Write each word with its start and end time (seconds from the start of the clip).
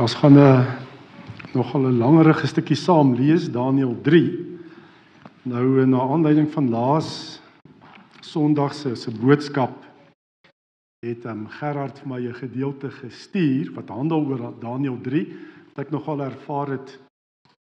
Ons 0.00 0.14
gaan 0.14 0.32
'n 0.32 0.40
uh, 0.40 0.64
nogal 1.52 1.84
'n 1.84 1.98
langerige 1.98 2.46
stukkie 2.46 2.76
saam 2.76 3.12
lees 3.14 3.50
Daniël 3.50 4.00
3. 4.00 4.40
Nou 5.42 5.86
na 5.86 6.00
aanleiding 6.00 6.48
van 6.52 6.70
laas 6.70 7.40
Sondag 8.20 8.74
se 8.74 8.94
se 8.94 9.10
boodskap 9.10 9.84
het 11.06 11.24
um, 11.24 11.46
Gerard 11.48 11.98
vir 11.98 12.08
my 12.08 12.20
'n 12.20 12.34
gedeelte 12.34 12.90
gestuur 12.90 13.72
wat 13.74 13.88
handel 13.88 14.24
oor 14.24 14.54
Daniël 14.60 15.00
3 15.00 15.26
wat 15.68 15.84
ek 15.84 15.90
nogal 15.90 16.20
ervaar 16.20 16.68
het. 16.68 16.98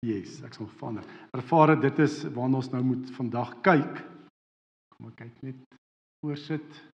Yes, 0.06 0.44
ek 0.44 0.54
sal 0.54 0.70
van 0.78 1.02
ervaar 1.32 1.70
het 1.70 1.82
dit 1.82 2.00
is 2.00 2.24
waarna 2.24 2.56
ons 2.56 2.70
nou 2.70 2.84
moet 2.84 3.12
vandag 3.12 3.62
kyk. 3.62 4.06
Kom 4.94 5.08
ek 5.08 5.16
kyk 5.16 5.42
net 5.42 5.56
voorsit. 6.22 6.94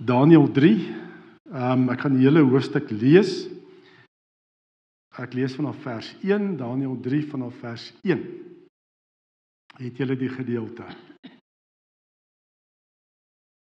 Daniël 0.00 0.50
3. 0.50 0.94
Ehm 1.48 1.82
um, 1.82 1.88
ek 1.90 2.04
gaan 2.04 2.14
die 2.14 2.26
hele 2.26 2.44
hoofstuk 2.46 2.90
lees. 2.94 3.48
Ek 5.18 5.34
lees 5.34 5.56
vanaf 5.58 5.80
vers 5.82 6.12
1, 6.22 6.52
Daniël 6.60 6.94
3 7.02 7.24
vanaf 7.32 7.56
vers 7.58 7.88
1. 8.06 8.22
Het 9.78 9.96
julle 9.98 10.16
die 10.18 10.30
gedeelte? 10.30 10.86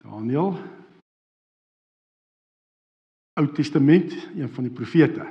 Daniël 0.04 0.58
Ou 3.36 3.48
Testament, 3.52 4.14
een 4.36 4.50
van 4.50 4.64
die 4.64 4.72
profete. 4.72 5.26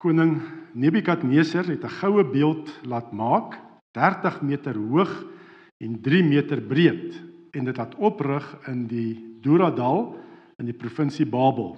Koning 0.00 0.36
Nebukadneser 0.72 1.64
het 1.68 1.84
'n 1.84 1.96
goue 2.00 2.24
beeld 2.24 2.68
laat 2.84 3.12
maak, 3.12 3.60
30 3.92 4.42
meter 4.42 4.76
hoog 4.76 5.24
en 5.80 6.00
3 6.00 6.24
meter 6.24 6.60
breed 6.60 7.29
en 7.52 7.68
dit 7.68 7.76
laat 7.76 7.94
oprig 7.98 8.46
in 8.70 8.86
die 8.90 9.18
Doradal 9.42 10.14
in 10.60 10.68
die 10.68 10.76
provinsie 10.76 11.26
Babel. 11.26 11.72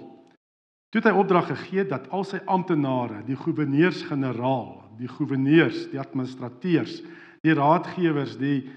Toe 0.91 1.01
het 1.01 1.09
hy 1.09 1.15
opdrag 1.17 1.47
gegee 1.49 1.85
dat 1.89 2.09
al 2.13 2.25
sy 2.27 2.41
amptenare, 2.45 3.23
die 3.25 3.37
goewerneurs-generaal, 3.39 4.71
die 4.99 5.09
goewerneurs, 5.09 5.87
die 5.89 6.01
administrateurs, 6.01 6.99
die 7.41 7.55
raadgewers, 7.57 8.35
die 8.37 8.67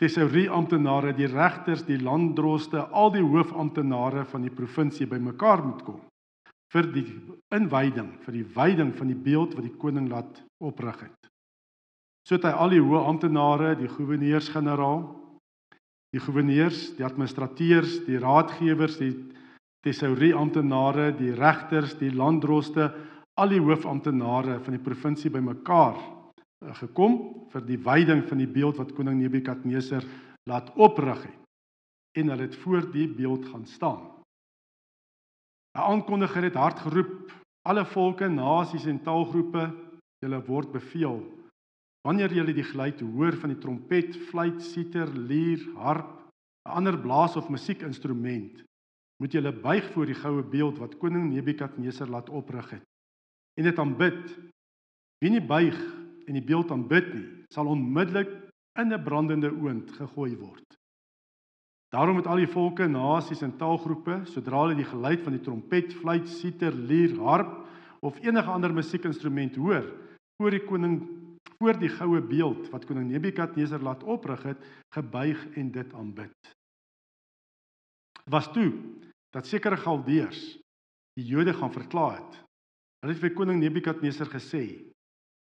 tesourie 0.00 0.46
amptenare, 0.52 1.12
die 1.16 1.28
regters, 1.28 1.84
die 1.84 1.98
landdroste, 2.00 2.86
al 2.92 3.12
die 3.12 3.24
hoofamptenare 3.24 4.24
van 4.30 4.46
die 4.46 4.54
provinsie 4.54 5.08
bymekaar 5.10 5.64
moet 5.66 5.82
kom 5.84 6.00
vir 6.74 6.88
die 6.92 7.06
inwyding, 7.54 8.10
vir 8.24 8.34
die 8.40 8.46
wyding 8.56 8.90
van 8.98 9.10
die 9.10 9.18
beeld 9.28 9.54
wat 9.56 9.66
die 9.66 9.76
koning 9.80 10.08
laat 10.10 10.40
oprig 10.62 10.98
het. 11.04 11.30
So 12.26 12.34
het 12.36 12.46
hy 12.48 12.52
al 12.58 12.74
die 12.74 12.82
hoë 12.82 13.04
amptenare, 13.06 13.76
die 13.78 13.90
goewerneurs-generaal, 13.90 15.04
die 16.16 16.22
goewerneurs, 16.24 16.94
die 16.96 17.04
administrateurs, 17.04 17.98
die 18.06 18.18
raadgewers, 18.22 18.96
die 19.00 19.12
tesourie 19.84 20.32
amptenare, 20.34 21.10
die 21.14 21.34
regters, 21.36 21.94
die 22.00 22.10
landdroste, 22.10 22.88
al 23.36 23.52
die 23.52 23.60
hoofamptenare 23.60 24.56
van 24.64 24.76
die 24.78 24.82
provinsie 24.82 25.30
bymekaar 25.30 25.98
eh, 25.98 26.72
gekom 26.80 27.18
vir 27.52 27.66
die 27.68 27.78
wyding 27.84 28.24
van 28.30 28.40
die 28.40 28.48
beeld 28.48 28.80
wat 28.80 28.94
koning 28.96 29.20
Nebukadneser 29.20 30.06
laat 30.48 30.72
oprig 30.80 31.26
het. 31.26 31.42
En 32.16 32.32
hulle 32.32 32.46
het 32.46 32.56
voor 32.62 32.86
die 32.94 33.06
beeld 33.12 33.44
gaan 33.52 33.66
staan. 33.68 34.00
'n 35.76 35.84
Aankondiger 35.84 36.42
het 36.48 36.56
hard 36.56 36.78
geroep: 36.80 37.32
"Alle 37.68 37.84
volke, 37.84 38.28
nasies 38.28 38.86
en 38.86 39.02
taalgroepe, 39.02 39.68
julle 40.24 40.40
word 40.46 40.72
beveel 40.72 41.20
Wanneer 42.06 42.30
jy 42.30 42.44
die 42.54 42.62
geluid 42.62 43.00
hoor 43.02 43.34
van 43.40 43.50
die 43.50 43.58
trompet, 43.58 44.14
fluit, 44.28 44.60
siter, 44.62 45.10
lier, 45.10 45.58
harp, 45.74 46.12
'n 46.66 46.78
ander 46.78 46.96
blaas 46.98 47.34
of 47.36 47.48
musiekinstrument, 47.50 48.62
moet 49.18 49.32
jy 49.34 49.40
buig 49.50 49.84
voor 49.92 50.06
die 50.06 50.14
goue 50.14 50.42
beeld 50.42 50.78
wat 50.78 50.98
koning 50.98 51.32
Nebukadneser 51.32 52.08
laat 52.08 52.28
oprig 52.28 52.70
het 52.70 52.84
en 53.58 53.64
dit 53.64 53.78
aanbid. 53.78 54.38
Wie 55.20 55.30
nie 55.30 55.40
buig 55.40 55.76
en 56.28 56.34
die 56.34 56.44
beeld 56.44 56.70
aanbid 56.70 57.14
nie, 57.14 57.26
sal 57.50 57.66
onmiddellik 57.66 58.30
in 58.78 58.92
'n 58.92 59.04
brandende 59.04 59.50
oond 59.50 59.90
gegooi 59.90 60.36
word. 60.36 60.76
Daarom 61.90 62.16
het 62.16 62.26
al 62.26 62.36
die 62.36 62.52
volke, 62.52 62.86
nasies 62.86 63.42
en 63.42 63.56
taalgroepe, 63.56 64.26
sodra 64.26 64.60
hulle 64.60 64.74
die 64.74 64.84
geluid 64.84 65.22
van 65.22 65.32
die 65.32 65.42
trompet, 65.42 65.94
fluit, 65.94 66.28
siter, 66.28 66.72
lier, 66.72 67.16
harp 67.18 67.66
of 68.02 68.18
enige 68.20 68.50
ander 68.50 68.72
musiekinstrument 68.72 69.56
hoor, 69.56 69.84
voor 70.36 70.50
die 70.50 70.66
koning 70.66 71.25
voor 71.58 71.78
die 71.78 71.88
goue 71.88 72.20
beeld 72.20 72.68
wat 72.70 72.84
koning 72.84 73.10
Nebukadneser 73.10 73.82
laat 73.82 74.02
oprig 74.02 74.42
het, 74.42 74.60
gebuig 74.94 75.46
en 75.56 75.70
dit 75.72 75.94
aanbid. 75.94 76.54
Was 78.30 78.50
toe 78.52 78.72
dat 79.36 79.46
sekere 79.46 79.76
Galdeërs 79.76 80.56
die 81.16 81.24
Jode 81.24 81.54
gaan 81.56 81.72
verklaar 81.72 82.18
het. 82.18 82.36
Hulle 83.00 83.14
het 83.14 83.22
vir 83.22 83.34
koning 83.36 83.60
Nebukadneser 83.60 84.28
gesê: 84.28 84.64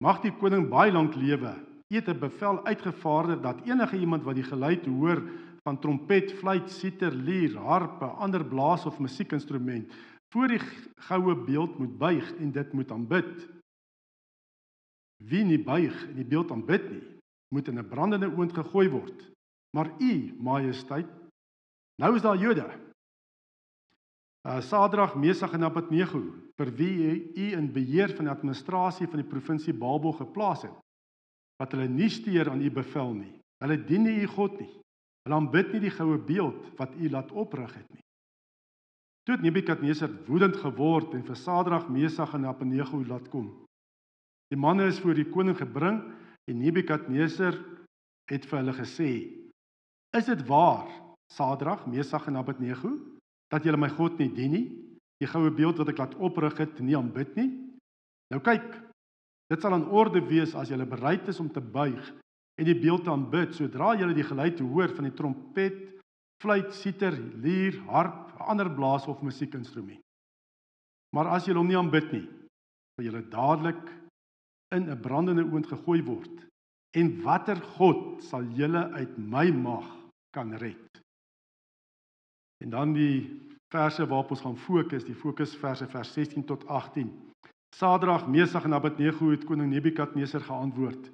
"Mag 0.05 0.21
die 0.23 0.33
koning 0.33 0.69
baie 0.71 0.93
lank 0.93 1.15
lewe. 1.15 1.53
Eet 1.93 2.09
'n 2.09 2.19
bevel 2.19 2.65
uitgevaarder 2.65 3.41
dat 3.43 3.67
enige 3.67 3.99
iemand 3.99 4.23
wat 4.23 4.35
die 4.35 4.45
geluid 4.45 4.87
hoor 4.87 5.23
van 5.65 5.79
trompet, 5.79 6.33
fluit, 6.33 6.71
siter, 6.71 7.13
lier, 7.13 7.57
harpe, 7.57 8.05
ander 8.05 8.45
blaas 8.45 8.87
of 8.87 8.99
musiekinstrument 8.99 9.93
voor 10.33 10.49
die 10.49 10.61
goue 11.09 11.35
beeld 11.35 11.79
moet 11.79 11.99
buig 11.99 12.37
en 12.37 12.53
dit 12.53 12.73
moet 12.73 12.91
aanbid." 12.91 13.60
Wie 15.21 15.45
nie 15.45 15.61
buig 15.61 15.97
en 16.09 16.17
die 16.17 16.25
beeld 16.25 16.51
aanbid 16.51 16.87
nie, 16.91 17.03
moet 17.55 17.69
in 17.69 17.79
'n 17.79 17.89
brandende 17.89 18.31
oond 18.31 18.53
gegooi 18.53 18.89
word. 18.89 19.31
Maar 19.77 19.91
u, 19.99 20.35
majesteit, 20.39 21.07
nou 22.01 22.15
is 22.17 22.23
daar 22.23 22.37
Jode. 22.37 22.67
Uh 24.49 24.61
Sadrag, 24.61 25.15
Mesach 25.15 25.53
en 25.53 25.65
Abednego, 25.65 26.21
vir 26.57 26.71
wie 26.77 27.33
u 27.37 27.53
in 27.53 27.73
beheer 27.73 28.15
van 28.17 28.25
die 28.25 28.33
administrasie 28.33 29.07
van 29.07 29.21
die 29.21 29.29
provinsie 29.29 29.75
Babel 29.75 30.13
geplaas 30.13 30.63
het, 30.63 30.77
wat 31.61 31.73
hulle 31.73 31.89
nie 31.89 32.09
steur 32.09 32.51
aan 32.51 32.63
u 32.63 32.71
bevel 32.71 33.15
nie. 33.15 33.35
Hulle 33.61 33.85
dien 33.85 34.03
nie 34.03 34.23
u 34.23 34.27
God 34.27 34.61
nie. 34.61 34.71
Hulle 35.25 35.37
aanbid 35.37 35.73
nie 35.73 35.81
die 35.81 35.93
goue 35.93 36.19
beeld 36.19 36.71
wat 36.79 36.95
u 36.97 37.11
laat 37.11 37.33
oprig 37.33 37.75
het 37.75 37.89
nie. 37.93 38.05
Toe 39.29 39.37
het 39.37 39.45
Nebukadneser 39.45 40.11
woedend 40.27 40.57
geword 40.57 41.13
en 41.15 41.23
vir 41.23 41.37
Sadrag, 41.37 41.91
Mesach 41.93 42.33
en 42.35 42.49
Abednego 42.49 43.05
laat 43.05 43.29
kom. 43.29 43.51
Die 44.51 44.59
manne 44.59 44.89
is 44.91 44.99
voor 44.99 45.15
die 45.15 45.29
koning 45.31 45.57
gebring 45.59 46.01
en 46.51 46.59
Nebukadneser 46.59 47.55
het 48.31 48.47
vir 48.47 48.59
hulle 48.59 48.75
gesê: 48.75 49.11
"Is 50.17 50.27
dit 50.27 50.43
waar, 50.49 50.89
Sadrag, 51.31 51.87
Mesach 51.87 52.27
en 52.27 52.37
Abednego, 52.37 52.91
dat 53.51 53.65
julle 53.65 53.79
my 53.79 53.89
God 53.89 54.19
nie 54.19 54.31
dien 54.35 54.51
nie? 54.51 54.67
Die 55.21 55.29
goue 55.29 55.51
beeld 55.51 55.79
wat 55.79 55.89
ek 55.89 55.99
laat 55.99 56.15
oprig 56.19 56.59
het, 56.59 56.81
nie 56.81 56.97
aanbid 56.97 57.37
nie? 57.37 57.51
Nou 58.31 58.41
kyk, 58.43 58.67
dit 59.51 59.63
sal 59.63 59.75
in 59.75 59.87
orde 59.87 60.21
wees 60.27 60.55
as 60.55 60.71
julle 60.71 60.87
bereid 60.87 61.29
is 61.29 61.41
om 61.41 61.51
te 61.51 61.61
buig 61.61 62.03
en 62.61 62.67
die 62.67 62.77
beeld 62.77 63.05
te 63.05 63.11
aanbid 63.11 63.55
sodra 63.55 63.95
julle 63.97 64.15
die 64.15 64.27
geluid 64.27 64.59
hoor 64.61 64.89
van 64.97 65.07
die 65.09 65.17
trompet, 65.17 65.79
fluit, 66.43 66.73
siter, 66.75 67.15
lier, 67.41 67.79
harp, 67.89 68.35
ander 68.41 68.69
blaas 68.69 69.07
of 69.09 69.23
musiekinstrument. 69.23 70.01
Maar 71.17 71.35
as 71.37 71.47
julle 71.47 71.59
hom 71.59 71.69
nie 71.69 71.79
aanbid 71.79 72.13
nie, 72.13 72.27
sal 72.97 73.07
julle 73.07 73.23
dadelik 73.33 74.00
in 74.75 74.91
'n 74.91 75.01
brandende 75.01 75.45
oond 75.45 75.67
gegooi 75.67 76.03
word. 76.03 76.47
En 76.97 77.23
watter 77.23 77.57
God 77.57 78.23
sal 78.23 78.45
julle 78.45 78.91
uit 78.91 79.19
my 79.19 79.51
mag 79.51 79.87
kan 80.31 80.55
red? 80.55 81.03
En 82.65 82.71
dan 82.71 82.93
die 82.93 83.41
verse 83.73 84.07
waarop 84.07 84.31
ons 84.31 84.41
gaan 84.41 84.57
fokus, 84.57 85.05
die 85.05 85.15
fokusverse 85.15 85.87
vers 85.87 86.13
16 86.13 86.45
tot 86.45 86.67
18. 86.67 87.11
Sadrag, 87.77 88.27
Mesach 88.29 88.65
en 88.65 88.75
Abednego 88.75 89.31
het 89.31 89.45
koning 89.45 89.71
Nebukadneser 89.71 90.41
geantwoord: 90.41 91.11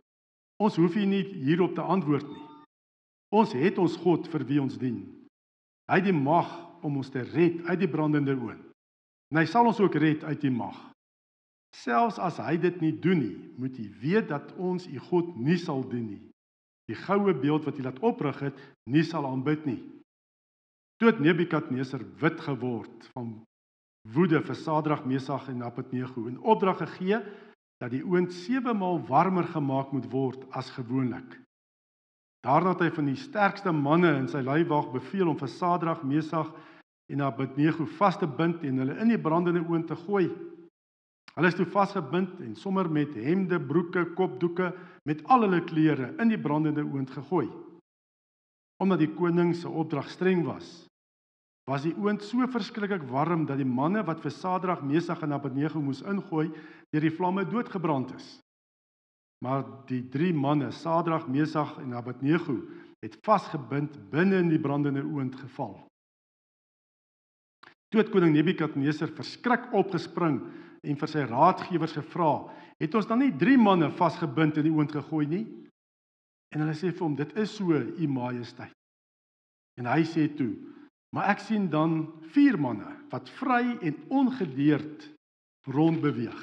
Ons 0.57 0.77
hoef 0.77 0.95
nie 0.95 1.23
hierop 1.45 1.75
te 1.75 1.85
antwoord 1.85 2.29
nie. 2.29 2.47
Ons 3.29 3.53
het 3.53 3.79
ons 3.79 3.97
God 3.97 4.29
vir 4.29 4.45
wie 4.49 4.61
ons 4.63 4.79
dien. 4.79 5.03
Hy 5.91 5.99
het 6.01 6.09
die 6.09 6.17
mag 6.17 6.49
om 6.83 6.97
ons 6.97 7.11
te 7.11 7.23
red 7.23 7.61
uit 7.67 7.79
die 7.79 7.91
brandende 7.91 8.35
oond. 8.35 8.63
En 9.31 9.41
hy 9.41 9.45
sal 9.51 9.67
ons 9.67 9.81
ook 9.81 9.95
red 9.95 10.25
uit 10.25 10.41
die 10.41 10.51
mag. 10.51 10.77
Selfs 11.83 12.21
as 12.23 12.39
hy 12.41 12.57
dit 12.61 12.79
nie 12.81 12.93
doen 12.93 13.21
nie, 13.21 13.37
moet 13.61 13.77
jy 13.77 13.91
weet 14.01 14.31
dat 14.31 14.55
ons 14.57 14.87
u 14.89 14.99
God 15.11 15.35
nie 15.37 15.59
sal 15.61 15.85
dien 15.91 16.07
nie. 16.15 16.23
Die 16.89 16.97
goue 16.97 17.35
beeld 17.35 17.67
wat 17.67 17.77
hy 17.77 17.85
laat 17.85 18.01
oprig 18.07 18.39
het, 18.47 18.59
nie 18.89 19.05
sal 19.05 19.27
aanbid 19.29 19.67
nie. 19.67 19.81
Toe 20.97 21.11
het 21.11 21.21
Nebukadneser 21.21 22.05
wit 22.23 22.39
geword 22.41 23.09
van 23.13 23.35
woede 24.15 24.41
vir 24.41 24.57
Sadrag, 24.57 25.05
Mesach 25.05 25.49
en 25.53 25.65
Abednego 25.67 26.27
en 26.31 26.39
opdrag 26.41 26.79
gegee 26.85 27.19
dat 27.83 27.93
die 27.93 28.05
oond 28.07 28.33
7 28.33 28.77
maal 28.79 29.03
warmer 29.09 29.45
gemaak 29.51 29.93
moet 29.93 30.07
word 30.13 30.47
as 30.57 30.71
gewoonlik. 30.73 31.37
Daarna 32.47 32.73
het 32.73 32.87
hy 32.87 32.91
van 32.95 33.11
die 33.11 33.19
sterkste 33.19 33.73
manne 33.75 34.15
in 34.21 34.29
sy 34.31 34.41
leiwag 34.47 34.89
beveel 34.95 35.33
om 35.33 35.39
vir 35.41 35.51
Sadrag, 35.51 36.05
Mesach 36.07 36.53
en 37.13 37.25
Abednego 37.27 37.85
vas 37.99 38.17
te 38.19 38.27
bind 38.27 38.63
en 38.65 38.81
hulle 38.81 38.97
in 39.03 39.11
die 39.13 39.21
brandende 39.21 39.65
oond 39.67 39.91
te 39.91 39.99
gooi. 40.07 40.31
Hulle 41.37 41.53
is 41.53 41.57
toe 41.59 41.69
vasgebind 41.69 42.39
en 42.41 42.55
sommer 42.57 42.89
met 42.89 43.13
hemde, 43.21 43.59
broeke, 43.61 44.07
kopdoeke 44.17 44.71
met 45.05 45.21
al 45.29 45.45
hulle 45.45 45.61
klere 45.69 46.15
in 46.23 46.33
die 46.33 46.41
brandende 46.41 46.85
oond 46.85 47.13
gegooi. 47.13 47.51
Omdat 48.81 49.03
die 49.05 49.13
koning 49.17 49.53
se 49.57 49.69
opdrag 49.69 50.09
streng 50.13 50.47
was, 50.49 50.87
was 51.69 51.85
die 51.85 51.95
oond 51.99 52.23
so 52.23 52.47
verskriklik 52.49 53.05
warm 53.11 53.45
dat 53.49 53.59
die 53.61 53.69
manne 53.69 54.05
wat 54.07 54.23
vir 54.25 54.33
Sadrag, 54.33 54.85
Mesach 54.87 55.25
en 55.27 55.35
Abednego 55.37 55.81
moes 55.83 56.03
ingooi, 56.07 56.49
deur 56.95 57.05
die 57.05 57.13
vlamme 57.13 57.45
doodgebrand 57.49 58.15
is. 58.17 58.29
Maar 59.45 59.67
die 59.91 60.01
drie 60.09 60.33
manne, 60.33 60.71
Sadrag, 60.73 61.27
Mesach 61.29 61.77
en 61.83 61.97
Abednego, 61.99 62.55
het 63.05 63.19
vasgebind 63.27 63.99
binne 64.11 64.39
in 64.41 64.49
die 64.49 64.63
brandende 64.63 65.03
oond 65.05 65.37
geval. 65.37 65.75
Toe 67.93 68.01
het 68.01 68.11
koning 68.11 68.33
Nebukadneser 68.35 69.13
verskrik 69.15 69.69
opgespring 69.77 70.41
en 70.83 70.97
vir 70.97 71.09
sy 71.09 71.25
raadgewers 71.25 71.93
gevra: 71.93 72.53
"Het 72.79 72.95
ons 72.95 73.07
dan 73.07 73.19
nie 73.19 73.33
drie 73.37 73.59
manne 73.59 73.91
vasgebind 73.91 74.57
in 74.57 74.69
die 74.69 74.73
oond 74.73 74.93
gegooi 74.93 75.27
nie?" 75.27 75.47
En 76.55 76.61
hulle 76.61 76.75
sê 76.75 76.93
vir 76.93 77.05
hom: 77.05 77.17
"Dit 77.17 77.37
is 77.37 77.57
so, 77.57 77.73
u 77.73 78.09
majesteit." 78.09 78.75
En 79.79 79.87
hy 79.87 80.03
sê 80.05 80.29
toe: 80.37 80.55
"Maar 81.13 81.31
ek 81.31 81.41
sien 81.41 81.69
dan 81.71 82.13
vier 82.33 82.59
manne 82.59 82.97
wat 83.11 83.29
vry 83.31 83.79
en 83.83 83.97
ongedeerd 84.09 85.11
rondbeweeg 85.67 86.43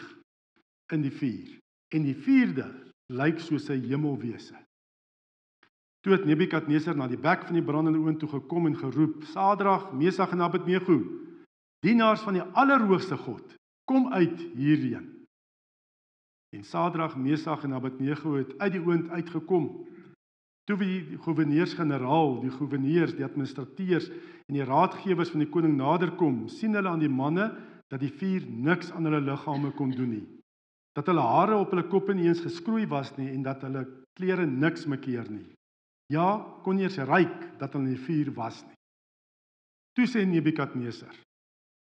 in 0.91 1.01
die 1.01 1.11
vuur. 1.11 1.59
En 1.93 2.03
die 2.03 2.15
vierde 2.15 2.67
lyk 3.09 3.39
soos 3.39 3.69
'n 3.69 3.81
hemelwese." 3.81 4.55
Toe 6.03 6.13
het 6.13 6.25
Nebukadneser 6.25 6.97
na 6.97 7.07
die 7.07 7.17
bek 7.17 7.45
van 7.47 7.53
die 7.53 7.63
brandende 7.63 7.99
oond 7.99 8.19
toe 8.19 8.29
gekom 8.29 8.67
en 8.67 8.75
geroep: 8.75 9.23
"Sadrag, 9.23 9.93
Mesach 9.93 10.31
en 10.31 10.41
Abednego, 10.41 10.99
dienaars 11.79 12.21
van 12.21 12.33
die 12.33 12.43
Allerhoogste 12.59 13.17
God, 13.17 13.55
kom 13.93 14.09
uit 14.13 14.39
hierheen." 14.57 15.11
En 16.53 16.63
Sadrag, 16.63 17.17
Mesach 17.17 17.63
en 17.63 17.73
Abednego 17.73 18.35
het 18.37 18.57
uit 18.57 18.71
die 18.71 18.81
oond 18.81 19.09
uitgekom. 19.09 19.69
Toe 20.69 20.77
die 20.77 21.17
goewerneurs-generaal, 21.17 22.39
die 22.41 22.51
goewerneurs, 22.53 23.15
die 23.17 23.25
administrateurs 23.25 24.09
en 24.47 24.57
die 24.57 24.63
raadgewers 24.63 25.33
van 25.33 25.43
die 25.43 25.49
koning 25.49 25.75
naderkom, 25.77 26.45
sien 26.47 26.77
hulle 26.77 26.89
aan 26.89 27.01
die 27.01 27.11
manne 27.11 27.49
dat 27.91 27.99
die 27.99 28.13
vuur 28.13 28.45
niks 28.47 28.93
aan 28.93 29.09
hulle 29.09 29.21
liggame 29.21 29.73
kon 29.77 29.91
doen 29.91 30.13
nie. 30.15 30.27
Dat 30.93 31.09
hulle 31.09 31.25
hare 31.25 31.57
op 31.57 31.73
hulle 31.73 31.87
koppe 31.89 32.13
nie 32.13 32.29
eens 32.29 32.45
geskroei 32.45 32.85
was 32.87 33.11
nie 33.17 33.31
en 33.33 33.43
dat 33.43 33.65
hulle 33.65 33.83
klere 34.17 34.45
niks 34.45 34.85
mekeer 34.85 35.29
nie. 35.29 35.45
Ja, 36.13 36.37
kon 36.63 36.79
eens 36.79 36.99
ryk 37.01 37.57
dat 37.59 37.73
hulle 37.73 37.89
in 37.89 37.95
die 37.95 38.05
vuur 38.05 38.31
was 38.37 38.61
nie. 38.63 38.77
Toe 39.97 40.05
sê 40.09 40.23
Nebukadneser: 40.25 41.13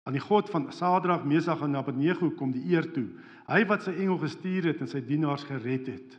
Aan 0.09 0.17
die 0.17 0.25
God 0.25 0.51
van 0.51 0.71
Sadrag, 0.73 1.25
Mesach 1.29 1.63
en 1.63 1.77
Abednego 1.77 2.31
kom 2.39 2.53
die 2.53 2.65
eer 2.73 2.89
toe. 2.95 3.07
Hy 3.51 3.65
wat 3.69 3.85
sy 3.85 3.93
engel 3.99 4.19
gestuur 4.23 4.71
het 4.71 4.81
en 4.81 4.89
sy 4.89 5.03
dienaars 5.05 5.45
gered 5.49 5.91
het. 5.91 6.17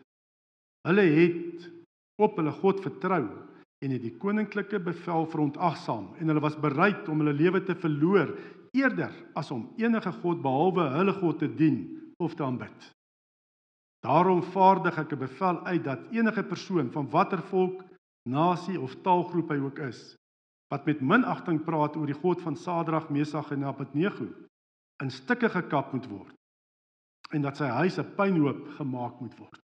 Hulle 0.87 1.05
het 1.15 1.69
op 2.21 2.37
hulle 2.37 2.53
God 2.61 2.81
vertrou 2.83 3.23
en 3.81 3.93
het 3.95 4.03
die 4.03 4.15
koninklike 4.21 4.79
bevel 4.83 5.25
verontagsaam 5.29 6.11
en 6.19 6.29
hulle 6.29 6.43
was 6.43 6.57
bereid 6.61 7.09
om 7.09 7.23
hulle 7.23 7.33
lewe 7.33 7.63
te 7.65 7.75
verloor 7.77 8.35
eerder 8.77 9.13
as 9.37 9.51
om 9.51 9.67
enige 9.81 10.13
god 10.21 10.41
behalwe 10.43 10.87
hulle 10.95 11.13
God 11.17 11.39
te 11.41 11.49
dien 11.49 11.79
of 12.21 12.35
te 12.37 12.45
aanbid. 12.45 12.91
Daarom 14.05 14.41
vaardig 14.53 14.97
ek 14.97 15.13
'n 15.13 15.23
bevel 15.25 15.65
uit 15.65 15.83
dat 15.83 16.07
enige 16.11 16.43
persoon 16.43 16.91
van 16.91 17.09
watter 17.09 17.41
volk, 17.41 17.83
nasie 18.29 18.79
of 18.79 18.95
taalgroep 19.01 19.49
hy 19.49 19.57
ook 19.57 19.79
is, 19.79 20.15
wat 20.71 20.85
met 20.87 21.01
minagting 21.03 21.59
praat 21.67 21.97
oor 21.99 22.07
die 22.07 22.15
God 22.15 22.41
van 22.41 22.55
Sadrag, 22.55 23.09
Mesach 23.11 23.51
en 23.51 23.65
Abednego, 23.67 24.29
in 25.03 25.11
stukke 25.11 25.49
gekap 25.51 25.91
moet 25.93 26.07
word 26.07 26.37
en 27.31 27.43
dat 27.45 27.57
sy 27.57 27.67
huis 27.79 27.97
'n 27.99 28.15
pynhoop 28.15 28.67
gemaak 28.77 29.19
moet 29.19 29.35
word. 29.39 29.59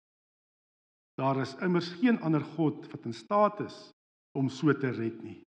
Daar 1.18 1.42
is 1.42 1.56
immers 1.66 1.90
geen 2.02 2.22
ander 2.22 2.44
god 2.44 2.92
wat 2.92 3.06
in 3.06 3.14
staat 3.14 3.60
is 3.60 3.92
om 4.38 4.50
so 4.50 4.74
te 4.74 4.90
red 4.92 5.24
nie. 5.24 5.42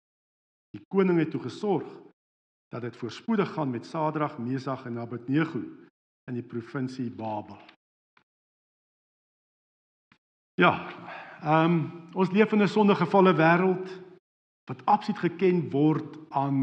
Die 0.70 0.84
koning 0.88 1.18
het 1.18 1.30
toe 1.30 1.40
gesorg 1.40 1.86
dat 2.68 2.82
dit 2.82 2.96
voorspoedig 2.96 3.52
gaan 3.52 3.70
met 3.70 3.86
Sadrag, 3.86 4.38
Mesach 4.38 4.86
en 4.86 4.98
Abednego 4.98 5.60
in 6.28 6.34
die 6.34 6.42
provinsie 6.42 7.10
Babel. 7.10 7.58
Ja, 10.54 10.90
ehm 11.42 11.64
um, 11.64 12.08
ons 12.14 12.30
leef 12.30 12.52
in 12.52 12.62
'n 12.62 12.68
sondegevalle 12.68 13.34
wêreld 13.34 14.07
wat 14.68 14.84
absoluut 14.84 15.20
geken 15.24 15.70
word 15.72 16.18
aan 16.30 16.58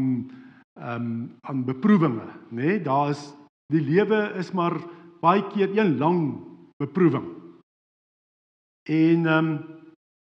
ehm 0.76 1.02
um, 1.02 1.36
aan 1.48 1.64
beproewinge, 1.64 2.26
nê? 2.50 2.64
Nee, 2.64 2.80
daar 2.84 3.10
is 3.10 3.32
die 3.72 3.80
lewe 3.80 4.32
is 4.36 4.52
maar 4.52 4.76
baie 5.20 5.46
keer 5.48 5.72
een 5.72 5.96
lang 5.98 6.20
beproewing. 6.76 7.26
En 8.88 9.26
ehm 9.26 9.48
um, 9.48 9.74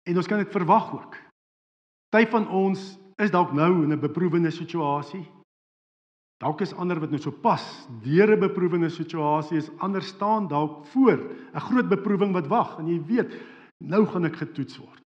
en 0.10 0.18
ons 0.18 0.28
kan 0.28 0.38
dit 0.38 0.52
verwag 0.52 0.94
ook. 0.94 1.16
Party 2.10 2.30
van 2.32 2.50
ons 2.50 2.98
is 3.22 3.32
dalk 3.32 3.54
nou 3.54 3.84
in 3.84 3.94
'n 3.94 4.00
beproewende 4.00 4.52
situasie. 4.52 5.26
Dalk 6.42 6.62
is 6.62 6.74
ander 6.74 7.00
wat 7.00 7.10
nou 7.10 7.22
so 7.22 7.32
pas 7.32 7.88
deur 8.04 8.36
'n 8.36 8.40
beproewende 8.40 8.90
situasie 8.90 9.58
is, 9.58 9.70
ander 9.78 10.02
staan 10.02 10.48
dalk 10.48 10.86
voor 10.86 11.18
'n 11.54 11.60
groot 11.60 11.90
beproewing 11.90 12.34
wat 12.34 12.48
wag 12.48 12.80
en 12.80 12.88
jy 12.88 13.06
weet 13.06 13.32
nou 13.78 14.06
gaan 14.06 14.26
ek 14.26 14.36
getoets 14.36 14.78
word. 14.78 15.01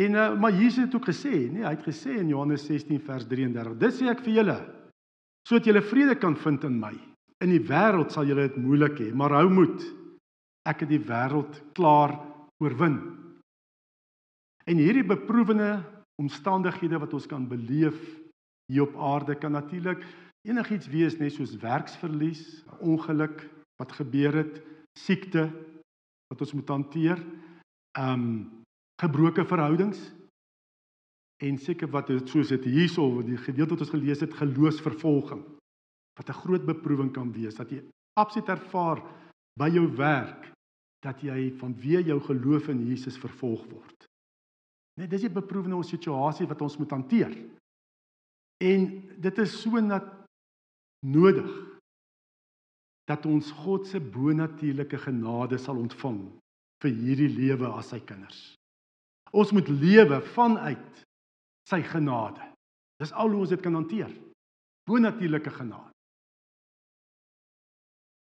En 0.00 0.14
uh, 0.16 0.40
maar 0.40 0.54
Jesus 0.56 0.84
het 0.86 0.94
ook 0.94 1.08
gesê, 1.10 1.32
nee, 1.52 1.64
hy 1.64 1.74
het 1.74 1.84
gesê 1.84 2.16
in 2.16 2.30
Johannes 2.32 2.64
16 2.64 3.00
vers 3.04 3.26
33, 3.28 3.74
dit 3.80 3.96
sê 3.98 4.08
ek 4.12 4.22
vir 4.24 4.40
julle 4.40 4.60
sodat 5.42 5.66
julle 5.66 5.82
vrede 5.82 6.14
kan 6.22 6.36
vind 6.38 6.62
in 6.68 6.76
my. 6.78 6.92
In 7.42 7.50
die 7.50 7.64
wêreld 7.66 8.12
sal 8.14 8.28
julle 8.30 8.46
dit 8.46 8.60
moeilik 8.62 9.00
hê, 9.02 9.08
maar 9.10 9.34
hou 9.34 9.48
moed. 9.50 9.82
Ek 10.70 10.84
het 10.84 10.92
die 10.92 11.02
wêreld 11.02 11.58
klaar 11.74 12.14
oorwin. 12.62 13.00
En 14.70 14.78
hierdie 14.78 15.02
beproewende 15.02 15.80
omstandighede 16.22 17.00
wat 17.02 17.16
ons 17.18 17.26
kan 17.26 17.48
beleef 17.50 17.98
hier 18.70 18.86
op 18.86 18.94
aarde 18.94 19.34
kan 19.34 19.52
natuurlik 19.58 20.04
enigiets 20.46 20.86
wees 20.90 21.18
net 21.18 21.34
soos 21.34 21.56
werksverlies, 21.58 22.62
ongeluk 22.78 23.42
wat 23.82 23.94
gebeur 23.98 24.38
het, 24.44 24.62
siekte, 24.98 25.48
wat 26.30 26.46
ons 26.46 26.54
moet 26.54 26.70
hanteer. 26.70 27.22
Um 27.98 28.61
gebroke 29.00 29.44
verhoudings 29.44 30.00
en 31.42 31.58
seker 31.58 31.90
wat 31.90 32.10
soos 32.30 32.48
dit 32.48 32.64
hierso 32.64 33.08
wat 33.16 33.26
die 33.26 33.40
gedeelte 33.40 33.74
wat 33.74 33.86
ons 33.86 33.94
gelees 33.94 34.20
het 34.20 34.34
geloofsvervolging 34.34 35.42
wat 36.18 36.28
'n 36.28 36.40
groot 36.44 36.64
beproewing 36.66 37.12
kan 37.12 37.32
wees 37.32 37.54
dat 37.54 37.70
jy 37.70 37.82
absoluut 38.20 38.48
ervaar 38.48 39.02
by 39.58 39.68
jou 39.68 39.86
werk 39.96 40.52
dat 41.02 41.20
jy 41.20 41.50
vanweë 41.58 42.06
jou 42.06 42.20
geloof 42.20 42.68
in 42.68 42.86
Jesus 42.86 43.18
vervolg 43.18 43.64
word. 43.70 44.06
Net 45.00 45.10
dis 45.10 45.24
'n 45.24 45.32
beproewende 45.32 45.82
situasie 45.82 46.46
wat 46.46 46.60
ons 46.60 46.76
moet 46.76 46.90
hanteer. 46.90 47.32
En 48.60 48.80
dit 49.20 49.38
is 49.38 49.60
so 49.62 49.80
nat 49.80 50.04
nodig 51.06 51.50
dat 53.04 53.26
ons 53.26 53.50
God 53.50 53.86
se 53.86 54.00
bonatuurlike 54.00 54.98
genade 54.98 55.58
sal 55.58 55.76
ontvang 55.76 56.20
vir 56.82 56.90
hierdie 56.90 57.28
lewe 57.28 57.66
as 57.66 57.88
sy 57.88 58.00
kinders. 58.00 58.54
Ons 59.32 59.52
moet 59.56 59.68
lewe 59.68 60.20
vanuit 60.34 61.04
sy 61.68 61.80
genade. 61.88 62.44
Dis 63.00 63.14
al 63.16 63.32
hoe 63.32 63.42
ons 63.44 63.52
dit 63.52 63.62
kan 63.62 63.74
hanteer. 63.74 64.12
Bonatuurlike 64.88 65.52
genade. 65.58 65.92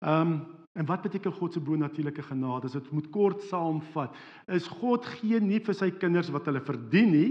Ehm 0.04 0.36
um, 0.36 0.36
en 0.74 0.88
wat 0.90 1.04
beteken 1.06 1.32
God 1.38 1.54
se 1.54 1.62
bonatuurlike 1.62 2.24
genade? 2.26 2.66
As 2.66 2.74
dit 2.74 2.88
moet 2.92 3.10
kort 3.14 3.44
saamvat, 3.46 4.16
is 4.50 4.66
God 4.80 5.06
gee 5.20 5.38
nie 5.38 5.60
vir 5.62 5.76
sy 5.78 5.92
kinders 6.02 6.32
wat 6.34 6.48
hulle 6.50 6.64
verdien 6.66 7.12
nie. 7.14 7.28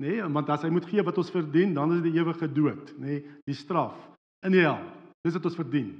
Nê, 0.00 0.14
nee, 0.14 0.30
want 0.32 0.48
as 0.48 0.64
hy 0.64 0.70
moet 0.72 0.86
gee 0.88 1.04
wat 1.04 1.18
ons 1.20 1.32
verdien, 1.34 1.74
dan 1.76 1.92
is 1.92 2.00
dit 2.00 2.14
die 2.14 2.22
ewige 2.22 2.48
dood, 2.48 2.94
nê, 3.02 3.18
nee, 3.18 3.36
die 3.50 3.56
straf 3.58 3.98
in 4.46 4.54
die 4.54 4.62
hel. 4.62 4.80
Dis 5.26 5.36
wat 5.36 5.50
ons 5.50 5.58
verdien. 5.58 5.90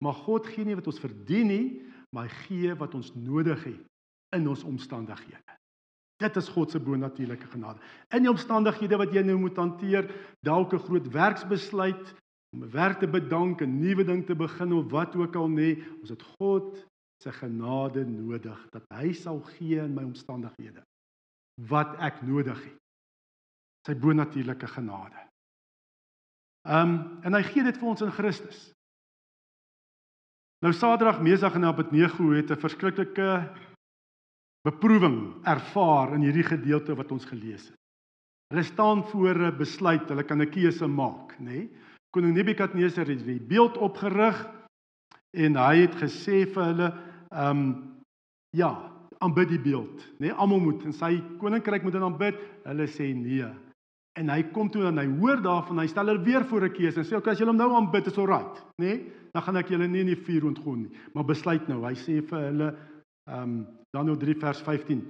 Maar 0.00 0.16
God 0.24 0.48
gee 0.48 0.64
nie 0.64 0.78
wat 0.78 0.88
ons 0.88 1.02
verdien 1.02 1.50
nie, 1.50 1.64
maar 2.14 2.30
hy 2.30 2.42
gee 2.46 2.78
wat 2.80 2.94
ons 2.96 3.12
nodig 3.18 3.66
het 3.66 4.38
in 4.38 4.48
ons 4.48 4.64
omstandighede. 4.64 5.57
Dit 6.18 6.36
is 6.36 6.48
God 6.50 6.70
se 6.70 6.80
bonatuurlike 6.82 7.46
genade. 7.46 7.78
In 8.10 8.24
die 8.26 8.30
omstandighede 8.30 8.98
wat 8.98 9.12
jy 9.14 9.22
nou 9.22 9.38
moet 9.38 9.56
hanteer, 9.56 10.08
dalk 10.42 10.74
'n 10.74 10.84
groot 10.86 11.06
werksbesluit 11.14 12.14
om 12.52 12.64
'n 12.64 12.70
werk 12.70 12.98
te 12.98 13.06
bedank, 13.06 13.62
'n 13.62 13.78
nuwe 13.80 14.04
ding 14.04 14.26
te 14.26 14.34
begin 14.34 14.72
of 14.72 14.90
wat 14.90 15.16
ook 15.16 15.34
al 15.34 15.48
nê, 15.48 15.78
ons 16.00 16.08
het 16.10 16.22
God 16.22 16.86
se 17.22 17.32
genade 17.32 18.04
nodig 18.04 18.58
dat 18.70 18.84
hy 18.94 19.12
sal 19.12 19.40
gee 19.40 19.78
in 19.78 19.94
my 19.94 20.02
omstandighede 20.02 20.82
wat 21.68 21.96
ek 21.98 22.22
nodig 22.22 22.58
het. 22.64 22.78
Sy 23.86 23.94
bonatuurlike 23.94 24.66
genade. 24.66 25.28
Ehm 26.68 26.90
um, 26.90 27.20
en 27.22 27.34
hy 27.34 27.42
gee 27.42 27.62
dit 27.62 27.78
vir 27.78 27.88
ons 27.88 28.02
in 28.04 28.12
Christus. 28.12 28.72
Nou 30.60 30.72
Sadrag, 30.74 31.20
Mesach 31.22 31.54
en 31.54 31.64
Abednego 31.64 32.32
het 32.34 32.50
'n 32.50 32.60
verskriklike 32.60 33.54
beproewing 34.66 35.44
ervaar 35.46 36.14
in 36.14 36.24
hierdie 36.26 36.46
gedeelte 36.46 36.96
wat 36.98 37.12
ons 37.12 37.26
gelees 37.28 37.68
het. 37.68 37.76
Hulle 38.48 38.64
staan 38.64 39.04
voor 39.04 39.36
'n 39.36 39.56
besluit, 39.56 40.08
hulle 40.08 40.24
kan 40.24 40.40
'n 40.40 40.50
keuse 40.50 40.86
maak, 40.86 41.38
nê? 41.38 41.44
Nee? 41.44 41.70
Koning 42.10 42.34
Nebukadneser 42.34 43.06
het 43.06 43.24
die 43.24 43.40
beeld 43.40 43.76
opgerig 43.76 44.38
en 45.36 45.56
hy 45.56 45.76
het 45.84 45.94
gesê 45.94 46.46
vir 46.48 46.64
hulle, 46.64 46.88
ehm 47.30 47.58
um, 47.58 47.94
ja, 48.56 48.92
aanbid 49.18 49.48
die 49.48 49.60
beeld, 49.60 50.06
nê? 50.18 50.28
Nee, 50.28 50.32
almal 50.32 50.60
moet 50.60 50.84
in 50.84 50.92
sy 50.92 51.20
koninkryk 51.38 51.82
moet 51.82 51.94
aanbid. 51.94 52.38
Hulle 52.64 52.86
sê 52.86 53.14
nee. 53.14 53.44
En 54.18 54.28
hy 54.28 54.42
kom 54.42 54.70
toe 54.70 54.86
en 54.88 54.98
hy 54.98 55.06
hoor 55.20 55.42
daarvan, 55.42 55.78
hy 55.78 55.86
stel 55.86 56.06
hulle 56.06 56.24
weer 56.24 56.44
voor 56.44 56.64
'n 56.64 56.72
keuse 56.72 57.00
en 57.00 57.04
sê 57.04 57.16
okay, 57.16 57.32
as 57.32 57.38
julle 57.38 57.50
hom 57.50 57.60
nou 57.60 57.74
aanbid, 57.74 58.06
is 58.06 58.18
alright, 58.18 58.64
nê? 58.80 58.86
Nee? 58.86 59.12
Dan 59.32 59.42
gaan 59.42 59.56
ek 59.56 59.68
julle 59.68 59.86
nie 59.86 60.00
in 60.00 60.14
die 60.14 60.24
vuur 60.24 60.46
ontgooi 60.46 60.78
nie. 60.78 60.92
Maar 61.14 61.24
besluit 61.24 61.68
nou, 61.68 61.84
hy 61.84 61.94
sê 61.94 62.22
vir 62.22 62.40
hulle 62.40 62.76
ehm 63.28 63.42
um, 63.42 63.66
Daniël 63.96 64.16
3 64.16 64.34
vers 64.38 64.62
15. 64.62 65.02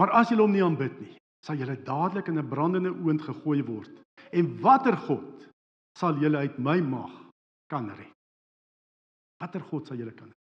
Maar 0.00 0.12
as 0.20 0.30
julle 0.30 0.44
hom 0.44 0.52
nie 0.52 0.64
aanbid 0.64 0.98
nie, 1.00 1.14
sal 1.46 1.58
julle 1.58 1.76
dadelik 1.82 2.28
in 2.28 2.38
'n 2.38 2.48
brandende 2.48 2.90
oond 2.90 3.22
gegooi 3.22 3.62
word. 3.62 4.02
En 4.32 4.60
watter 4.60 4.96
God 4.96 5.48
sal 5.98 6.18
julle 6.18 6.38
uit 6.38 6.58
my 6.58 6.80
mag 6.80 7.12
kan 7.66 7.88
red? 7.90 8.14
Watter 9.40 9.60
God 9.60 9.86
sal 9.86 9.96
julle 9.96 10.12
kan 10.12 10.28
red? 10.28 10.42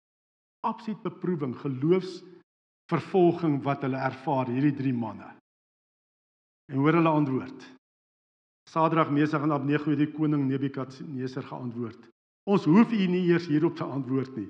Absoluut 0.65 1.03
beproewing, 1.03 1.55
geloofs 1.57 2.23
vervolging 2.93 3.63
wat 3.63 3.83
hulle 3.83 3.97
ervaar 3.97 4.47
hierdie 4.47 4.77
drie 4.77 4.93
manne. 4.93 5.29
En 6.73 6.81
hoor 6.81 6.99
hulle 6.99 7.09
antwoord. 7.09 7.65
Sadrag, 8.71 9.11
Mesach 9.11 9.43
en 9.43 9.53
Abednego 9.53 9.91
het 9.93 10.01
die 10.01 10.13
koning 10.13 10.47
Nebukadneser 10.49 11.45
geantwoord. 11.45 12.09
Ons 12.49 12.65
hoef 12.65 12.93
u 12.93 13.07
nie 13.09 13.27
eers 13.29 13.47
hierop 13.49 13.77
te 13.77 13.85
antwoord 13.85 14.37
nie. 14.37 14.49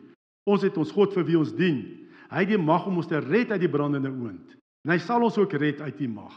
Ons 0.51 0.63
het 0.67 0.77
ons 0.79 0.93
God 0.95 1.15
vir 1.15 1.27
wie 1.27 1.39
ons 1.39 1.55
dien. 1.57 1.83
Hy 2.31 2.45
het 2.45 2.53
die 2.55 2.61
mag 2.61 2.87
om 2.89 3.01
ons 3.03 3.11
te 3.11 3.21
red 3.21 3.53
uit 3.53 3.63
die 3.63 3.71
brandende 3.71 4.13
oond. 4.13 4.57
En 4.85 4.93
hy 4.95 4.99
sal 5.03 5.25
ons 5.25 5.39
ook 5.41 5.57
red 5.61 5.81
uit 5.85 5.97
die 5.99 6.11
mag. 6.11 6.35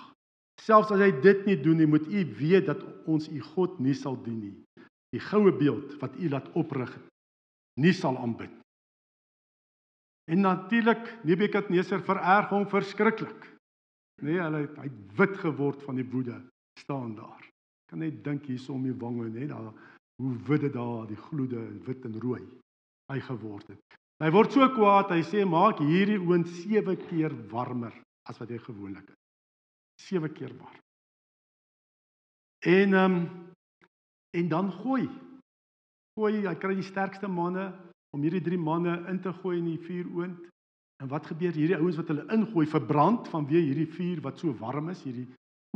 Selfs 0.64 0.92
as 0.94 1.02
hy 1.04 1.12
dit 1.22 1.46
nie 1.48 1.58
doen 1.62 1.78
nie, 1.78 1.90
moet 1.90 2.08
u 2.08 2.24
weet 2.40 2.70
dat 2.70 2.82
ons 3.06 3.28
u 3.30 3.42
God 3.54 3.78
nie 3.84 3.96
sal 3.96 4.18
dien 4.24 4.40
nie. 4.42 4.56
Die 5.14 5.22
goue 5.24 5.54
beeld 5.56 5.96
wat 6.02 6.16
u 6.20 6.30
laat 6.32 6.48
oprig, 6.58 6.92
nie 7.80 7.94
sal 7.96 8.18
aanbid. 8.20 8.52
En 10.28 10.44
natuurlik 10.44 11.06
Nebukadneser 11.24 12.02
vererg 12.04 12.50
hom 12.52 12.66
verskriklik. 12.68 13.46
Nee, 14.26 14.42
hulle 14.42 14.66
het 14.66 14.80
hy 14.82 14.90
wit 15.20 15.38
geword 15.40 15.84
van 15.86 16.02
die 16.02 16.08
woede 16.12 16.42
staan 16.82 17.14
daar. 17.16 17.46
Kan 17.88 18.02
net 18.04 18.24
dink 18.26 18.50
hierso 18.50 18.74
om 18.76 18.84
die 18.84 18.98
wange, 18.98 19.30
net 19.32 19.54
daar 19.54 19.72
hoe 20.18 20.34
wit 20.50 20.66
dit 20.66 20.74
daar, 20.74 21.06
die 21.08 21.20
gloede 21.30 21.62
wit 21.86 22.06
en 22.10 22.18
rooi 22.20 22.42
hy 23.08 23.20
geword 23.24 23.70
het. 23.72 23.98
Hy 24.18 24.32
word 24.34 24.54
so 24.54 24.66
kwaad, 24.74 25.12
hy 25.14 25.22
sê 25.26 25.44
maak 25.46 25.82
hierdie 25.84 26.18
oond 26.18 26.50
7 26.64 26.96
keer 27.06 27.34
warmer 27.52 27.94
as 28.26 28.40
wat 28.42 28.50
hy 28.50 28.58
gewoonlik 28.64 29.06
is. 29.12 29.20
7 30.10 30.32
keer 30.34 30.56
warm. 30.58 30.82
En 32.66 32.98
ehm 32.98 33.18
um, 33.18 33.20
en 34.38 34.50
dan 34.52 34.68
gooi. 34.84 35.08
Gooi, 36.18 36.34
hy 36.46 36.54
kry 36.60 36.76
die 36.78 36.86
sterkste 36.86 37.30
manne 37.32 37.72
om 38.14 38.22
hierdie 38.22 38.44
drie 38.44 38.60
manne 38.60 39.00
in 39.10 39.22
te 39.24 39.32
gooi 39.40 39.56
in 39.58 39.70
die 39.72 39.82
vuuroond. 39.82 40.44
En 41.02 41.10
wat 41.10 41.30
gebeur 41.30 41.54
hierdie 41.56 41.78
ouens 41.78 41.98
wat 41.98 42.10
hulle 42.12 42.26
ingooi 42.34 42.66
verbrand 42.70 43.30
vanweë 43.32 43.64
hierdie 43.70 43.90
vuur 43.94 44.22
wat 44.26 44.42
so 44.42 44.54
warm 44.60 44.90
is, 44.94 45.04
hierdie 45.06 45.28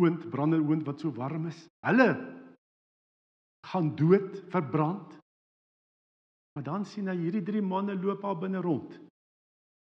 oond, 0.02 0.28
brandende 0.34 0.68
oond 0.68 0.86
wat 0.90 1.02
so 1.02 1.14
warm 1.16 1.48
is. 1.50 1.60
Hulle 1.86 2.10
gaan 3.70 3.92
dood, 3.96 4.42
verbrand. 4.54 5.21
Maar 6.54 6.64
dan 6.64 6.86
sien 6.86 7.08
hy 7.08 7.16
hierdie 7.16 7.44
drie 7.48 7.62
manne 7.62 7.96
loop 7.96 8.22
daar 8.22 8.38
binne 8.40 8.62
rond. 8.62 9.00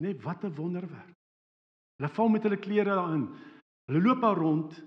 Net 0.03 0.21
wat 0.21 0.43
'n 0.43 0.55
wonderwerk. 0.55 1.15
Hulle 1.97 2.09
val 2.09 2.29
met 2.29 2.43
hulle 2.43 2.59
klere 2.59 2.95
daarin. 2.95 3.27
Hulle 3.87 4.01
loop 4.01 4.21
daar 4.21 4.37
rond 4.37 4.83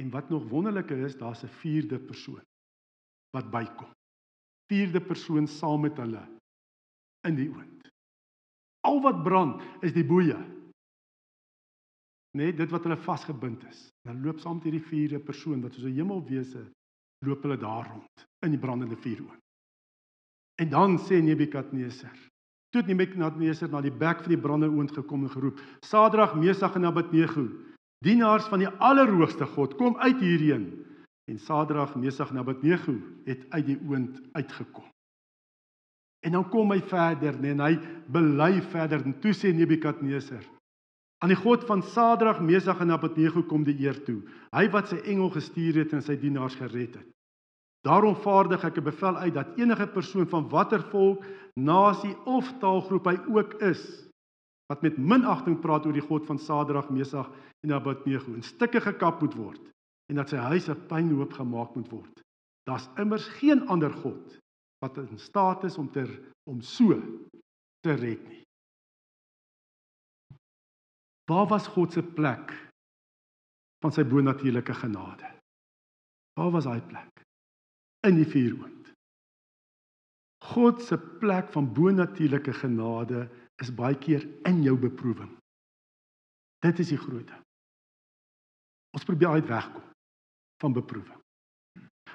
en 0.00 0.10
wat 0.10 0.28
nog 0.28 0.48
wonderliker 0.48 0.98
is, 0.98 1.16
daar's 1.16 1.44
'n 1.44 1.48
vierde 1.62 1.98
persoon 1.98 2.42
wat 3.30 3.50
bykom. 3.50 3.90
Vierde 4.68 5.00
persoon 5.00 5.46
saam 5.46 5.80
met 5.80 5.96
hulle 5.96 6.22
in 7.28 7.34
die 7.34 7.48
oond. 7.48 7.88
Al 8.80 9.00
wat 9.00 9.22
brand 9.22 9.62
is 9.82 9.92
die 9.92 10.04
boeye. 10.04 10.38
Net 12.36 12.56
dit 12.56 12.70
wat 12.70 12.82
hulle 12.82 12.96
vasgebind 12.96 13.64
is. 13.64 13.90
Dan 14.02 14.22
loop 14.22 14.38
saam 14.38 14.54
met 14.58 14.64
hierdie 14.64 14.88
vierde 14.88 15.20
persoon 15.20 15.62
wat 15.62 15.74
soos 15.74 15.84
'n 15.84 15.96
hemelwese 15.96 16.70
loop 17.26 17.42
hulle 17.42 17.56
daar 17.56 17.86
rond 17.86 18.26
in 18.40 18.50
die 18.50 18.58
brandende 18.58 18.96
vuuroond. 18.96 19.41
En 20.62 20.70
dan 20.70 20.94
sê 21.02 21.18
Nebukadneser, 21.18 22.14
toe 22.70 22.84
Nebukadneser 22.86 23.70
na 23.72 23.80
die 23.82 23.90
bek 23.90 24.22
van 24.22 24.30
die 24.30 24.38
brandende 24.38 24.76
oond 24.78 24.94
gekom 24.94 25.26
en 25.26 25.32
geroep: 25.34 25.58
"Sadrag, 25.82 26.36
Mesach 26.38 26.76
en 26.78 26.86
Abednego, 26.86 27.48
dienaars 28.04 28.46
van 28.52 28.62
die 28.62 28.70
Allerhoogste 28.78 29.46
God, 29.56 29.74
kom 29.80 29.98
uit 29.98 30.20
hierheen." 30.22 30.86
En 31.26 31.38
Sadrag, 31.38 31.96
Mesach 31.96 32.30
en 32.30 32.38
Abednego 32.38 32.94
het 33.24 33.46
uit 33.50 33.66
die 33.66 33.78
oond 33.88 34.20
uitgekom. 34.32 34.86
En 36.22 36.32
dan 36.32 36.48
kom 36.48 36.70
hy 36.70 36.80
verder 36.80 37.38
nee, 37.40 37.50
en 37.50 37.60
hy 37.60 37.78
bely 38.06 38.62
verder 38.62 39.02
en 39.02 39.18
toe 39.20 39.34
sê 39.34 39.50
Nebukadneser 39.54 40.46
aan 41.22 41.30
die 41.30 41.38
God 41.38 41.62
van 41.68 41.82
Sadrag, 41.86 42.40
Mesach 42.42 42.80
en 42.82 42.90
Abednego 42.90 43.44
kom 43.46 43.62
die 43.62 43.76
eer 43.78 44.00
toe. 44.02 44.24
Hy 44.50 44.66
wat 44.74 44.88
sy 44.90 44.98
engel 45.06 45.30
gestuur 45.30 45.78
het 45.84 45.92
en 45.94 46.02
sy 46.02 46.16
dienaars 46.18 46.56
gered 46.58 46.96
het. 46.98 47.08
Daarom 47.82 48.14
vaardig 48.14 48.64
ek 48.64 48.78
'n 48.78 48.84
bevel 48.84 49.16
uit 49.16 49.34
dat 49.34 49.58
enige 49.58 49.86
persoon 49.86 50.26
van 50.28 50.48
watter 50.48 50.82
volk, 50.90 51.24
nasie 51.54 52.16
of 52.24 52.52
taalgroep 52.58 53.04
hy 53.04 53.18
ook 53.28 53.54
is 53.60 54.08
wat 54.70 54.82
met 54.82 54.96
minagting 54.96 55.58
praat 55.60 55.86
oor 55.86 55.92
die 55.92 56.08
God 56.08 56.26
van 56.26 56.38
Sadrag, 56.38 56.88
Mesach 56.88 57.30
en 57.60 57.72
Abednego, 57.72 58.32
in 58.32 58.42
stukke 58.42 58.80
gekap 58.80 59.20
moet 59.20 59.34
word 59.34 59.60
en 60.08 60.16
dat 60.16 60.28
sy 60.28 60.36
huis 60.36 60.68
'n 60.68 60.86
pynhoop 60.86 61.32
gemaak 61.32 61.74
moet 61.74 61.90
word. 61.90 62.22
Daar's 62.64 62.88
immers 62.96 63.28
geen 63.40 63.66
ander 63.68 63.92
God 63.92 64.38
wat 64.82 64.96
in 64.96 65.18
staat 65.18 65.64
is 65.64 65.78
om 65.78 65.90
ter 65.90 66.08
om 66.50 66.60
so 66.60 67.00
te 67.80 67.92
red 67.92 68.22
nie. 68.28 68.42
Waar 71.30 71.46
was 71.46 71.66
God 71.66 71.92
se 71.92 72.02
plek 72.02 72.52
van 73.82 73.92
sy 73.92 74.04
bonatuurlike 74.04 74.74
genade? 74.74 75.28
Waar 76.34 76.50
was 76.50 76.64
hy 76.64 76.80
plek? 76.80 77.22
In 78.06 78.18
die 78.18 78.26
vuuroond. 78.26 78.90
God 80.42 80.82
se 80.82 80.98
plek 80.98 81.52
van 81.54 81.68
bonatuurlike 81.72 82.52
genade 82.52 83.28
is 83.62 83.70
baie 83.74 83.98
keer 83.98 84.24
in 84.48 84.62
jou 84.66 84.74
beproewing. 84.78 85.30
Dit 86.66 86.82
is 86.82 86.90
die 86.90 86.98
groot 86.98 87.26
ding. 87.26 87.44
Ons 88.92 89.06
probeer 89.06 89.38
uit 89.38 89.48
wegkom 89.48 89.84
van 90.62 90.74
beproewing. 90.76 91.20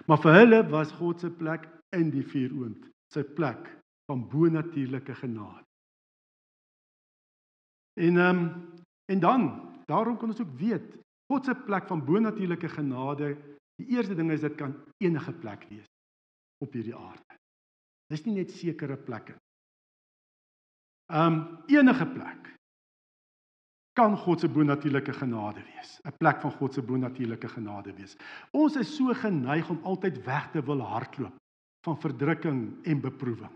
Maar 0.05 0.21
vir 0.23 0.37
hulle 0.41 0.59
was 0.71 0.91
God 0.99 1.23
se 1.23 1.31
plek 1.31 1.65
in 1.95 2.11
die 2.13 2.23
vuuroond, 2.23 2.83
sy 3.13 3.23
plek 3.23 3.65
van 4.11 4.27
bonatuurlike 4.29 5.15
genade. 5.23 5.63
En 7.97 8.17
ehm 8.17 8.43
um, 8.43 8.49
en 9.07 9.19
dan, 9.23 9.43
daarom 9.87 10.17
kan 10.19 10.29
ons 10.29 10.41
ook 10.41 10.57
weet, 10.59 10.97
God 11.31 11.45
se 11.45 11.53
plek 11.55 11.85
van 11.87 12.01
bonatuurlike 12.03 12.67
genade, 12.69 13.37
die 13.77 13.89
eerste 13.95 14.15
ding 14.15 14.31
is 14.31 14.41
dit 14.41 14.55
kan 14.57 14.73
enige 15.03 15.33
plek 15.33 15.65
wees 15.69 15.85
op 16.63 16.73
hierdie 16.73 16.95
aarde. 16.95 17.37
Dis 18.11 18.23
nie 18.25 18.37
net 18.39 18.53
sekere 18.55 18.97
plekke. 18.97 19.35
Ehm 21.13 21.33
um, 21.33 21.41
enige 21.71 22.07
plek 22.13 22.53
kan 23.97 24.13
God 24.17 24.39
se 24.39 24.47
bonatuurlike 24.49 25.13
genade 25.13 25.63
wees, 25.65 25.99
'n 26.05 26.17
plek 26.17 26.41
van 26.41 26.51
God 26.51 26.73
se 26.73 26.81
bonatuurlike 26.81 27.47
genade 27.49 27.93
wees. 27.93 28.15
Ons 28.51 28.75
is 28.75 28.95
so 28.95 29.13
geneig 29.13 29.69
om 29.69 29.79
altyd 29.83 30.23
weg 30.25 30.51
te 30.51 30.61
wil 30.61 30.81
hardloop 30.81 31.33
van 31.85 31.97
verdrukking 31.97 32.85
en 32.85 33.01
beproewing. 33.01 33.55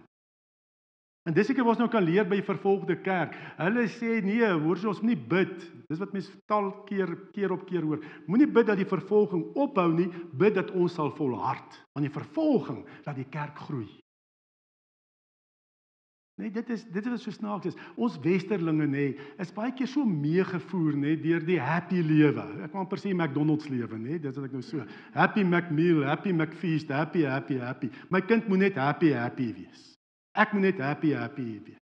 En 1.30 1.36
dis 1.38 1.52
ek 1.54 1.60
wat 1.62 1.76
ons 1.76 1.82
nou 1.84 1.90
kan 1.94 2.02
leer 2.02 2.26
by 2.26 2.40
vervolgde 2.42 2.96
kerk. 3.06 3.36
Hulle 3.60 3.86
sê 3.94 4.18
nee, 4.26 4.48
hoor 4.64 4.80
jy 4.82 4.90
ons 4.90 5.02
moenie 5.04 5.20
bid. 5.34 5.54
Dis 5.92 6.02
wat 6.02 6.16
mense 6.16 6.34
taal 6.50 6.72
keer 6.88 7.14
keer 7.36 7.54
op 7.54 7.68
keer 7.70 7.86
hoor. 7.86 8.02
Moenie 8.26 8.50
bid 8.50 8.72
dat 8.72 8.82
die 8.82 8.90
vervolging 8.90 9.44
ophou 9.54 9.90
nie, 9.94 10.10
bid 10.34 10.58
dat 10.58 10.74
ons 10.74 10.98
sal 10.98 11.14
volhard. 11.20 11.78
Want 11.94 12.08
die 12.08 12.16
vervolging 12.16 12.82
laat 13.06 13.20
die 13.20 13.30
kerk 13.30 13.62
groei. 13.68 13.90
Nee, 16.42 16.50
dit 16.50 16.70
is 16.74 16.88
dit 16.90 17.06
is 17.06 17.22
so 17.22 17.30
snaaks 17.36 17.70
is. 17.70 17.78
Ons 18.02 18.18
westerlinge 18.24 18.88
nê, 18.90 19.06
is 19.44 19.54
baie 19.54 19.70
keer 19.78 19.90
so 19.92 20.02
meegevoer 20.08 20.98
nê 20.98 21.14
deur 21.22 21.46
die 21.46 21.60
happy 21.62 22.02
lewe. 22.02 22.48
Ek 22.66 22.74
kan 22.74 22.82
amper 22.82 22.98
sê 22.98 23.14
McDonald's 23.14 23.70
lewe 23.70 24.00
nê, 24.00 24.18
dit 24.18 24.32
is 24.32 24.42
wat 24.42 24.50
ek 24.50 24.58
nou 24.58 24.66
so. 24.66 24.82
Happy 25.14 25.46
McMeal, 25.46 26.02
happy 26.10 26.34
McFeast, 26.34 26.90
happy 26.90 27.28
happy 27.30 27.62
happy. 27.62 27.94
My 28.10 28.26
kind 28.26 28.50
moet 28.50 28.66
net 28.66 28.82
happy 28.82 29.14
happy 29.14 29.52
wees. 29.60 29.92
Ek 30.32 30.54
moet 30.54 30.70
net 30.70 30.80
happy 30.80 31.14
happy 31.16 31.48
wees. 31.66 31.80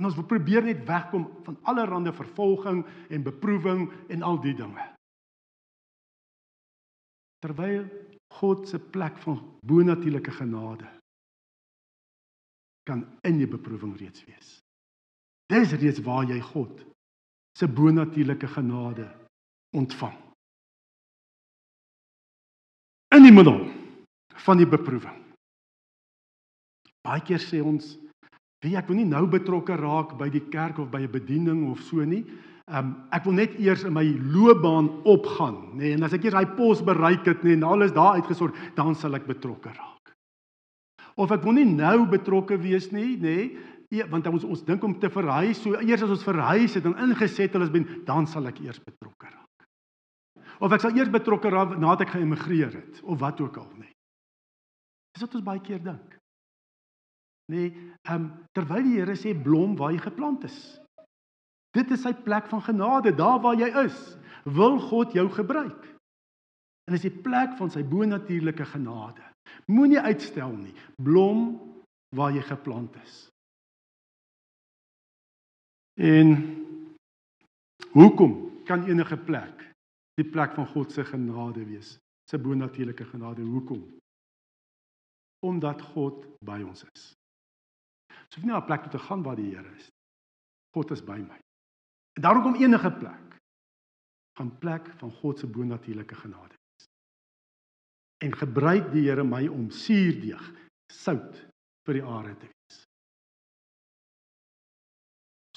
En 0.00 0.08
ons 0.08 0.16
probeer 0.26 0.64
net 0.66 0.80
wegkom 0.88 1.28
van 1.46 1.58
allerlei 1.70 2.14
vervolging 2.16 2.80
en 3.08 3.22
beproewing 3.22 3.84
en 4.10 4.24
al 4.26 4.40
die 4.42 4.54
dinge. 4.58 4.86
Terwyl 7.42 7.86
God 8.32 8.66
se 8.68 8.80
plek 8.80 9.18
van 9.22 9.38
bonatuurlike 9.66 10.30
genade 10.30 10.88
kan 12.82 13.04
in 13.22 13.38
die 13.38 13.46
beproewing 13.46 13.94
reeds 14.00 14.24
wees. 14.26 14.58
Dis 15.52 15.74
reeds 15.78 16.02
waar 16.02 16.26
jy 16.26 16.40
God 16.40 16.82
se 17.58 17.68
bonatuurlike 17.68 18.48
genade 18.56 19.06
ontvang. 19.76 20.16
In 23.14 23.22
die 23.22 23.34
middel 23.34 23.60
van 24.48 24.58
die 24.58 24.66
beproewing. 24.66 25.21
Baie 27.02 27.22
keer 27.26 27.42
sê 27.42 27.60
ons 27.64 27.96
Wie 28.62 28.78
ek 28.78 28.86
wil 28.86 29.00
nie 29.00 29.08
nou 29.10 29.24
betrokke 29.30 29.74
raak 29.78 30.14
by 30.20 30.28
die 30.30 30.44
kerk 30.52 30.78
of 30.78 30.90
by 30.92 31.02
'n 31.02 31.10
bediening 31.10 31.70
of 31.70 31.80
so 31.82 32.04
nie. 32.04 32.24
Um 32.68 33.08
ek 33.10 33.24
wil 33.24 33.34
net 33.34 33.58
eers 33.58 33.82
in 33.84 33.92
my 33.92 34.04
loopbaan 34.04 35.02
opgaan, 35.04 35.74
nê, 35.74 35.78
nee, 35.78 35.92
en 35.94 36.02
as 36.04 36.12
ek 36.12 36.22
hier 36.22 36.30
daai 36.30 36.54
pos 36.56 36.80
bereik 36.80 37.26
het, 37.26 37.42
nê, 37.42 37.50
nee, 37.50 37.56
en 37.56 37.64
alles 37.64 37.92
daar 37.92 38.14
uitgesorg, 38.14 38.54
dan 38.76 38.94
sal 38.94 39.14
ek 39.14 39.26
betrokke 39.26 39.68
raak. 39.68 40.14
Of 41.16 41.32
ek 41.32 41.42
wil 41.42 41.52
nie 41.52 41.64
nou 41.64 42.06
betrokke 42.06 42.56
wees 42.56 42.92
nie, 42.92 43.16
nê, 43.18 43.58
nee, 43.90 44.04
want 44.08 44.26
ons 44.26 44.44
ons 44.44 44.62
dink 44.62 44.82
om 44.84 44.94
te 44.94 45.10
verhuis, 45.10 45.60
so 45.60 45.74
eers 45.74 46.02
as 46.02 46.10
ons 46.10 46.24
verhuis 46.24 46.74
het 46.74 46.84
en 46.84 46.96
ingesettel 47.10 47.62
is 47.62 47.70
ben, 47.70 48.04
dan 48.06 48.26
sal 48.26 48.46
ek 48.46 48.60
eers 48.60 48.78
betrokke 48.78 49.26
raak. 49.26 49.66
Of 50.60 50.72
ek 50.72 50.80
sal 50.80 50.96
eers 50.96 51.10
betrokke 51.10 51.50
raak 51.50 51.76
nadat 51.76 52.06
ek 52.06 52.14
geëmigreer 52.14 52.72
het 52.72 53.02
of 53.02 53.18
wat 53.18 53.40
ook 53.40 53.56
al, 53.56 53.70
nê. 53.74 53.90
Nee. 53.90 53.94
Dis 55.14 55.26
wat 55.26 55.34
ons 55.34 55.44
baie 55.44 55.60
keer 55.60 55.82
dink. 55.82 56.21
Nee, 57.50 57.72
ehm 58.02 58.14
um, 58.14 58.30
terwyl 58.52 58.84
die 58.86 58.98
Here 59.00 59.16
sê 59.18 59.34
blom 59.34 59.74
waar 59.76 59.92
jy 59.92 60.02
geplant 60.04 60.44
is. 60.44 60.58
Dit 61.72 61.90
is 61.90 62.02
sy 62.04 62.12
plek 62.12 62.46
van 62.52 62.62
genade, 62.62 63.14
daar 63.16 63.40
waar 63.40 63.56
jy 63.56 63.70
is, 63.84 63.98
wil 64.44 64.78
God 64.78 65.14
jou 65.16 65.26
gebruik. 65.32 65.88
En 66.86 66.96
dis 66.96 67.06
die 67.06 67.22
plek 67.24 67.56
van 67.58 67.70
sy 67.72 67.82
bonatuurlike 67.86 68.66
genade. 68.74 69.24
Moenie 69.70 70.00
uitstel 70.00 70.52
nie. 70.56 70.74
Blom 71.02 71.54
waar 72.16 72.34
jy 72.34 72.42
geplant 72.44 72.96
is. 73.02 73.14
En 76.00 76.34
hoekom 77.92 78.34
kan 78.68 78.84
enige 78.88 79.16
plek 79.16 79.66
die 80.20 80.28
plek 80.28 80.54
van 80.56 80.66
God 80.74 80.92
se 80.92 81.04
genade 81.04 81.64
wees? 81.68 81.96
Sy 82.28 82.40
bonatuurlike 82.40 83.06
genade. 83.08 83.44
Hoekom? 83.46 83.82
Omdat 85.46 85.82
God 85.94 86.26
by 86.44 86.60
ons 86.66 86.84
is. 86.92 87.12
So 88.32 88.40
hoef 88.40 88.48
nie 88.48 88.54
na 88.54 88.60
'n 88.60 88.66
plek 88.66 88.82
toe 88.82 88.92
te 88.96 88.98
gaan 88.98 89.22
waar 89.22 89.36
die 89.36 89.50
Here 89.54 89.76
is. 89.76 89.90
God 90.72 90.90
is 90.90 91.04
by 91.04 91.18
my. 91.20 91.38
En 92.16 92.22
daarom 92.22 92.42
kom 92.42 92.54
enige 92.54 92.90
plek 92.90 93.36
van 94.38 94.58
plek 94.58 94.88
van 94.96 95.10
God 95.10 95.38
se 95.38 95.46
bonatuurlike 95.46 96.14
genade 96.14 96.54
is. 96.78 96.88
En 98.24 98.32
gebruik 98.32 98.92
die 98.92 99.08
Here 99.08 99.24
my 99.24 99.46
om 99.48 99.70
suurdeeg, 99.70 100.52
sout 100.92 101.36
vir 101.84 101.94
die 101.94 102.04
aarde 102.04 102.36
te 102.36 102.46
wees. 102.46 102.84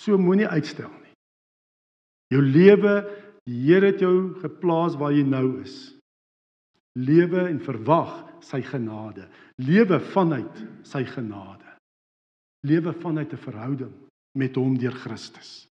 So 0.01 0.17
moenie 0.17 0.47
uitstel 0.47 0.91
nie. 0.91 1.15
Jou 2.27 2.41
lewe, 2.43 2.95
die 3.47 3.61
Here 3.71 3.93
het 3.93 4.03
jou 4.03 4.35
geplaas 4.41 4.97
waar 4.99 5.13
jy 5.15 5.23
nou 5.23 5.61
is. 5.61 5.95
Lewe 6.99 7.47
en 7.47 7.59
verwag 7.59 8.43
sy 8.43 8.61
genade. 8.61 9.29
Lewe 9.55 9.99
vanuit 10.11 10.63
sy 10.83 11.05
genade. 11.05 11.64
Lewe 12.65 12.93
vanuit 12.93 13.31
'n 13.33 13.37
verhouding 13.37 13.93
met 14.33 14.55
hom 14.55 14.77
deur 14.77 14.91
Christus. 14.91 15.67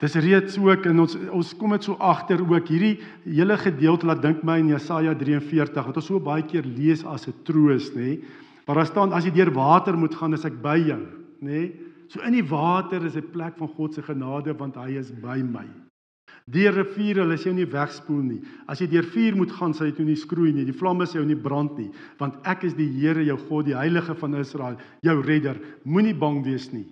Dis 0.00 0.14
reeds 0.14 0.56
ook 0.58 0.86
in 0.88 1.00
ons 1.00 1.14
ons 1.28 1.56
kom 1.60 1.74
dit 1.76 1.84
so 1.84 1.94
agter 2.00 2.40
ook 2.40 2.68
hierdie 2.72 2.94
hele 3.26 3.56
gedeelte 3.60 4.06
laat 4.08 4.22
dink 4.22 4.42
my 4.42 4.56
in 4.62 4.72
Jesaja 4.72 5.12
43 5.14 5.86
wat 5.86 5.96
ons 6.00 6.06
so 6.08 6.20
baie 6.20 6.42
keer 6.42 6.64
lees 6.64 7.04
as 7.04 7.28
'n 7.28 7.34
troos 7.44 7.90
nê. 7.92 8.24
Maar 8.66 8.76
daar 8.76 8.86
staan 8.86 9.12
as 9.12 9.24
jy 9.24 9.30
deur 9.30 9.52
water 9.52 9.96
moet 9.96 10.14
gaan 10.14 10.32
is 10.32 10.44
ek 10.44 10.62
by 10.62 10.78
jou 10.78 11.06
nê. 11.42 11.72
So 12.08 12.20
in 12.20 12.32
die 12.32 12.48
water 12.48 13.04
is 13.04 13.16
'n 13.16 13.30
plek 13.30 13.58
van 13.58 13.68
God 13.68 13.94
se 13.94 14.02
genade 14.02 14.56
want 14.56 14.76
hy 14.76 14.96
is 14.96 15.10
by 15.10 15.42
my. 15.42 15.66
Deur 16.50 16.74
riviere 16.74 17.22
hulle 17.22 17.36
sê 17.38 17.50
jy 17.50 17.58
nie 17.60 17.68
wegspoel 17.70 18.22
nie. 18.26 18.38
As 18.70 18.80
jy 18.82 18.88
deur 18.90 19.06
vuur 19.12 19.36
moet 19.38 19.52
gaan 19.54 19.74
sal 19.76 19.90
jy 19.90 19.96
toe 19.98 20.06
nie 20.08 20.18
skroei 20.18 20.54
nie. 20.54 20.66
Die 20.66 20.76
vlamme 20.76 21.06
sê 21.06 21.20
jy 21.20 21.26
nie 21.28 21.38
brand 21.38 21.76
nie 21.78 21.90
want 22.18 22.40
ek 22.48 22.64
is 22.68 22.74
die 22.78 22.88
Here 23.00 23.22
jou 23.24 23.36
God 23.48 23.68
die 23.68 23.76
heilige 23.78 24.16
van 24.18 24.34
Israel 24.40 24.80
jou 25.06 25.16
redder. 25.22 25.60
Moenie 25.84 26.16
bang 26.16 26.42
wees 26.46 26.70
nie. 26.74 26.86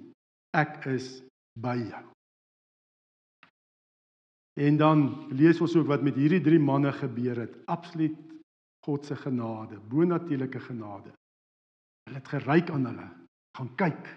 Ek 0.57 0.79
is 0.95 1.19
by 1.59 1.77
jou. 1.81 2.05
En 4.59 4.79
dan 4.79 5.05
lees 5.39 5.61
ons 5.63 5.77
ook 5.77 5.87
wat 5.87 6.03
met 6.03 6.17
hierdie 6.19 6.43
drie 6.43 6.59
manne 6.59 6.91
gebeur 6.93 7.45
het. 7.45 7.55
Absoluut 7.71 8.17
God 8.87 9.05
se 9.07 9.17
genade, 9.17 9.79
bonatuurlike 9.91 10.61
genade. 10.61 11.13
Hulle 12.09 12.19
het 12.19 12.29
geryk 12.29 12.71
aan 12.71 12.89
hulle. 12.89 13.09
Gaan 13.59 13.71
kyk, 13.77 14.09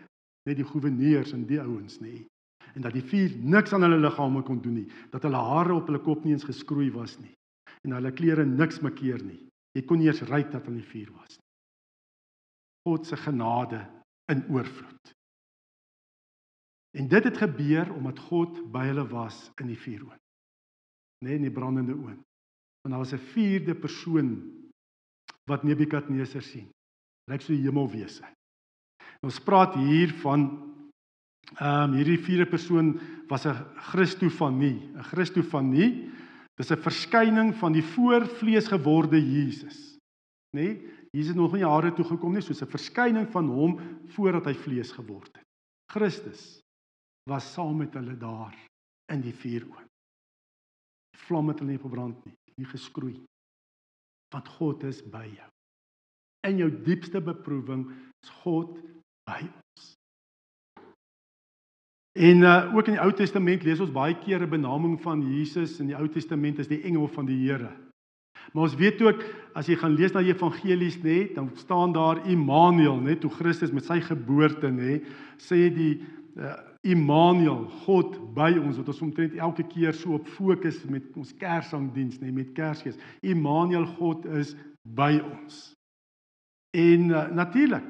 net 0.47 0.58
die 0.58 0.65
goewerneurs 0.65 1.34
en 1.36 1.43
die 1.49 1.60
ouens 1.62 1.99
nê. 2.01 2.21
En 2.75 2.81
dat 2.86 2.93
die 2.93 3.03
vuur 3.03 3.36
niks 3.38 3.73
aan 3.73 3.84
hulle 3.86 3.99
liggame 3.99 4.43
kon 4.47 4.62
doen 4.62 4.79
nie, 4.81 4.88
dat 5.12 5.23
hulle 5.27 5.38
hare 5.38 5.73
op 5.75 5.89
hulle 5.89 6.01
kop 6.03 6.23
nie 6.23 6.36
eens 6.36 6.47
geskroei 6.47 6.91
was 6.95 7.17
nie 7.19 7.34
en 7.81 7.95
hulle 7.95 8.12
klere 8.13 8.43
niks 8.45 8.77
makkeer 8.86 9.23
nie. 9.25 9.39
Jy 9.73 9.81
kon 9.89 9.97
nie 9.97 10.10
eens 10.12 10.21
ryk 10.29 10.51
dat 10.53 10.67
hulle 10.69 10.84
vuur 10.86 11.10
was 11.17 11.38
nie. 11.39 11.47
God 12.86 13.07
se 13.10 13.17
genade 13.17 13.79
in 14.29 14.43
oorvloed. 14.53 15.13
En 16.97 17.07
dit 17.07 17.23
het 17.23 17.38
gebeur 17.38 17.89
omdat 17.95 18.19
God 18.29 18.60
by 18.71 18.86
hulle 18.91 19.07
was 19.10 19.47
in 19.62 19.71
die 19.71 19.79
vuuroond 19.79 20.21
nê, 21.21 21.29
nee, 21.29 21.36
in 21.36 21.45
die 21.45 21.53
brandende 21.53 21.93
oond. 21.93 22.21
Want 22.81 22.89
daar 22.95 22.97
was 22.97 23.13
'n 23.13 23.27
vierde 23.34 23.75
persoon 23.75 24.29
wat 25.45 25.63
Nebukadneser 25.63 26.41
sien. 26.41 26.69
Lyk 27.29 27.41
so 27.41 27.53
die 27.53 27.62
hemelwese. 27.62 28.25
Ons 29.21 29.39
praat 29.39 29.73
hier 29.73 30.13
van 30.13 30.70
ehm 31.60 31.91
um, 31.91 31.93
hierdie 31.97 32.19
vierde 32.19 32.45
persoon 32.45 32.99
was 33.27 33.45
'n 33.45 33.56
Christofanie, 33.91 34.91
'n 34.95 35.04
Christofanie. 35.04 36.10
Dis 36.56 36.71
'n 36.71 36.77
verskyning 36.77 37.56
van 37.56 37.71
die 37.73 37.84
voorvlees 37.84 38.67
geworde 38.67 39.19
Jesus. 39.19 39.97
Nê? 40.58 40.62
Nee, 40.62 40.73
Jesus 41.12 41.27
het 41.27 41.38
nog 41.38 41.54
nie 41.54 41.62
jare 41.62 41.93
toe 41.93 42.06
gekom 42.06 42.34
nie, 42.34 42.41
soos 42.41 42.62
'n 42.62 42.67
verskyning 42.67 43.27
van 43.32 43.47
hom 43.47 43.80
voordat 44.08 44.45
hy 44.45 44.54
vlees 44.54 44.91
geword 44.91 45.32
het. 45.38 45.45
Christus 45.91 46.60
was 47.30 47.54
saam 47.54 47.77
met 47.77 47.93
hulle 47.93 48.17
daar 48.17 48.56
in 49.12 49.21
die 49.21 49.34
vuuroond 49.34 49.91
vlam 51.32 51.51
het 51.51 51.62
hulle 51.62 51.75
nie 51.75 51.82
verbrand 51.82 52.25
nie, 52.27 52.36
nie 52.60 52.67
geskroei. 52.67 53.15
Want 54.32 54.51
God 54.58 54.84
is 54.88 55.01
by 55.13 55.25
jou. 55.30 55.49
In 56.47 56.60
jou 56.60 56.69
diepste 56.86 57.21
beproewing 57.23 57.86
is 58.23 58.32
God 58.41 58.77
by 59.30 59.41
ons. 59.45 59.91
En 62.12 62.38
uh, 62.38 62.76
ook 62.76 62.88
in 62.88 62.97
die 62.97 63.02
Ou 63.02 63.12
Testament 63.15 63.63
lees 63.63 63.80
ons 63.80 63.91
baie 63.91 64.17
keer 64.19 64.41
'n 64.43 64.50
benaming 64.50 64.97
van 65.02 65.21
Jesus 65.21 65.80
in 65.80 65.88
die 65.88 65.95
Ou 65.95 66.08
Testament 66.08 66.60
is 66.60 66.67
die 66.67 66.82
engel 66.84 67.08
van 67.08 67.26
die 67.26 67.39
Here. 67.47 67.71
Maar 68.52 68.63
ons 68.63 68.76
weet 68.76 69.02
ook 69.02 69.24
as 69.56 69.67
jy 69.67 69.78
gaan 69.80 69.95
lees 69.95 70.12
na 70.12 70.24
die 70.24 70.34
evangelies 70.34 70.97
nê, 71.04 71.34
dan 71.34 71.52
staan 71.56 71.93
daar 71.93 72.19
Immanuel, 72.28 73.00
nê, 73.00 73.15
toe 73.15 73.32
Christus 73.32 73.71
met 73.71 73.86
sy 73.86 74.02
geboorte 74.02 74.71
nê, 74.71 75.00
sê 75.38 75.69
die 75.71 76.02
uh, 76.36 76.58
Immanuel, 76.82 77.67
God 77.86 78.17
by 78.36 78.58
ons 78.60 78.80
wat 78.82 78.89
ons 78.91 79.02
omtrent 79.06 79.38
elke 79.38 79.63
keer 79.63 79.93
so 79.93 80.17
op 80.17 80.28
fokus 80.28 80.82
met 80.89 81.06
ons 81.15 81.32
Kersangdiens, 81.38 82.19
nê, 82.19 82.32
met 82.32 82.52
Kersfees. 82.58 83.00
Immanuel, 83.21 83.86
God 84.00 84.26
is 84.26 84.56
by 84.84 85.21
ons. 85.21 85.71
En 86.76 87.10
uh, 87.12 87.28
natuurlik, 87.32 87.88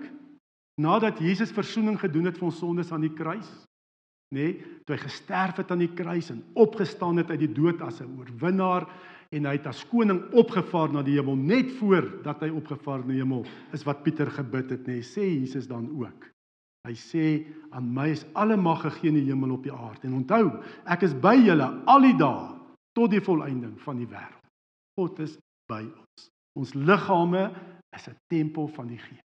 nadat 0.82 1.22
Jesus 1.24 1.54
verzoening 1.56 1.98
gedoen 2.02 2.30
het 2.30 2.38
vir 2.38 2.50
ons 2.52 2.62
sondes 2.62 2.92
aan 2.92 3.06
die 3.08 3.16
kruis, 3.16 3.50
nê, 4.36 4.54
toe 4.86 4.96
hy 4.96 5.02
gesterf 5.04 5.60
het 5.60 5.72
aan 5.72 5.84
die 5.84 5.92
kruis 5.96 6.32
en 6.32 6.44
opgestaan 6.60 7.20
het 7.20 7.32
uit 7.34 7.44
die 7.44 7.54
dood 7.54 7.82
as 7.82 8.02
'n 8.02 8.18
oorwinnaar 8.20 8.88
en 9.32 9.46
hy 9.46 9.56
het 9.56 9.68
as 9.68 9.84
koning 9.88 10.22
opgevaar 10.34 10.92
na 10.92 11.02
die 11.02 11.16
hemel 11.16 11.36
net 11.36 11.72
voor 11.80 12.24
dat 12.24 12.42
hy 12.42 12.50
opgevaar 12.50 13.00
na 13.00 13.14
die 13.14 13.24
hemel 13.24 13.46
is 13.74 13.84
wat 13.84 14.04
Pieter 14.04 14.32
gebid 14.32 14.70
het, 14.70 14.88
nê, 14.88 15.02
sê 15.02 15.24
Jesus 15.24 15.68
dan 15.68 15.88
ook. 16.00 16.28
Hy 16.88 16.96
sê 16.98 17.26
aan 17.72 17.94
my 17.94 18.10
is 18.10 18.26
alle 18.34 18.58
mag 18.58 18.82
gegee 18.82 19.10
in 19.10 19.20
die 19.20 19.30
hemel 19.30 19.54
op 19.54 19.64
die 19.64 19.74
aarde. 19.74 20.08
En 20.08 20.14
onthou, 20.14 20.64
ek 20.86 21.04
is 21.04 21.14
by 21.14 21.36
julle 21.38 21.68
al 21.86 22.02
die 22.02 22.18
dae 22.18 22.58
tot 22.98 23.12
die 23.12 23.22
volëinding 23.22 23.78
van 23.86 23.98
die 24.02 24.10
wêreld. 24.10 24.48
God 24.98 25.20
is 25.20 25.38
by 25.70 25.84
ons. 25.86 26.28
Ons 26.60 26.74
liggame 26.76 27.52
is 27.96 28.08
'n 28.08 28.18
tempel 28.28 28.68
van 28.68 28.88
die 28.88 28.98
Gees. 28.98 29.24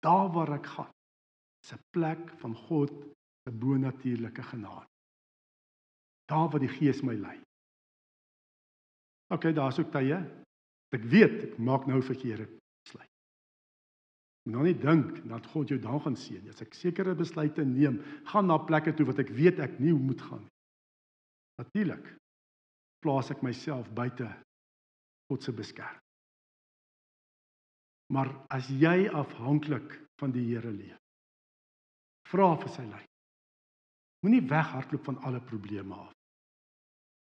Daar 0.00 0.32
waar 0.32 0.54
ek 0.54 0.66
gaan, 0.66 0.92
is 1.64 1.72
'n 1.72 1.82
plek 1.92 2.30
van 2.40 2.54
God 2.54 2.92
se 3.44 3.52
bonatuurlike 3.52 4.42
genade. 4.42 4.88
Daar 6.30 6.48
waar 6.50 6.60
die 6.60 6.72
Gees 6.72 7.02
my 7.02 7.14
lei. 7.14 7.38
OK, 9.32 9.50
daar's 9.54 9.78
ook 9.78 9.92
tye. 9.92 10.20
Ek 10.94 11.04
weet 11.10 11.40
ek 11.50 11.58
maak 11.58 11.88
nou 11.90 12.00
verkeerde 12.02 12.46
Moet 14.44 14.52
nou 14.52 14.64
nie 14.66 14.76
dink 14.76 15.22
dat 15.24 15.46
God 15.54 15.70
jou 15.72 15.78
dan 15.80 16.00
gaan 16.04 16.16
seën. 16.20 16.44
As 16.52 16.60
ek 16.60 16.74
sekere 16.76 17.14
besluite 17.16 17.64
neem, 17.64 18.02
gaan 18.28 18.50
na 18.50 18.58
plekke 18.60 18.92
toe 18.92 19.06
wat 19.08 19.22
ek 19.22 19.32
weet 19.32 19.62
ek 19.64 19.78
nie 19.80 19.94
moet 19.96 20.20
gaan 20.20 20.42
nie. 20.44 20.52
Natuurlik 21.62 22.10
plaas 23.04 23.30
ek 23.32 23.40
myself 23.44 23.88
buite 23.96 24.28
God 25.30 25.44
se 25.44 25.54
beskerming. 25.56 26.02
Maar 28.12 28.28
as 28.52 28.68
jy 28.68 29.08
afhanklik 29.08 29.96
van 30.20 30.32
die 30.34 30.44
Here 30.50 30.68
leef, 30.68 31.00
vra 32.28 32.52
vir 32.60 32.72
sy 32.74 32.84
leiding. 32.84 33.13
Moenie 34.24 34.42
weghardloop 34.48 35.04
van 35.04 35.18
alle 35.22 35.40
probleme 35.40 35.94
af. 35.94 36.12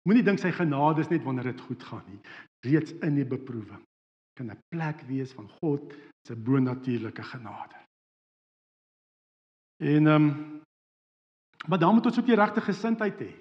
Moenie 0.06 0.24
dink 0.24 0.38
sy 0.40 0.52
genade 0.54 1.02
is 1.02 1.10
net 1.10 1.24
wanneer 1.26 1.50
dit 1.50 1.62
goed 1.66 1.84
gaan 1.84 2.04
nie. 2.06 2.20
Reeds 2.70 2.94
in 3.02 3.18
die 3.18 3.26
beproewing 3.26 3.82
kan 4.38 4.52
'n 4.52 4.60
plek 4.70 5.02
wees 5.08 5.32
van 5.34 5.50
God 5.62 5.94
se 6.28 6.36
bonatuurlike 6.36 7.24
genade. 7.24 7.80
En 9.82 10.08
ehm 10.08 10.28
um, 10.28 10.62
maar 11.68 11.80
dan 11.80 11.94
moet 11.94 12.06
ons 12.06 12.20
ook 12.20 12.26
die 12.26 12.36
regte 12.36 12.62
gesindheid 12.62 13.20
hê. 13.20 13.32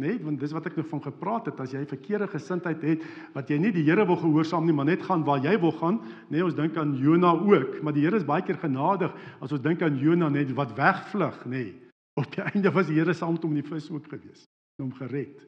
Net 0.00 0.22
want 0.22 0.40
dis 0.40 0.52
wat 0.52 0.66
ek 0.66 0.76
nou 0.76 0.86
van 0.88 1.02
gepraat 1.02 1.46
het 1.46 1.60
as 1.60 1.72
jy 1.72 1.84
verkeerde 1.86 2.26
gesindheid 2.26 2.82
het 2.82 3.02
wat 3.34 3.48
jy 3.48 3.58
nie 3.58 3.72
die 3.72 3.84
Here 3.84 4.06
wil 4.06 4.16
gehoorsaam 4.16 4.64
nie 4.64 4.72
maar 4.72 4.88
net 4.88 5.02
gaan 5.02 5.24
waar 5.24 5.44
jy 5.44 5.60
wil 5.60 5.72
gaan 5.72 6.00
nê 6.00 6.30
nee, 6.30 6.44
ons 6.44 6.54
dink 6.54 6.76
aan 6.76 6.96
Jona 6.96 7.30
ook 7.30 7.82
maar 7.82 7.92
die 7.92 8.02
Here 8.02 8.16
is 8.16 8.24
baie 8.24 8.42
keer 8.42 8.58
genadig 8.58 9.12
as 9.40 9.52
ons 9.52 9.60
dink 9.60 9.82
aan 9.82 9.98
Jona 9.98 10.28
net 10.28 10.50
wat 10.54 10.74
wegvlug 10.76 11.44
nê 11.44 11.50
nee. 11.50 11.83
Op 12.20 12.30
die 12.34 12.44
einde 12.44 12.72
was 12.74 12.90
die 12.90 12.98
Here 12.98 13.14
saam 13.14 13.36
met 13.36 13.46
hom 13.46 13.56
in 13.56 13.62
die 13.62 13.70
vis 13.70 13.90
ook 13.90 14.08
gewees 14.12 14.46
en 14.78 14.86
hom 14.86 14.94
gered 15.00 15.42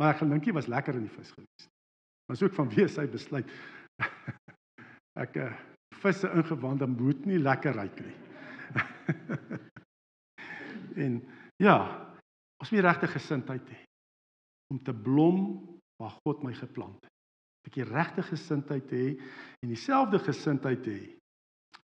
maar 0.00 0.14
ek 0.14 0.22
gedink 0.22 0.48
hy 0.48 0.56
was 0.58 0.70
lekker 0.70 0.98
in 0.98 1.06
die 1.08 1.16
vis 1.16 1.34
gewees 1.34 1.68
maar 2.28 2.38
so 2.38 2.48
ook 2.48 2.58
van 2.58 2.72
wie 2.74 2.88
sy 2.88 3.06
besluit 3.10 3.50
ek 5.24 5.38
uh, 5.42 5.52
visse 6.02 6.30
ingewand 6.32 6.82
dan 6.82 6.96
moet 6.98 7.26
nie 7.28 7.40
lekker 7.42 7.76
ryk 7.78 8.02
nie 8.06 8.18
en 11.04 11.22
ja, 11.62 11.76
ons 12.60 12.70
moet 12.70 12.80
die 12.80 12.86
regte 12.86 13.10
gesindheid 13.10 13.72
hê 13.72 13.80
om 14.72 14.78
te 14.80 14.94
blom 14.96 15.42
waar 16.00 16.14
God 16.24 16.44
my 16.46 16.54
geplant 16.56 17.02
het. 17.04 17.10
Ek 17.68 17.76
die 17.76 17.86
regte 17.86 18.24
gesindheid 18.26 18.88
hê 18.90 19.04
en 19.62 19.70
dieselfde 19.70 20.18
gesindheid 20.24 20.86
hê 20.88 21.00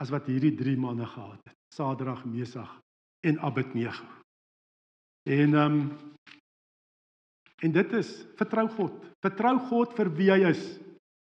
as 0.02 0.12
wat 0.12 0.28
hierdie 0.28 0.52
drie 0.58 0.76
manne 0.78 1.06
gehad 1.08 1.40
het. 1.48 1.56
Sadrag, 1.74 2.22
Mesag 2.28 2.70
en 3.26 3.40
Abednego. 3.42 4.04
En 5.24 5.54
ehm 5.54 5.72
um, 5.72 5.92
en 7.64 7.72
dit 7.72 7.92
is 7.92 8.08
vertrou 8.36 8.68
God. 8.68 9.04
Vertrou 9.24 9.58
God 9.70 9.94
vir 9.96 10.10
wie 10.18 10.28
hy 10.28 10.50
is. 10.50 10.62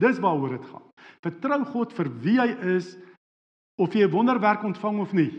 Dis 0.03 0.19
waaroor 0.19 0.57
dit 0.57 0.65
gaan. 0.67 0.89
Vertrou 1.23 1.61
God 1.71 1.93
vir 1.95 2.11
wie 2.25 2.39
hy 2.41 2.49
is 2.75 2.97
of 3.79 3.95
jy 3.95 4.07
'n 4.07 4.11
wonderwerk 4.11 4.65
ontvang 4.67 4.99
of 5.01 5.13
nie. 5.13 5.31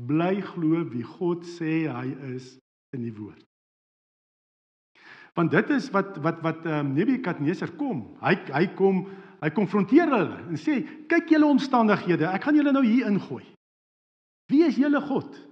Bly 0.00 0.40
glo 0.40 0.84
wie 0.88 1.04
God 1.04 1.44
sê 1.44 1.92
hy 1.92 2.08
is 2.32 2.56
in 2.96 3.02
die 3.04 3.12
woord. 3.12 3.44
Want 5.36 5.50
dit 5.50 5.70
is 5.70 5.90
wat 5.92 6.16
wat 6.24 6.40
wat 6.40 6.64
ehm 6.64 6.86
um, 6.86 6.94
Nebukadneser 6.94 7.76
kom. 7.76 8.16
Hy 8.20 8.34
hy 8.48 8.66
kom 8.74 9.06
hy 9.42 9.50
konfronteer 9.50 10.08
hulle 10.08 10.40
en 10.48 10.56
sê 10.56 10.80
kyk 11.10 11.28
julle 11.34 11.46
omstandighede, 11.50 12.30
ek 12.30 12.44
gaan 12.44 12.56
julle 12.56 12.72
nou 12.72 12.84
hier 12.86 13.06
ingooi. 13.10 13.44
Wie 14.48 14.64
is 14.64 14.76
julle 14.78 15.00
God? 15.00 15.51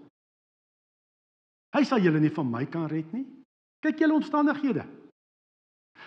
Hy 1.76 1.84
sal 1.86 2.02
julle 2.02 2.20
nie 2.22 2.32
van 2.34 2.48
my 2.50 2.64
kan 2.70 2.88
red 2.90 3.12
nie. 3.14 3.26
Kyk 3.84 4.02
julle 4.02 4.18
omstandighede. 4.18 4.84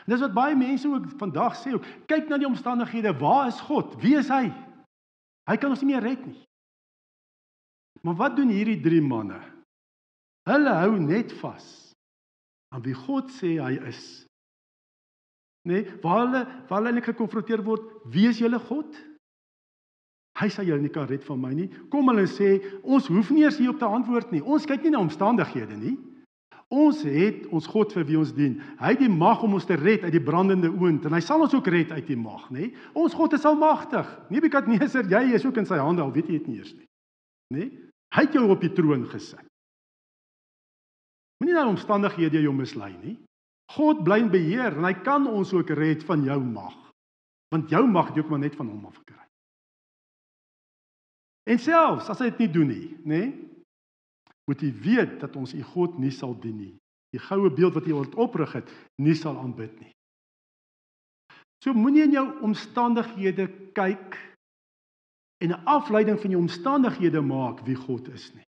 Dis 0.09 0.23
wat 0.23 0.33
baie 0.35 0.55
mense 0.57 0.89
ook 0.89 1.07
vandag 1.19 1.55
sê 1.59 1.75
ook, 1.75 1.85
kyk 2.09 2.27
na 2.29 2.39
die 2.41 2.49
omstandighede, 2.49 3.13
waar 3.19 3.47
is 3.51 3.61
God? 3.63 3.93
Wie 4.01 4.17
is 4.19 4.31
hy? 4.33 4.49
Hy 5.49 5.55
kan 5.59 5.73
ons 5.73 5.83
nie 5.83 5.93
meer 5.93 6.03
red 6.03 6.23
nie. 6.25 6.39
Maar 8.03 8.17
wat 8.19 8.35
doen 8.35 8.51
hierdie 8.51 8.81
drie 8.83 9.01
manne? 9.03 9.39
Hulle 10.49 10.75
hou 10.81 10.97
net 10.99 11.31
vas 11.39 11.67
aan 12.73 12.83
wie 12.83 12.95
God 12.97 13.29
sê 13.31 13.55
hy 13.61 13.77
is. 13.87 14.01
Nee, 15.69 15.85
waar 16.03 16.23
hulle 16.25 16.41
waar 16.67 16.81
hulle 16.81 16.95
net 16.97 17.07
gekonfronteer 17.07 17.61
word, 17.63 17.85
wie 18.11 18.27
is 18.27 18.41
julle 18.41 18.59
God? 18.59 18.97
Hy 20.39 20.49
sê 20.49 20.65
julle 20.65 20.81
nie 20.81 20.91
kan 20.93 21.05
red 21.09 21.23
van 21.27 21.41
my 21.41 21.51
nie. 21.53 21.67
Kom 21.93 22.09
hulle 22.09 22.25
sê, 22.29 22.57
ons 22.81 23.05
hoef 23.11 23.29
nie 23.31 23.43
eers 23.45 23.59
hierop 23.61 23.77
te 23.81 23.85
antwoord 23.85 24.33
nie. 24.33 24.41
Ons 24.41 24.65
kyk 24.69 24.85
nie 24.85 24.93
na 24.95 25.03
omstandighede 25.03 25.77
nie. 25.77 25.93
Ons 26.73 27.03
het 27.05 27.43
ons 27.53 27.67
God 27.69 27.91
vir 27.93 28.05
wie 28.07 28.17
ons 28.17 28.31
dien. 28.33 28.55
Hy 28.79 28.95
het 28.95 29.01
die 29.03 29.11
mag 29.11 29.43
om 29.45 29.53
ons 29.59 29.67
te 29.69 29.77
red 29.77 30.07
uit 30.07 30.13
die 30.15 30.23
brandende 30.23 30.71
oond 30.73 31.05
en 31.05 31.13
hy 31.13 31.21
sal 31.21 31.43
ons 31.45 31.53
ook 31.53 31.69
red 31.69 31.91
uit 31.93 32.07
die 32.07 32.17
mag, 32.17 32.47
nê? 32.53 32.71
Ons 32.97 33.13
God 33.17 33.35
is 33.37 33.45
almagtig. 33.45 34.09
Nebukadneser, 34.33 35.05
jy 35.11 35.35
is 35.37 35.45
ook 35.45 35.59
in 35.61 35.69
sy 35.69 35.77
hande 35.77 36.01
al 36.01 36.13
weet 36.15 36.31
jy 36.31 36.39
dit 36.39 36.49
nie 36.49 36.61
eers 36.63 36.73
nie. 36.73 36.87
Nê? 37.53 37.67
Hy 38.13 38.25
het 38.25 38.37
jou 38.37 38.47
op 38.49 38.63
die 38.63 38.73
troon 38.73 39.05
gesit. 39.11 39.45
Moenie 41.41 41.57
nou 41.59 41.67
omstandighede 41.75 42.41
jou 42.41 42.53
mislei 42.55 42.93
nie. 42.95 43.17
God 43.75 44.01
bly 44.05 44.23
in 44.23 44.31
beheer 44.33 44.73
en 44.77 44.87
hy 44.87 44.95
kan 45.05 45.27
ons 45.29 45.53
ook 45.53 45.73
red 45.77 46.05
van 46.07 46.25
jou 46.25 46.39
mag. 46.41 46.73
Want 47.53 47.69
jou 47.73 47.83
mag 47.85 48.09
het 48.09 48.17
jy 48.17 48.25
ook 48.25 48.33
maar 48.33 48.41
net 48.41 48.57
van 48.57 48.69
hom 48.71 48.89
af 48.89 48.97
gekry. 48.97 49.22
En 51.49 51.59
selfs 51.59 52.09
as 52.11 52.21
hy 52.23 52.29
dit 52.31 52.45
nie 52.45 52.51
doen 52.53 52.69
nie, 52.71 52.87
nê? 53.07 53.23
Moet 54.47 54.63
jy 54.63 54.71
weet 54.83 55.17
dat 55.23 55.35
ons 55.39 55.53
u 55.55 55.61
God 55.73 55.97
nie 55.99 56.11
sal 56.11 56.35
dien 56.39 56.55
nie. 56.59 56.73
Die 57.13 57.21
goue 57.21 57.51
beeld 57.53 57.75
wat 57.77 57.87
jy 57.87 57.95
wil 57.95 58.09
oprig 58.19 58.55
het, 58.57 58.69
nie 58.99 59.15
sal 59.15 59.37
aanbid 59.39 59.73
nie. 59.79 59.91
So 61.63 61.75
moenie 61.75 62.03
in 62.07 62.15
jou 62.15 62.25
omstandighede 62.43 63.47
kyk 63.77 64.17
en 65.43 65.51
'n 65.51 65.63
afleiding 65.67 66.19
van 66.19 66.31
jou 66.31 66.41
omstandighede 66.41 67.21
maak 67.21 67.63
wie 67.67 67.75
God 67.75 68.07
is 68.09 68.33
nie. 68.33 68.47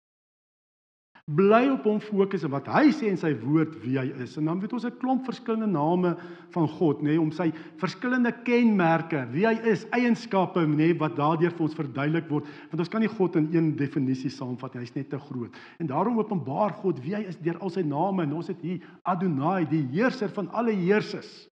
Bly 1.33 1.69
op 1.73 1.87
hom 1.89 2.01
fokus 2.03 2.43
en 2.45 2.51
wat 2.53 2.67
hy 2.69 2.91
sê 2.93 3.09
in 3.09 3.19
sy 3.21 3.31
woord 3.41 3.79
wie 3.85 3.95
hy 3.97 4.09
is. 4.21 4.35
En 4.41 4.51
dan 4.51 4.61
weet 4.61 4.75
ons 4.77 4.85
'n 4.85 4.99
klomp 5.01 5.25
verskillende 5.25 5.71
name 5.71 6.17
van 6.51 6.69
God, 6.69 7.03
nê, 7.03 7.17
om 7.19 7.31
sy 7.31 7.53
verskillende 7.81 8.33
kenmerke, 8.45 9.27
wie 9.33 9.47
hy 9.47 9.55
is, 9.71 9.87
eienskappe, 9.93 10.61
nê, 10.67 10.93
wat 10.99 11.17
daardeur 11.17 11.51
vir 11.51 11.63
ons 11.63 11.75
verduidelik 11.75 12.29
word. 12.29 12.45
Want 12.71 12.81
ons 12.81 12.89
kan 12.89 13.01
nie 13.01 13.09
God 13.09 13.37
in 13.37 13.49
een 13.53 13.77
definisie 13.77 14.31
saamvat 14.31 14.75
nie. 14.75 14.81
Hy's 14.81 14.95
net 14.95 15.11
te 15.11 15.19
groot. 15.19 15.55
En 15.79 15.87
daarom 15.87 16.19
openbaar 16.19 16.73
God 16.83 17.01
wie 17.01 17.15
hy 17.15 17.23
is 17.23 17.37
deur 17.37 17.59
al 17.59 17.71
sy 17.71 17.83
name. 17.83 18.23
En 18.23 18.33
ons 18.33 18.49
het 18.49 18.61
hier 18.61 18.81
Adonai, 19.05 19.65
die 19.69 19.87
heerser 19.93 20.29
van 20.29 20.49
alle 20.51 20.73
heersers. 20.73 21.49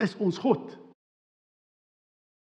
Is 0.00 0.16
ons 0.16 0.38
God. 0.38 0.78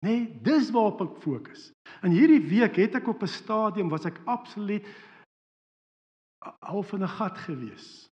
Nee, 0.00 0.24
dis 0.42 0.70
waarop 0.72 1.02
ek 1.04 1.16
fokus. 1.20 1.72
In 2.06 2.14
hierdie 2.16 2.40
week 2.40 2.78
het 2.80 2.94
ek 2.94 3.08
op 3.08 3.22
'n 3.22 3.28
stadium 3.28 3.90
was 3.92 4.06
ek 4.06 4.20
absoluut 4.24 4.86
half 6.40 6.92
in 6.92 7.02
'n 7.02 7.08
gat 7.08 7.38
gewees. 7.38 8.08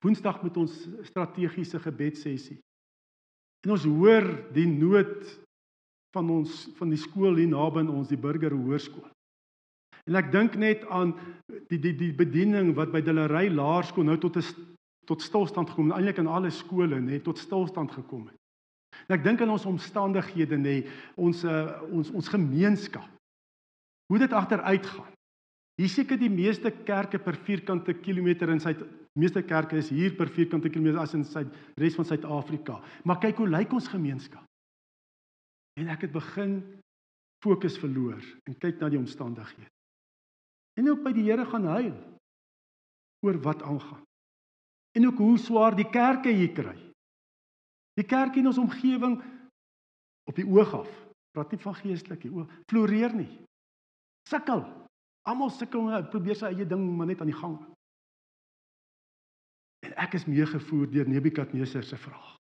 Woensdag 0.00 0.42
met 0.42 0.56
ons 0.56 0.88
strategiese 1.02 1.78
gebedsessie. 1.78 2.58
En 3.62 3.70
ons 3.70 3.84
hoor 3.84 4.52
die 4.52 4.66
nood 4.66 5.40
van 6.12 6.30
ons 6.30 6.68
van 6.74 6.88
die 6.88 6.98
skool 6.98 7.38
hier 7.38 7.48
naby 7.48 7.78
aan 7.78 7.90
ons, 7.90 8.08
die 8.08 8.18
Burger 8.18 8.50
Hoërskool. 8.50 9.08
En 10.10 10.18
ek 10.18 10.32
dink 10.32 10.56
net 10.58 10.84
aan 10.90 11.14
die 11.70 11.78
die 11.78 11.94
die 11.94 12.12
bediening 12.12 12.74
wat 12.74 12.90
by 12.92 13.00
Dillery 13.00 13.48
Laerskool 13.54 14.04
nou 14.04 14.18
tot 14.18 14.36
'n 14.36 14.76
tot 15.06 15.22
stilstand 15.22 15.70
gekom 15.70 15.90
het, 15.90 15.96
eintlik 15.98 16.18
in 16.18 16.30
alle 16.30 16.50
skole 16.50 17.00
nê, 17.00 17.20
tot 17.22 17.38
stilstand 17.38 17.90
gekom 17.90 18.26
het. 18.26 18.38
En 19.08 19.18
ek 19.18 19.24
dink 19.24 19.40
aan 19.40 19.50
ons 19.50 19.66
omstandighede 19.66 20.56
nê, 20.56 20.86
ons 21.16 21.44
uh, 21.44 21.82
ons 21.90 22.10
ons 22.10 22.28
gemeenskap. 22.28 23.08
Hoe 24.06 24.18
dit 24.18 24.32
agteruit 24.32 24.86
gaan. 24.86 25.11
Hier 25.80 25.88
seker 25.88 26.18
die 26.20 26.30
meeste 26.30 26.70
kerke 26.84 27.18
per 27.22 27.38
vierkante 27.46 27.94
kilometer 28.02 28.50
in 28.52 28.60
sy 28.60 28.74
meeste 29.18 29.42
kerke 29.44 29.76
is 29.76 29.90
hier 29.92 30.14
per 30.16 30.30
vierkante 30.32 30.70
kilometer 30.72 31.02
as 31.02 31.14
in 31.16 31.24
sy 31.24 31.42
res 31.80 31.96
van 31.98 32.08
Suid-Afrika. 32.08 32.78
Maar 33.04 33.20
kyk 33.24 33.42
hoe 33.42 33.48
lyk 33.50 33.72
ons 33.76 33.90
gemeenskap. 33.92 34.44
En 35.80 35.88
ek 35.92 36.06
het 36.06 36.14
begin 36.14 36.60
fokus 37.44 37.78
verloor 37.80 38.20
en 38.48 38.56
kyk 38.60 38.80
na 38.80 38.90
die 38.92 39.00
omstandighede. 39.00 39.68
En 40.80 40.88
ook 40.88 41.02
by 41.04 41.12
die 41.16 41.26
Here 41.28 41.44
gaan 41.48 41.68
huil 41.68 41.94
oor 43.26 43.38
wat 43.44 43.62
aangaan. 43.62 44.04
En 44.96 45.06
ook 45.08 45.20
hoe 45.20 45.38
swaar 45.38 45.76
die 45.76 45.88
kerke 45.88 46.32
hier 46.32 46.52
kry. 46.52 46.76
Die 47.96 48.08
kerk 48.08 48.36
in 48.40 48.48
ons 48.48 48.60
omgewing 48.60 49.18
op 50.28 50.36
die 50.36 50.46
oog 50.48 50.72
af, 50.82 50.90
praat 51.32 51.52
nie 51.52 51.60
van 51.60 51.76
geestelik 51.76 52.24
nie, 52.24 52.46
floreer 52.70 53.12
nie. 53.16 53.30
Sukkel. 54.28 54.64
Almal 55.22 55.52
sukkel 55.54 55.90
en 55.94 56.08
probeer 56.10 56.38
sy 56.38 56.50
eie 56.50 56.66
ding 56.66 56.82
maar 56.96 57.06
net 57.06 57.20
aan 57.22 57.30
die 57.30 57.38
gang. 57.38 57.56
En 59.86 59.94
ek 60.02 60.16
is 60.18 60.26
meegevoer 60.30 60.90
deur 60.90 61.08
Nebukadneser 61.10 61.84
se 61.86 61.98
vraag. 61.98 62.36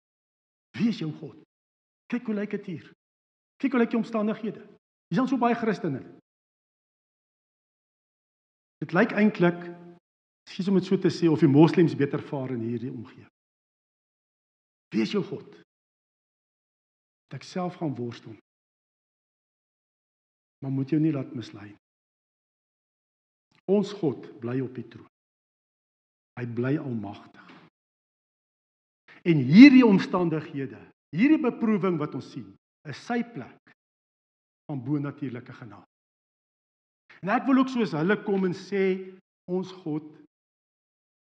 Wie 0.78 0.90
is 0.92 1.00
jou 1.00 1.12
God? 1.20 1.38
Kyk 2.12 2.28
hoe 2.28 2.36
lyk 2.36 2.56
dit 2.58 2.72
hier. 2.74 2.88
Kyk 3.60 3.76
hoe 3.76 3.82
lyk 3.82 3.92
die 3.94 4.00
omstandighede. 4.00 4.64
Hier 5.10 5.24
is 5.24 5.32
so 5.32 5.40
baie 5.42 5.58
Christene. 5.58 6.02
Dit 8.80 8.94
lyk 8.96 9.16
eintlik 9.18 9.60
sies 10.50 10.68
om 10.72 10.78
dit 10.80 10.88
so 10.88 10.98
te 10.98 11.12
sê 11.14 11.30
of 11.30 11.42
die 11.44 11.52
moslems 11.52 11.96
beter 11.98 12.22
vaar 12.30 12.54
in 12.56 12.64
hierdie 12.66 12.94
omgewing. 12.94 13.28
Wie 14.90 15.04
is 15.06 15.12
jou 15.14 15.22
God? 15.26 15.50
Dat 17.30 17.42
ek 17.42 17.46
self 17.46 17.78
gaan 17.78 17.94
worstel. 17.98 18.34
Maar 20.64 20.74
moet 20.74 20.90
jou 20.90 21.02
nie 21.02 21.14
laat 21.14 21.36
mislei. 21.38 21.70
Ons 23.70 23.94
God 24.00 24.26
bly 24.42 24.58
op 24.66 24.74
die 24.78 24.88
troon. 24.90 25.10
Hy 26.40 26.46
bly 26.58 26.78
almagtig. 26.80 27.46
En 29.28 29.42
hierdie 29.44 29.86
omstandighede, 29.86 30.80
hierdie 31.16 31.42
beproewing 31.44 32.00
wat 32.00 32.16
ons 32.18 32.32
sien, 32.34 32.48
is 32.88 33.00
sy 33.04 33.20
plek 33.36 33.74
van 34.70 34.82
bo-natuurlike 34.86 35.54
genade. 35.60 35.86
En 37.20 37.34
ek 37.36 37.46
wil 37.50 37.62
ook 37.62 37.72
soos 37.74 37.94
hulle 37.98 38.16
kom 38.24 38.48
en 38.48 38.56
sê 38.56 38.84
ons 39.52 39.74
God 39.84 40.08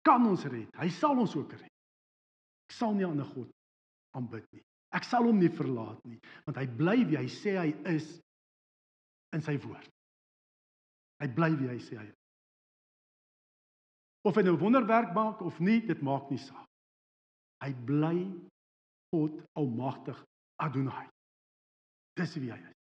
kan 0.06 0.22
ons 0.28 0.44
red. 0.50 0.68
Hy 0.76 0.88
sal 0.92 1.18
ons 1.22 1.35
ook 1.38 1.54
red. 1.56 1.72
Ek 2.68 2.74
sal 2.76 2.94
nie 2.94 3.06
'n 3.06 3.14
ander 3.14 3.30
god 3.32 3.50
aanbid 4.14 4.46
nie. 4.52 4.62
Ek 4.92 5.04
sal 5.04 5.24
hom 5.24 5.38
nie 5.38 5.50
verlaat 5.50 6.04
nie, 6.04 6.18
want 6.46 6.59
hy 6.59 6.66
bly 6.66 7.04
wie 7.04 7.18
hy 7.18 7.26
sê 7.26 7.56
hy 7.59 7.70
is 7.94 8.20
in 9.32 9.42
sy 9.42 9.56
woord. 9.64 9.88
Hy 11.20 11.28
bly 11.28 11.50
wie 11.56 11.68
hy 11.68 11.78
sê 11.80 11.98
hy 11.98 12.06
is. 12.06 12.26
Of 14.27 14.35
hy 14.35 14.43
nou 14.43 14.57
wonderwerk 14.59 15.12
maak 15.15 15.43
of 15.47 15.59
nie, 15.62 15.79
dit 15.87 16.01
maak 16.03 16.31
nie 16.33 16.41
saak. 16.43 16.67
Hy 17.62 17.73
bly 17.87 18.17
God 19.15 19.37
almagtig 19.57 20.19
Adonai. 20.62 21.07
Dis 22.19 22.35
wie 22.41 22.51
hy 22.51 22.59
is. 22.59 22.75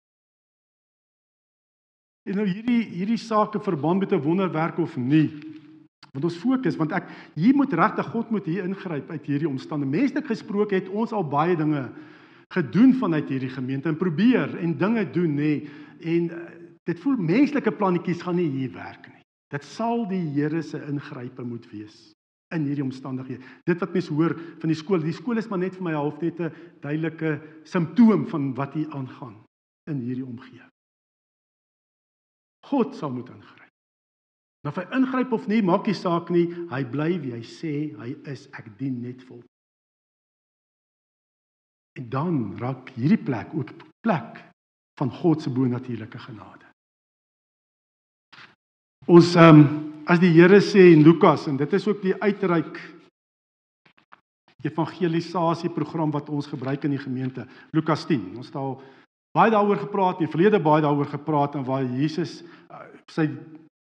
En 2.31 2.39
nou 2.39 2.47
hierdie 2.47 2.85
hierdie 2.93 3.19
saak 3.19 3.57
in 3.59 3.65
verband 3.65 4.05
met 4.05 4.13
'n 4.13 4.23
wonderwerk 4.23 4.79
of 4.79 4.97
nie. 4.97 5.29
Want 6.13 6.25
ons 6.25 6.37
fokus 6.37 6.77
want 6.77 6.93
ek 6.93 7.09
hier 7.35 7.55
moet 7.55 7.73
regtig 7.73 8.07
God 8.13 8.31
moet 8.31 8.47
hier 8.47 8.65
ingryp 8.65 9.11
uit 9.11 9.27
hierdie 9.27 9.49
omstandighede. 9.49 9.99
Menslik 9.99 10.27
gesproke 10.27 10.75
het 10.75 10.89
ons 10.89 11.13
al 11.13 11.25
baie 11.25 11.57
dinge 11.57 11.91
gedoen 12.53 12.95
vanuit 12.95 13.29
hierdie 13.29 13.51
gemeente 13.51 13.89
en 13.89 13.97
probeer 13.97 14.59
en 14.59 14.77
dinge 14.79 15.11
doen 15.11 15.35
nê 15.35 15.69
en 16.01 16.31
uh, 16.31 16.37
dit 16.85 17.01
voel 17.01 17.17
menslike 17.17 17.73
plannetjies 17.73 18.23
gaan 18.23 18.37
nie 18.37 18.51
hier 18.51 18.73
werk 18.73 19.09
nie. 19.09 19.22
Dit 19.53 19.65
sal 19.69 20.07
die 20.09 20.25
Here 20.33 20.62
se 20.65 20.81
ingrype 20.88 21.45
moet 21.45 21.69
wees 21.71 22.12
in 22.53 22.67
hierdie 22.69 22.85
omstandighede. 22.85 23.45
Dit 23.69 23.81
wat 23.81 23.95
mense 23.97 24.12
hoor 24.12 24.35
van 24.61 24.73
die 24.73 24.77
skool, 24.77 25.01
die 25.05 25.17
skool 25.17 25.41
is 25.41 25.49
maar 25.49 25.61
net 25.62 25.77
vir 25.77 25.87
my 25.88 25.95
half 25.97 26.21
net 26.21 26.41
'n 26.41 26.53
duidelike 26.85 27.41
simptoom 27.65 28.27
van 28.29 28.55
wat 28.55 28.75
hier 28.75 28.91
aangaan 28.93 29.38
in 29.88 30.01
hierdie 30.01 30.27
omgewing. 30.27 30.73
God 32.69 32.95
sal 32.95 33.11
moet 33.11 33.29
ingryp. 33.29 33.71
Of 34.62 34.77
hy 34.77 34.85
ingryp 34.95 35.33
of 35.33 35.49
nie, 35.51 35.62
maak 35.62 35.87
nie 35.87 35.95
saak 35.95 36.31
nie. 36.31 36.47
Hy 36.71 36.85
bly 36.85 37.19
wie 37.21 37.33
hy 37.33 37.43
sê 37.43 37.97
hy 37.99 38.15
is. 38.31 38.47
Ek 38.53 38.71
dien 38.79 39.01
net 39.03 39.23
vol. 39.27 39.43
En 41.99 42.09
dan 42.09 42.57
raak 42.59 42.88
hierdie 42.95 43.21
plek 43.25 43.55
ook 43.55 43.73
plek 44.01 44.45
van 45.01 45.11
God 45.11 45.43
se 45.43 45.51
bo-natuurlike 45.51 46.19
genade. 46.19 46.72
Ons 49.11 49.35
ehm 49.35 49.61
um, 49.61 49.79
as 50.07 50.19
die 50.19 50.33
Here 50.35 50.59
sê 50.62 50.93
in 50.93 51.05
Lukas 51.07 51.47
en 51.47 51.57
dit 51.57 51.73
is 51.79 51.85
ook 51.87 52.01
die 52.03 52.15
uitreik 52.23 52.79
evangelisasie 54.67 55.71
program 55.75 56.11
wat 56.11 56.29
ons 56.31 56.47
gebruik 56.51 56.85
in 56.87 56.95
die 56.97 57.03
gemeente 57.03 57.47
Lukas 57.71 58.03
10. 58.07 58.37
Ons 58.38 58.51
het 58.51 58.59
al 58.59 58.77
baie 59.35 59.51
daaroor 59.51 59.79
gepraat, 59.85 60.19
in 60.21 60.27
die 60.27 60.33
verlede 60.33 60.61
baie 60.62 60.83
daaroor 60.83 61.11
gepraat 61.11 61.55
en 61.55 61.67
waar 61.67 61.87
Jesus 61.87 62.43
uh, 62.71 62.83
sy 63.11 63.29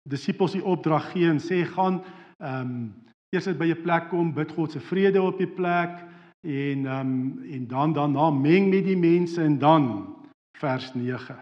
disippels 0.09 0.53
die 0.57 0.63
opdrag 0.65 1.11
gee 1.13 1.29
en 1.29 1.41
sê 1.41 1.63
gaan 1.69 2.01
ehm 2.41 2.61
um, 2.65 2.93
eers 3.31 3.47
by 3.55 3.69
'n 3.71 3.83
plek 3.83 4.09
kom, 4.09 4.33
bid 4.33 4.51
God 4.51 4.71
se 4.71 4.79
vrede 4.79 5.21
op 5.21 5.37
die 5.37 5.47
plek 5.49 6.01
en 6.45 6.85
ehm 6.85 6.97
um, 6.97 7.43
en 7.45 7.67
dan 7.67 7.93
daarna 7.93 8.29
meng 8.29 8.69
met 8.69 8.85
die 8.85 8.97
mense 8.97 9.41
en 9.41 9.59
dan 9.59 10.15
vers 10.57 10.93
9 10.93 11.37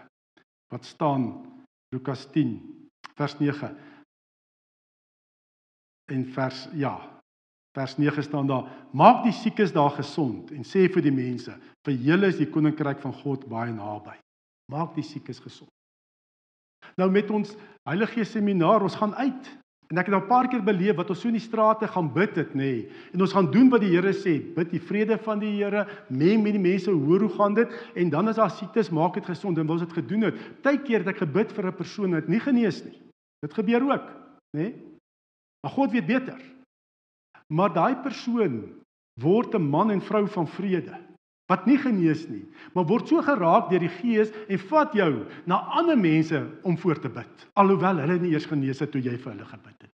wat 0.68 0.84
staan 0.84 1.32
Lukas 1.92 2.28
10 2.32 2.80
vers 3.18 3.38
9 3.40 3.72
en 6.10 6.24
vers 6.34 6.68
ja 6.74 6.94
vers 7.78 7.96
9 7.98 8.22
staan 8.22 8.46
daar 8.50 8.70
maak 8.92 9.24
die 9.24 9.34
siekes 9.34 9.72
daar 9.72 9.92
gesond 9.98 10.50
en 10.50 10.66
sê 10.66 10.88
vir 10.92 11.02
die 11.06 11.14
mense 11.14 11.54
vir 11.86 11.94
julle 11.94 12.30
is 12.32 12.40
die 12.40 12.50
koninkryk 12.50 13.02
van 13.02 13.14
God 13.22 13.46
baie 13.48 13.72
naby 13.72 14.16
maak 14.72 14.94
die 14.94 15.06
siekes 15.06 15.42
gesond 15.42 15.70
Nou 16.96 17.10
met 17.12 17.30
ons 17.30 17.54
Heilige 17.88 18.20
Gees 18.20 18.34
seminar, 18.34 18.82
ons 18.84 18.96
gaan 18.98 19.14
uit. 19.16 19.50
En 19.90 19.98
ek 19.98 20.06
het 20.06 20.14
al 20.14 20.22
'n 20.22 20.30
paar 20.30 20.48
keer 20.48 20.62
beleef 20.62 20.96
wat 20.96 21.10
ons 21.10 21.20
so 21.20 21.28
in 21.28 21.34
die 21.34 21.42
strate 21.42 21.88
gaan 21.88 22.12
bid 22.12 22.36
het, 22.36 22.54
nê. 22.54 22.54
Nee. 22.54 22.88
En 23.12 23.20
ons 23.20 23.32
gaan 23.32 23.50
doen 23.50 23.68
wat 23.70 23.80
die 23.80 23.90
Here 23.90 24.12
sê, 24.12 24.54
bid 24.54 24.70
die 24.70 24.80
vrede 24.80 25.18
van 25.18 25.38
die 25.38 25.62
Here, 25.62 25.86
meng 26.08 26.42
met 26.42 26.52
die 26.52 26.62
mense, 26.62 26.90
hoor 26.90 27.20
hoe 27.20 27.28
gaan 27.28 27.54
dit? 27.54 27.68
En 27.94 28.10
dan 28.10 28.28
as 28.28 28.36
daar 28.36 28.50
siektes, 28.50 28.90
maak 28.90 29.14
dit 29.14 29.24
gesond 29.26 29.58
en 29.58 29.68
ons 29.68 29.80
het 29.80 29.92
gedoen 29.92 30.20
het. 30.20 30.62
Partykeer 30.62 30.98
het 30.98 31.08
ek 31.08 31.26
gebid 31.26 31.52
vir 31.52 31.66
'n 31.66 31.74
persoon 31.74 32.10
wat 32.10 32.28
nie 32.28 32.40
genees 32.40 32.84
nie. 32.84 33.02
Dit 33.40 33.54
gebeur 33.54 33.82
ook, 33.82 34.06
nê. 34.56 34.62
Nee. 34.62 34.74
Maar 35.62 35.72
God 35.72 35.90
weet 35.90 36.06
beter. 36.06 36.40
Maar 37.48 37.72
daai 37.72 37.96
persoon 37.96 38.72
word 39.20 39.54
'n 39.54 39.70
man 39.70 39.90
en 39.90 40.00
vrou 40.00 40.28
van 40.28 40.46
vrede 40.46 41.09
wat 41.50 41.66
nie 41.66 41.78
genees 41.82 42.28
nie, 42.30 42.44
maar 42.74 42.86
word 42.86 43.10
so 43.10 43.22
geraak 43.26 43.70
deur 43.72 43.82
die 43.82 43.90
Gees 43.98 44.30
en 44.46 44.60
vat 44.70 44.92
jou 44.94 45.10
na 45.50 45.58
ander 45.80 45.98
mense 45.98 46.38
om 46.62 46.76
voor 46.78 47.00
te 47.02 47.10
bid, 47.10 47.46
alhoewel 47.58 48.02
hulle 48.04 48.18
nie 48.22 48.34
eers 48.36 48.46
genees 48.46 48.82
het 48.82 48.92
toe 48.94 49.02
jy 49.02 49.16
vir 49.16 49.32
hulle 49.32 49.48
gebid 49.48 49.86
het. 49.86 49.92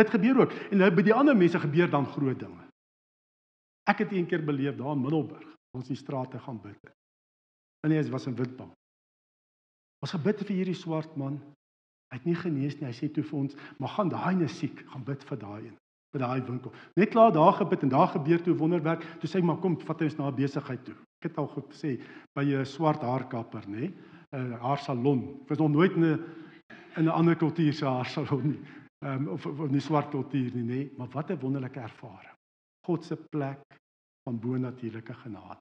Dit 0.00 0.10
gebeur 0.10 0.40
ook 0.44 0.54
en 0.70 0.80
nou 0.80 0.90
by 0.96 1.04
die 1.06 1.14
ander 1.14 1.36
mense 1.36 1.60
gebeur 1.60 1.90
dan 1.92 2.08
groot 2.14 2.40
dinge. 2.40 2.64
Ek 3.90 4.00
het 4.00 4.14
een 4.16 4.26
keer 4.26 4.44
beleef 4.44 4.78
daar 4.78 4.96
in 4.96 5.04
Middelburg, 5.04 5.44
ons 5.76 5.90
in 5.90 5.94
die 5.94 6.00
strate 6.00 6.40
gaan 6.40 6.62
bid. 6.62 6.80
En 7.84 7.92
nee, 7.92 8.00
dit 8.00 8.10
was 8.10 8.26
'n 8.26 8.34
witbank. 8.34 8.72
Ons 10.00 10.12
gebid 10.16 10.40
vir 10.40 10.56
hierdie 10.56 10.74
swart 10.76 11.16
man. 11.16 11.38
Hy 12.12 12.16
het 12.16 12.24
nie 12.24 12.34
genees 12.34 12.76
nie. 12.80 12.88
Hy 12.88 12.92
sê 12.92 13.12
toe 13.12 13.24
vir 13.24 13.38
ons, 13.38 13.54
"Maar 13.78 13.88
gaan 13.88 14.08
daai 14.08 14.34
ne 14.34 14.48
siek, 14.48 14.84
gaan 14.88 15.04
bid 15.04 15.24
vir 15.24 15.38
daai 15.38 15.66
een." 15.66 15.78
By 16.14 16.22
daai 16.22 16.42
winkel. 16.46 16.72
Net 16.98 17.10
klaar 17.10 17.32
daar 17.34 17.52
gebid 17.58 17.82
en 17.82 17.92
daar 17.92 18.08
gebeur 18.14 18.42
toe 18.42 18.54
wonderwerk. 18.56 19.04
Toe 19.20 19.28
sê 19.30 19.40
hy 19.40 19.46
maar 19.48 19.60
kom, 19.62 19.76
vat 19.80 20.02
ons 20.06 20.16
na 20.18 20.30
'n 20.30 20.38
besigheid 20.38 20.84
toe. 20.84 20.94
Ek 21.18 21.30
het 21.30 21.38
al 21.38 21.48
gesê 21.48 21.98
by 22.34 22.44
'n 22.44 22.64
swart 22.64 23.02
haarkapper, 23.02 23.66
nê? 23.66 23.92
'n 24.32 24.52
Haarsalon. 24.60 25.40
Ek 25.42 25.48
was 25.48 25.58
nog 25.58 25.70
nooit 25.70 25.92
in 25.96 26.04
'n 26.04 26.24
in 26.96 27.04
'n 27.04 27.08
ander 27.08 27.36
kultuur 27.36 27.72
se 27.72 27.84
haarsalon 27.84 28.48
nie. 28.48 28.60
Ehm 29.04 29.26
um, 29.26 29.28
of, 29.28 29.46
of 29.46 29.70
nie 29.70 29.80
swart 29.80 30.10
kultuur 30.10 30.50
nie, 30.54 30.64
nê? 30.64 30.96
Maar 30.96 31.08
wat 31.08 31.30
'n 31.30 31.40
wonderlike 31.40 31.80
ervaring. 31.80 32.36
God 32.86 33.04
se 33.04 33.16
plek 33.16 33.60
van 34.24 34.38
bo-natuurlike 34.38 35.14
genade. 35.14 35.60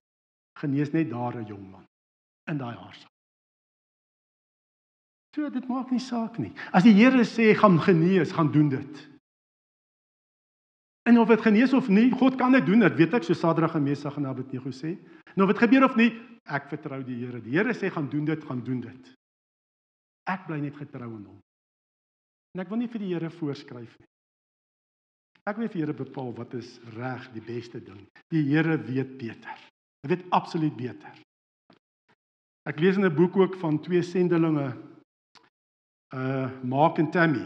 Genees 0.60 0.92
net 0.92 1.10
daar 1.10 1.36
'n 1.36 1.46
jong 1.46 1.72
man 1.72 1.86
in 2.52 2.58
daai 2.58 2.76
haarsalon. 2.76 3.14
So 5.36 5.50
dit 5.50 5.68
maak 5.68 5.90
nie 5.92 6.00
saak 6.00 6.38
nie. 6.38 6.54
As 6.72 6.84
die 6.84 6.94
Here 6.94 7.24
sê 7.26 7.56
gaan 7.58 7.80
genees, 7.82 8.32
gaan 8.32 8.52
doen 8.52 8.70
dit. 8.70 9.13
En 11.04 11.20
of 11.20 11.28
dit 11.28 11.42
genees 11.42 11.74
of 11.74 11.90
nie, 11.92 12.12
God 12.12 12.36
kan 12.40 12.52
dit 12.56 12.66
doen, 12.66 12.80
dit 12.80 12.96
weet 12.96 13.18
ek, 13.20 13.26
so 13.28 13.36
Sadrag 13.36 13.76
en 13.76 13.84
Mesach 13.84 14.18
en 14.18 14.30
Abednego 14.30 14.72
sê. 14.72 14.96
En 15.36 15.44
of 15.44 15.52
dit 15.52 15.64
gebeur 15.66 15.84
of 15.90 15.98
nie, 16.00 16.12
ek 16.48 16.70
vertrou 16.72 17.02
die 17.04 17.18
Here. 17.20 17.42
Die 17.44 17.58
Here 17.58 17.76
sê 17.76 17.92
gaan 17.92 18.08
doen 18.12 18.26
dit, 18.30 18.46
gaan 18.48 18.64
doen 18.64 18.80
dit. 18.86 19.12
Ek 20.32 20.46
bly 20.48 20.62
net 20.64 20.78
getrou 20.80 21.10
aan 21.10 21.26
hom. 21.28 21.42
En 22.56 22.64
ek 22.64 22.72
wil 22.72 22.80
nie 22.84 22.92
vir 22.92 23.04
die 23.04 23.12
Here 23.12 23.32
voorskryf 23.34 23.98
nie. 24.00 24.10
Ek 25.44 25.58
wil 25.60 25.68
vir 25.68 25.76
die 25.76 25.84
Here 25.84 25.98
bepaal 25.98 26.32
wat 26.38 26.56
is 26.56 26.78
reg, 26.96 27.28
die 27.36 27.44
beste 27.44 27.84
ding. 27.84 28.00
Die 28.32 28.46
Here 28.48 28.78
weet 28.80 29.18
beter. 29.20 29.60
Hy 30.04 30.12
weet 30.14 30.24
absoluut 30.36 30.76
beter. 30.80 31.20
Ek 32.64 32.80
lees 32.80 32.96
in 32.96 33.04
'n 33.04 33.16
boek 33.16 33.36
ook 33.38 33.56
van 33.60 33.80
twee 33.80 34.02
sendelinge 34.02 34.72
uh 36.16 36.48
Mark 36.64 36.98
en 36.98 37.12
Tammy. 37.12 37.44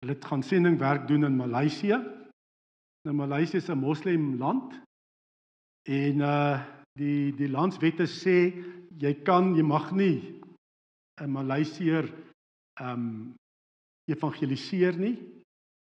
Hulle 0.00 0.14
het 0.14 0.24
gaan 0.24 0.42
sendingwerk 0.42 1.08
doen 1.08 1.24
in 1.24 1.36
Maleisië. 1.36 1.96
Nou 3.04 3.16
Maleisië 3.16 3.56
is 3.56 3.68
'n 3.68 3.78
moslem 3.78 4.36
land. 4.36 4.80
En 5.82 6.16
uh 6.18 6.60
die 6.92 7.34
die 7.34 7.48
landswette 7.48 8.06
sê 8.06 8.36
jy 8.98 9.14
kan 9.22 9.54
jy 9.56 9.62
mag 9.62 9.92
nie 9.92 10.40
'n 11.20 11.30
Maleisiër 11.30 12.04
ehm 12.80 12.92
um, 12.92 13.34
evangeliseer 14.04 14.98
nie. 14.98 15.16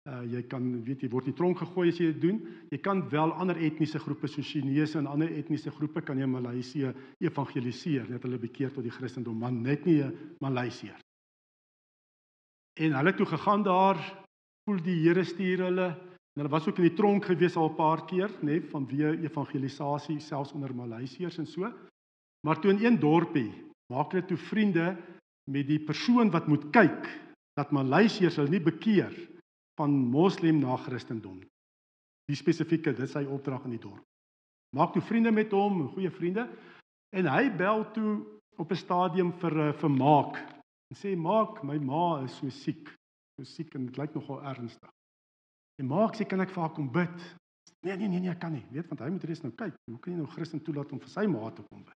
Uh 0.08 0.24
jy 0.32 0.42
kan 0.42 0.84
weet 0.84 1.00
jy 1.00 1.08
word 1.08 1.26
nie 1.26 1.34
tronk 1.34 1.58
gegooi 1.58 1.88
as 1.88 1.98
jy 1.98 2.06
dit 2.12 2.20
doen. 2.20 2.40
Jy 2.70 2.78
kan 2.78 3.08
wel 3.08 3.32
ander 3.32 3.56
etniese 3.56 3.98
groepe 3.98 4.26
soos 4.26 4.48
Chinese 4.48 4.98
en 4.98 5.06
ander 5.06 5.30
etniese 5.32 5.70
groepe 5.70 6.00
kan 6.00 6.18
jy 6.18 6.26
Maleisië 6.26 6.94
evangeliseer 7.18 8.08
net 8.10 8.22
hulle 8.22 8.38
bekeer 8.38 8.72
tot 8.72 8.82
die 8.82 8.96
Christendom, 8.98 9.38
maar 9.38 9.52
net 9.52 9.84
nie 9.84 10.02
'n 10.02 10.36
Maleisiër. 10.40 11.07
En 12.78 12.94
hulle 12.94 13.14
toe 13.14 13.26
gegaan 13.26 13.62
daar, 13.66 13.98
voel 14.64 14.82
die 14.82 15.00
Here 15.02 15.24
stuur 15.24 15.64
hulle. 15.66 15.88
En 15.88 16.42
hulle 16.42 16.52
was 16.52 16.68
ook 16.68 16.78
in 16.78 16.86
die 16.86 16.94
tronk 16.94 17.24
gewees 17.26 17.56
al 17.56 17.70
'n 17.70 17.74
paar 17.74 18.04
keer, 18.06 18.30
nê, 18.40 18.44
nee, 18.46 18.60
vanweë 18.60 19.22
evangelisasie 19.26 20.20
selfs 20.20 20.52
onder 20.52 20.74
Maleisiërs 20.74 21.38
en 21.38 21.46
so. 21.46 21.72
Maar 22.46 22.60
toe 22.60 22.70
in 22.70 22.84
een 22.84 22.98
dorpie 23.00 23.52
maak 23.92 24.12
hulle 24.12 24.26
toe 24.26 24.36
vriende 24.36 24.96
met 25.50 25.66
die 25.66 25.80
persoon 25.80 26.30
wat 26.30 26.46
moet 26.46 26.70
kyk 26.70 27.08
dat 27.58 27.70
Maleisiërs 27.70 28.36
hulle 28.36 28.50
nie 28.50 28.60
bekeer 28.60 29.14
van 29.80 29.90
moslim 29.90 30.58
na 30.58 30.76
Christendom. 30.76 31.40
Die 32.28 32.36
spesifieke, 32.36 32.92
dit 32.92 33.06
is 33.06 33.12
sy 33.12 33.24
opdrag 33.24 33.64
in 33.64 33.70
die 33.70 33.82
dorp. 33.82 34.04
Maak 34.76 34.92
toe 34.92 35.02
vriende 35.02 35.30
met 35.30 35.50
hom, 35.50 35.88
goeie 35.88 36.10
vriende. 36.10 36.48
En 37.16 37.26
hy 37.26 37.50
bel 37.56 37.90
toe 37.92 38.22
op 38.56 38.70
'n 38.70 38.76
stadium 38.76 39.32
vir 39.32 39.58
eh, 39.68 39.72
vir 39.72 39.90
maak 39.90 40.57
en 40.88 40.96
sê 40.96 41.14
maak 41.16 41.62
my 41.64 41.78
ma 41.78 42.22
is 42.24 42.36
so 42.38 42.50
siek. 42.50 42.88
So 43.36 43.44
siek 43.44 43.74
en 43.76 43.86
dit 43.86 44.00
lyk 44.00 44.16
nogal 44.16 44.42
ernstig. 44.50 44.90
En 45.78 45.86
maak 45.86 46.16
sê 46.16 46.26
kan 46.26 46.40
ek 46.40 46.52
vir 46.54 46.64
haar 46.64 46.74
kom 46.74 46.90
bid? 46.92 47.16
Nee 47.86 47.96
nee 47.96 48.08
nee 48.08 48.20
nee 48.20 48.36
kan 48.38 48.52
nie. 48.52 48.64
Weet 48.74 48.88
want 48.90 49.04
hy 49.04 49.10
moet 49.14 49.24
reeds 49.28 49.44
nou 49.44 49.52
kyk. 49.54 49.76
Hoe 49.90 50.00
kan 50.02 50.12
jy 50.14 50.18
nou 50.18 50.30
Christen 50.32 50.62
toelaat 50.64 50.92
om 50.92 51.02
vir 51.02 51.12
sy 51.12 51.26
ma 51.30 51.50
te 51.50 51.64
kom 51.70 51.84
bid? 51.84 51.98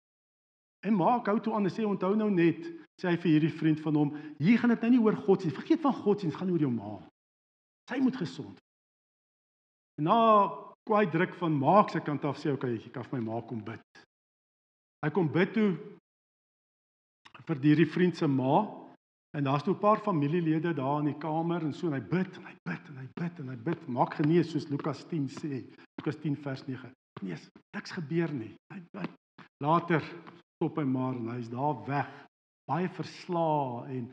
En 0.87 0.95
maak 0.95 1.27
hou 1.27 1.39
toe 1.43 1.55
aan 1.55 1.67
en 1.67 1.75
sê 1.75 1.85
onthou 1.87 2.15
nou 2.17 2.31
net 2.31 2.67
sê 2.99 3.11
hy 3.11 3.19
vir 3.19 3.33
hierdie 3.35 3.55
vriend 3.55 3.81
van 3.83 3.99
hom 3.99 4.15
hier 4.39 4.59
gaan 4.59 4.75
dit 4.75 4.87
nou 4.87 4.91
nie 4.95 5.03
oor 5.03 5.19
God 5.27 5.43
sien 5.43 5.55
vergeet 5.55 5.83
van 5.83 5.95
God 5.95 6.23
dit 6.23 6.35
gaan 6.35 6.51
oor 6.55 6.65
jou 6.67 6.71
ma. 6.71 6.97
Sy 7.91 7.99
moet 8.03 8.19
gesond 8.19 8.59
en 9.99 10.07
na 10.07 10.19
kwai 10.87 11.07
druk 11.11 11.35
van 11.41 11.57
maak 11.59 11.91
se 11.91 12.01
kant 12.01 12.25
af 12.25 12.39
sê 12.39 12.53
okay 12.55 12.77
ek 12.79 12.93
kan 12.95 13.07
vir 13.07 13.19
my 13.19 13.25
ma 13.27 13.41
kom 13.43 13.61
bid. 13.65 14.03
Hy 15.03 15.11
kom 15.15 15.31
bid 15.31 15.53
toe 15.55 15.71
vir 17.47 17.57
hierdie 17.63 17.91
vriend 17.91 18.17
se 18.17 18.27
ma 18.27 18.67
En 19.37 19.45
daar's 19.45 19.63
toe 19.63 19.75
'n 19.75 19.79
paar 19.79 20.01
familielede 20.01 20.75
daar 20.75 20.99
in 20.99 21.05
die 21.05 21.19
kamer 21.19 21.63
en 21.63 21.73
so 21.73 21.87
en 21.87 21.93
hy 21.93 22.01
bid 22.01 22.37
en 22.37 22.45
hy 22.45 22.55
bid 22.63 22.89
en 22.89 22.97
hy 22.97 23.09
bid 23.15 23.39
en 23.39 23.49
hy 23.49 23.57
bid, 23.57 23.87
maak 23.87 24.15
genees 24.15 24.51
soos 24.51 24.69
Lukas 24.69 25.05
10 25.07 25.29
sê. 25.29 25.65
Lukas 25.97 26.17
10 26.17 26.37
vers 26.37 26.67
9. 26.67 26.93
Nee, 27.23 27.37
niks 27.77 27.91
gebeur 27.91 28.33
nie. 28.33 28.57
Hy, 28.73 28.81
hy 28.93 29.05
later 29.65 30.03
stop 30.55 30.77
hy 30.77 30.85
maar 30.85 31.15
en 31.15 31.29
hy's 31.29 31.51
daar 31.51 31.87
weg, 31.87 32.09
baie 32.67 32.89
verslae 32.89 33.85
en 33.99 34.11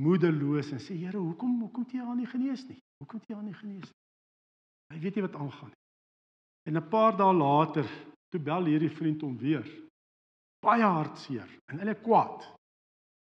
moedeloos 0.00 0.72
en 0.72 0.80
sê 0.80 0.96
Here, 0.96 1.18
hoekom 1.18 1.60
hoekom 1.60 1.82
het 1.82 1.92
jy 1.92 2.00
aan 2.00 2.16
nie 2.16 2.26
genees 2.26 2.66
nie? 2.68 2.80
Hoekom 2.98 3.20
het 3.20 3.28
jy 3.28 3.36
aan 3.36 3.44
nie 3.44 3.60
genees 3.60 3.92
nie? 3.92 4.02
Hy 4.94 5.00
weet 5.00 5.14
nie 5.14 5.26
wat 5.28 5.36
aangaan 5.36 5.68
nie. 5.68 5.82
En 6.66 6.76
'n 6.76 6.88
paar 6.88 7.16
dae 7.16 7.34
later, 7.34 7.86
toe 8.30 8.40
bel 8.40 8.64
hierdie 8.64 8.90
vriend 8.90 9.20
hom 9.20 9.36
weer. 9.36 9.66
Baie 10.64 10.82
hartseer 10.82 11.48
en 11.66 11.78
hulle 11.78 11.94
kwaad 11.94 12.55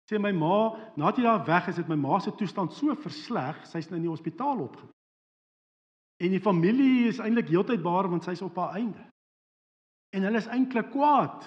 sê 0.10 0.18
my 0.18 0.32
ma, 0.34 0.74
nadat 0.98 1.20
jy 1.20 1.26
daar 1.28 1.46
weg 1.46 1.68
is, 1.70 1.78
het 1.78 1.90
my 1.90 1.98
ma 2.00 2.18
se 2.24 2.34
toestand 2.34 2.74
so 2.74 2.96
versleg, 2.98 3.60
sy's 3.70 3.92
nou 3.92 4.00
in 4.00 4.08
die 4.08 4.12
hospitaal 4.12 4.64
opgeneem. 4.66 4.96
En 6.20 6.34
die 6.34 6.42
familie 6.44 7.08
is 7.12 7.22
eintlik 7.24 7.52
heeltyd 7.54 7.84
baar 7.86 8.10
want 8.12 8.26
sy's 8.28 8.42
op 8.44 8.58
haar 8.60 8.76
einde. 8.82 9.06
En 10.16 10.26
hulle 10.26 10.42
is 10.42 10.50
eintlik 10.52 10.90
kwaad 10.92 11.46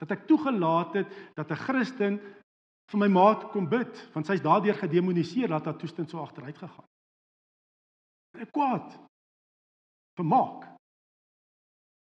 dat 0.00 0.16
ek 0.16 0.24
toegelaat 0.26 0.96
het 0.96 1.12
dat 1.36 1.50
'n 1.52 1.62
Christen 1.66 2.18
vir 2.90 2.98
my 2.98 3.08
ma 3.08 3.34
kom 3.52 3.68
bid, 3.68 3.92
want 4.14 4.26
sy's 4.26 4.42
daardeur 4.42 4.74
gedemoniseer 4.74 5.48
dat 5.48 5.64
haar 5.64 5.76
toestand 5.76 6.10
so 6.10 6.18
agteruit 6.18 6.56
gegaan. 6.56 6.88
Ek 8.40 8.50
kwaad. 8.50 8.98
Vermaak. 10.16 10.66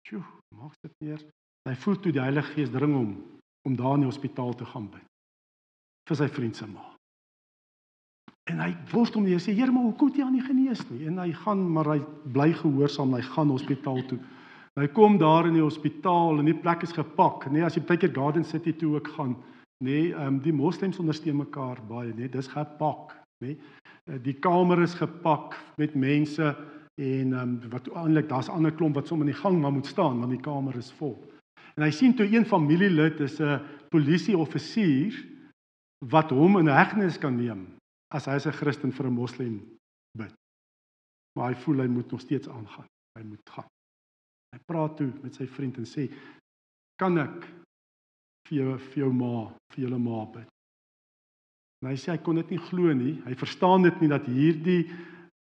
Sjoe, 0.07 0.23
maak 0.55 0.75
dit 0.81 0.93
meer. 0.99 1.21
Hy 1.69 1.75
voel 1.75 1.99
toe 1.99 2.11
die 2.11 2.21
Heilige 2.21 2.53
Gees 2.53 2.69
dring 2.69 2.93
hom 2.93 3.39
om 3.67 3.75
daar 3.75 3.95
in 3.95 4.05
die 4.05 4.13
hospitaal 4.13 4.53
te 4.53 4.65
gaan 4.65 4.89
bid 4.89 5.10
vir 6.11 6.19
sy 6.19 6.27
vriend 6.35 6.59
se 6.59 6.67
ma. 6.67 6.83
En 8.51 8.59
hy 8.59 8.71
worstel 8.91 9.23
mee 9.23 9.39
sê 9.39 9.53
Here, 9.55 9.71
maar 9.71 9.87
hoekom 9.87 10.11
het 10.11 10.19
jy 10.19 10.25
aan 10.25 10.35
nie 10.35 10.43
genees 10.43 10.81
nie? 10.89 11.05
En 11.07 11.21
hy 11.21 11.29
gaan 11.43 11.61
maar 11.71 11.93
hy 11.93 11.99
bly 12.35 12.49
gehoorsaam, 12.57 13.13
hy 13.15 13.23
gaan 13.31 13.53
hospitaal 13.53 14.01
toe. 14.09 14.19
Hy 14.79 14.87
kom 14.95 15.17
daar 15.19 15.47
in 15.49 15.57
die 15.57 15.63
hospitaal 15.63 16.39
en 16.39 16.47
die 16.47 16.57
plek 16.57 16.83
is 16.87 16.95
gepak, 16.95 17.45
nê, 17.49 17.59
nee, 17.59 17.65
as 17.67 17.75
jy 17.75 17.83
baie 17.87 17.99
keer 17.99 18.13
Garden 18.15 18.45
City 18.47 18.73
toe 18.79 18.95
ook 18.95 19.09
gaan, 19.17 19.35
nê, 19.83 19.87
nee, 19.87 20.11
ehm 20.13 20.37
um, 20.37 20.37
die 20.43 20.55
moslems 20.55 20.99
ondersteun 21.01 21.41
mekaar 21.41 21.81
baie, 21.89 22.11
nê, 22.13 22.25
nee, 22.25 22.33
dis 22.33 22.49
gepak, 22.51 23.15
nê. 23.43 23.55
Nee. 23.55 24.19
Die 24.25 24.33
kamer 24.43 24.81
is 24.81 24.95
gepak 24.97 25.53
met 25.79 25.93
mense 25.95 26.53
en 26.99 27.35
ehm 27.35 27.41
um, 27.41 27.57
wat 27.71 27.87
eintlik 27.93 28.29
daar's 28.31 28.51
ander 28.51 28.73
klomp 28.75 28.97
wat 28.99 29.11
sommer 29.11 29.27
in 29.27 29.33
die 29.33 29.41
gang 29.41 29.59
maar 29.61 29.75
moet 29.75 29.87
staan 29.87 30.19
want 30.23 30.33
die 30.33 30.43
kamer 30.43 30.75
is 30.79 30.91
vol. 30.99 31.15
En 31.77 31.85
hy 31.85 31.91
sien 31.95 32.15
toe 32.15 32.27
een 32.27 32.47
familielid 32.47 33.19
is 33.23 33.39
'n 33.39 33.61
polisieoffisier 33.91 35.15
wat 36.09 36.31
hom 36.33 36.57
in 36.57 36.71
hegtenis 36.71 37.19
kan 37.21 37.35
neem 37.37 37.67
as 38.11 38.25
hy 38.25 38.35
as 38.35 38.47
'n 38.47 38.57
Christen 38.57 38.91
vir 38.91 39.07
'n 39.07 39.13
moslim 39.13 39.61
bid. 40.17 40.33
Maar 41.35 41.53
hy 41.53 41.55
voel 41.63 41.79
hy 41.79 41.87
moet 41.87 42.11
nog 42.11 42.21
steeds 42.21 42.47
aangaan. 42.47 42.87
Hy 43.19 43.23
moet 43.23 43.49
gaan. 43.49 43.69
Hy 44.51 44.59
praat 44.65 44.97
toe 44.97 45.11
met 45.23 45.35
sy 45.35 45.47
vriend 45.47 45.77
en 45.77 45.85
sê: 45.85 46.11
"Kan 46.97 47.17
ek 47.17 47.45
vir 48.47 48.57
jou 48.57 48.77
vir 48.77 48.97
jou 48.97 49.13
ma, 49.13 49.53
vir 49.73 49.83
julle 49.85 49.99
ma 49.99 50.25
bid?" 50.25 50.47
En 51.81 51.89
hy 51.89 51.95
sê 51.95 52.11
hy 52.11 52.17
kon 52.17 52.35
dit 52.35 52.49
nie 52.49 52.59
glo 52.59 52.93
nie. 52.93 53.21
Hy 53.25 53.35
verstaan 53.35 53.83
dit 53.83 54.01
nie 54.01 54.09
dat 54.09 54.25
hierdie 54.25 54.89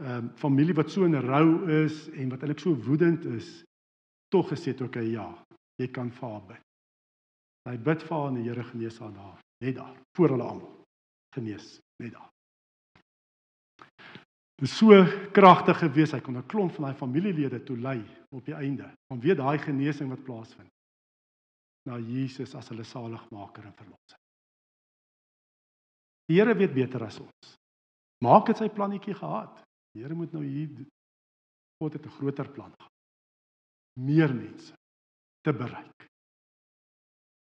ehm 0.00 0.24
um, 0.24 0.30
familie 0.36 0.74
wat 0.74 0.90
so 0.90 1.04
in 1.04 1.14
rou 1.14 1.68
is 1.84 2.08
en 2.08 2.30
wat 2.30 2.40
eintlik 2.42 2.60
so 2.60 2.74
woedend 2.74 3.24
is, 3.24 3.64
tog 4.30 4.48
gesê 4.48 4.72
het, 4.72 4.80
"Oké, 4.80 5.00
okay, 5.00 5.10
ja, 5.10 5.44
jy 5.76 5.88
kan 5.88 6.10
vir 6.10 6.28
haar 6.28 6.46
bid." 6.46 6.62
Hy 7.68 7.76
bid 7.76 8.02
vir 8.02 8.16
haar 8.16 8.28
en 8.28 8.34
die 8.34 8.48
Here 8.48 8.64
genees 8.64 8.98
haar 8.98 9.12
daar 9.12 9.40
net 9.60 9.76
daar 9.76 9.96
voor 10.16 10.28
hulle 10.34 10.44
almal 10.44 10.76
genees 11.34 11.78
net 12.02 12.12
daar. 12.12 12.28
Dit 14.60 14.68
is 14.68 14.76
so 14.76 15.04
kragtig 15.32 15.78
gewees 15.78 16.12
hy 16.12 16.20
kon 16.20 16.36
'n 16.36 16.46
klomp 16.46 16.74
van 16.74 16.84
daai 16.84 16.98
familielede 16.98 17.62
toe 17.62 17.76
lei 17.76 18.00
op 18.30 18.44
die 18.44 18.54
einde 18.54 18.90
om 19.08 19.20
weer 19.20 19.36
daai 19.36 19.58
genesing 19.58 20.10
wat 20.10 20.24
plaasvind 20.24 20.72
na 21.88 21.98
Jesus 21.98 22.54
as 22.54 22.68
hulle 22.68 22.84
saligmaker 22.84 23.64
en 23.64 23.74
verlosser. 23.74 24.18
Die 26.28 26.36
Here 26.38 26.54
weet 26.54 26.74
beter 26.74 27.02
as 27.04 27.18
ons. 27.20 27.56
Maak 28.20 28.46
dit 28.46 28.56
sy 28.56 28.68
plannetjie 28.68 29.14
gehad. 29.14 29.64
Die 29.94 30.02
Here 30.02 30.14
moet 30.14 30.32
nou 30.32 30.44
hier 30.44 30.68
God 31.80 31.92
het 31.92 32.06
'n 32.06 32.16
groter 32.18 32.48
plan 32.52 32.72
gehad. 32.76 32.92
Meer 33.96 34.34
mense 34.34 34.74
te 35.42 35.52
bereik. 35.52 36.08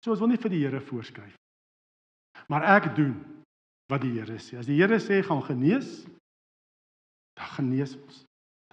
So 0.03 0.11
ons 0.11 0.19
wil 0.19 0.27
nie 0.27 0.37
vir 0.37 0.49
die 0.49 0.63
Here 0.63 0.81
voorskryf 0.81 1.35
Maar 2.51 2.67
ek 2.77 2.91
doen 2.97 3.15
wat 3.91 4.03
die 4.03 4.15
Here 4.17 4.37
sê. 4.41 4.59
As 4.59 4.69
die 4.69 4.77
Here 4.79 4.99
sê 5.01 5.21
gaan 5.25 5.43
genees, 5.45 6.03
dan 7.37 7.51
genees 7.57 7.95
ons. 7.97 8.23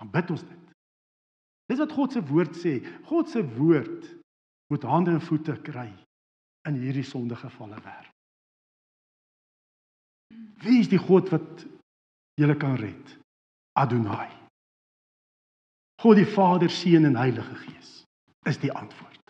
Dan 0.00 0.10
bid 0.12 0.30
ons 0.34 0.44
dit. 0.44 0.72
Dis 1.72 1.80
wat 1.80 1.94
God 1.96 2.14
se 2.14 2.22
woord 2.28 2.56
sê. 2.58 2.78
God 3.08 3.30
se 3.32 3.42
woord 3.56 4.08
moet 4.72 4.88
hande 4.88 5.14
en 5.16 5.24
voete 5.24 5.56
kry 5.64 5.90
in 6.68 6.78
hierdie 6.78 7.06
sondige 7.06 7.48
gevalle 7.48 7.80
wêreld. 7.82 8.10
Wie 10.62 10.78
is 10.80 10.88
die 10.88 11.00
God 11.00 11.28
wat 11.32 11.64
julle 12.40 12.56
kan 12.56 12.78
red? 12.80 13.16
Adonai. 13.76 14.30
God 16.02 16.18
die 16.18 16.28
Vader, 16.28 16.70
Seun 16.70 17.04
en 17.08 17.18
Heilige 17.18 17.54
Gees 17.66 17.90
is 18.48 18.58
die 18.58 18.72
antwoord. 18.74 19.20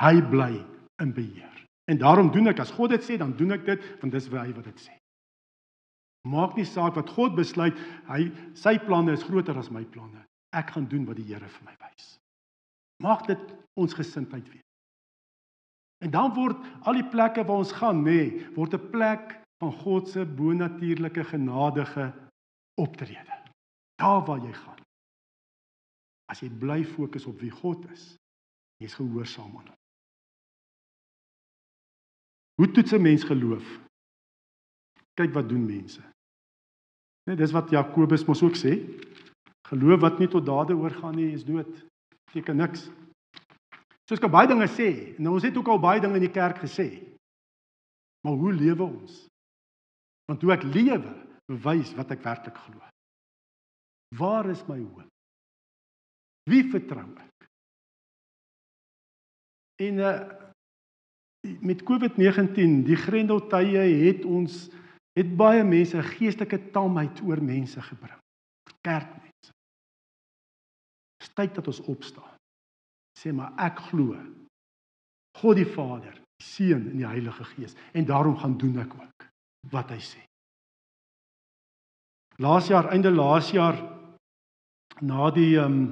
Hy 0.00 0.18
bly 0.32 0.52
in 1.00 1.14
beheer. 1.16 1.51
En 1.90 1.98
daarom 1.98 2.30
doen 2.30 2.52
ek 2.52 2.62
as 2.62 2.70
God 2.70 2.94
dit 2.94 3.02
sê, 3.02 3.18
dan 3.18 3.34
doen 3.36 3.56
ek 3.58 3.64
dit 3.66 3.86
want 4.00 4.12
dis 4.14 4.28
hy 4.30 4.50
wat 4.54 4.68
dit 4.70 4.82
sê. 4.84 4.94
Maak 6.28 6.54
nie 6.54 6.66
saak 6.68 6.94
wat 6.94 7.10
God 7.10 7.34
besluit, 7.34 7.78
hy 8.06 8.28
sy 8.54 8.76
planne 8.78 9.16
is 9.16 9.24
groter 9.26 9.58
as 9.58 9.72
my 9.74 9.82
planne. 9.90 10.22
Ek 10.54 10.70
gaan 10.70 10.86
doen 10.86 11.06
wat 11.08 11.18
die 11.18 11.26
Here 11.26 11.48
vir 11.48 11.66
my 11.66 11.74
wys. 11.80 12.16
Maak 13.02 13.26
dit 13.26 13.54
ons 13.74 13.96
gesindheid 13.98 14.46
wees. 14.52 14.62
En 16.02 16.10
dan 16.10 16.30
word 16.34 16.58
al 16.86 16.98
die 16.98 17.08
plekke 17.10 17.42
waar 17.46 17.62
ons 17.62 17.74
gaan, 17.74 18.02
nê, 18.02 18.18
nee, 18.30 18.46
word 18.54 18.74
'n 18.74 18.90
plek 18.90 19.38
van 19.62 19.72
God 19.82 20.08
se 20.08 20.24
bonatuurlike 20.26 21.24
genadige 21.24 22.12
optrede. 22.78 23.36
Daar 23.98 24.24
waar 24.26 24.42
jy 24.42 24.52
gaan. 24.52 24.82
As 26.30 26.40
jy 26.40 26.50
bly 26.50 26.84
fokus 26.84 27.26
op 27.26 27.38
wie 27.40 27.50
God 27.50 27.90
is, 27.90 28.16
jy's 28.82 28.94
gehoorsaam 28.94 29.56
aan 29.56 29.66
hom. 29.70 29.81
Hoe 32.62 32.70
toets 32.70 32.92
'n 32.92 33.02
mens 33.02 33.24
geloof? 33.24 33.66
Kyk 35.18 35.32
wat 35.34 35.48
doen 35.48 35.66
mense. 35.66 36.02
Net 37.26 37.38
dis 37.38 37.50
wat 37.50 37.70
Jakobus 37.70 38.24
mos 38.24 38.42
ook 38.42 38.54
sê. 38.54 38.72
Geloof 39.66 40.00
wat 40.00 40.18
nie 40.18 40.28
tot 40.28 40.46
dade 40.46 40.74
oorgaan 40.74 41.14
nie, 41.14 41.32
is 41.32 41.44
dood. 41.44 41.86
Beteken 42.24 42.56
niks. 42.56 42.90
Soos 44.06 44.22
ek 44.22 44.30
baie 44.30 44.46
dinge 44.46 44.68
sê, 44.70 45.18
nou 45.18 45.34
ons 45.34 45.42
het 45.42 45.56
ook 45.56 45.68
al 45.68 45.80
baie 45.80 46.00
dinge 46.00 46.14
in 46.14 46.26
die 46.26 46.38
kerk 46.40 46.62
gesê. 46.62 47.02
Maar 48.22 48.38
hoe 48.38 48.52
lewe 48.52 48.82
ons? 48.82 49.26
Want 50.30 50.42
hoe 50.42 50.52
ek 50.52 50.62
lewe, 50.62 51.12
bewys 51.50 51.94
wat 51.94 52.10
ek 52.10 52.22
werklik 52.22 52.56
glo. 52.56 52.78
Waar 54.14 54.50
is 54.50 54.62
my 54.68 54.78
hoop? 54.78 55.10
Wie 56.46 56.62
vertrou 56.70 57.10
ek? 57.18 57.50
En 59.82 59.98
uh 59.98 60.41
met 61.42 61.82
COVID-19, 61.82 62.82
die 62.86 62.96
grendeltye 62.96 63.86
het 64.06 64.24
ons 64.24 64.68
het 65.18 65.32
baie 65.36 65.64
mense 65.64 66.02
geestelike 66.14 66.58
tamheid 66.72 67.20
oor 67.26 67.42
mense 67.42 67.82
gebring. 67.82 68.20
Kerkmense. 68.82 69.52
Dis 71.20 71.32
tyd 71.36 71.54
dat 71.54 71.68
ons 71.68 71.82
opstaan. 71.90 72.38
Sê 73.18 73.34
maar 73.34 73.52
ek 73.60 73.82
glo 73.90 74.16
God 75.38 75.56
die 75.56 75.68
Vader, 75.68 76.14
die 76.14 76.46
Seun 76.46 76.90
en 76.90 76.98
die 77.00 77.08
Heilige 77.08 77.44
Gees 77.54 77.74
en 77.92 78.06
daarom 78.08 78.36
gaan 78.38 78.56
doen 78.58 78.82
ek 78.82 78.94
ook 78.94 79.26
wat 79.72 79.92
hy 79.94 80.00
sê. 80.02 80.20
Laas 82.42 82.68
jaar, 82.68 82.90
einde 82.92 83.12
laas 83.12 83.52
jaar 83.54 83.78
na 85.00 85.30
die 85.34 85.56
ehm 85.58 85.76
um, 85.76 85.84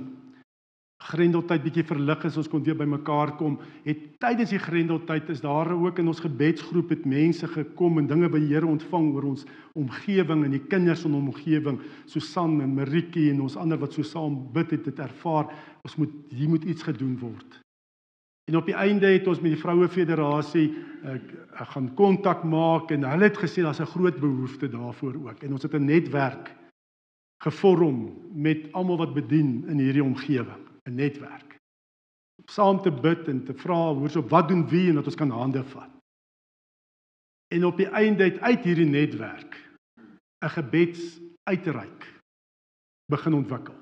grendeltyd 1.01 1.62
bietjie 1.64 1.84
verlig 1.88 2.24
is, 2.28 2.36
ons 2.36 2.48
kon 2.51 2.62
weer 2.64 2.76
bymekaar 2.76 3.32
kom. 3.38 3.57
Het 3.86 4.03
tydens 4.20 4.53
die 4.53 4.61
grendeltyd 4.61 5.30
is 5.32 5.40
daar 5.40 5.70
ook 5.72 5.98
in 6.03 6.11
ons 6.12 6.20
gebedsgroep 6.20 6.92
het 6.92 7.07
mense 7.09 7.48
gekom 7.48 7.98
en 8.03 8.11
dinge 8.11 8.28
by 8.28 8.42
die 8.42 8.53
Here 8.53 8.68
ontvang 8.68 9.09
oor 9.14 9.30
ons 9.32 9.46
omgewing 9.80 10.44
en 10.44 10.53
die 10.53 10.62
kinders 10.68 11.07
in 11.09 11.16
ons 11.16 11.32
omgewing, 11.32 11.80
Susan 12.11 12.61
en 12.61 12.76
Maritjie 12.76 13.30
en 13.32 13.40
ons 13.46 13.57
ander 13.57 13.80
wat 13.80 13.96
so 13.96 14.05
saam 14.05 14.42
bid 14.53 14.76
het, 14.76 14.92
het 14.92 15.01
ervaar 15.09 15.48
ons 15.86 15.96
moet 15.96 16.12
hier 16.28 16.53
moet 16.53 16.68
iets 16.68 16.84
gedoen 16.84 17.16
word. 17.22 17.61
En 18.51 18.59
op 18.59 18.66
die 18.66 18.76
einde 18.76 19.09
het 19.09 19.28
ons 19.30 19.40
met 19.40 19.55
die 19.55 19.62
vroue 19.62 19.88
federasie 19.88 20.68
ek, 21.09 21.28
ek 21.62 21.68
gaan 21.76 21.92
kontak 21.96 22.42
maak 22.44 22.90
en 22.92 23.07
hulle 23.09 23.30
het 23.30 23.38
gesê 23.40 23.64
daar's 23.64 23.80
'n 23.80 23.94
groot 23.96 24.20
behoefte 24.20 24.68
daarvoor 24.68 25.14
ook 25.16 25.42
en 25.42 25.53
ons 25.53 25.62
het 25.62 25.74
'n 25.74 25.84
netwerk 25.84 26.51
gevorm 27.40 28.12
met 28.34 28.68
almal 28.72 28.98
wat 28.98 29.14
bedien 29.14 29.64
in 29.68 29.78
hierdie 29.78 30.05
omgewing. 30.05 30.70
'n 30.91 30.95
netwerk. 30.95 31.57
Saam 32.51 32.82
te 32.82 32.91
bid 32.91 33.28
en 33.28 33.45
te 33.45 33.55
vra 33.55 33.95
hoors 33.95 34.16
op 34.16 34.30
wat 34.30 34.49
doen 34.49 34.66
wie 34.68 34.88
en 34.88 34.95
dat 34.99 35.07
ons 35.07 35.14
kan 35.14 35.30
hande 35.30 35.62
vat. 35.64 35.91
En 37.55 37.64
op 37.64 37.76
die 37.76 37.88
einde 37.88 38.41
uit 38.41 38.64
hierdie 38.64 38.88
netwerk 38.88 39.59
'n 40.45 40.49
gebedsuitreik 40.49 42.20
begin 43.11 43.34
ontwikkel. 43.34 43.74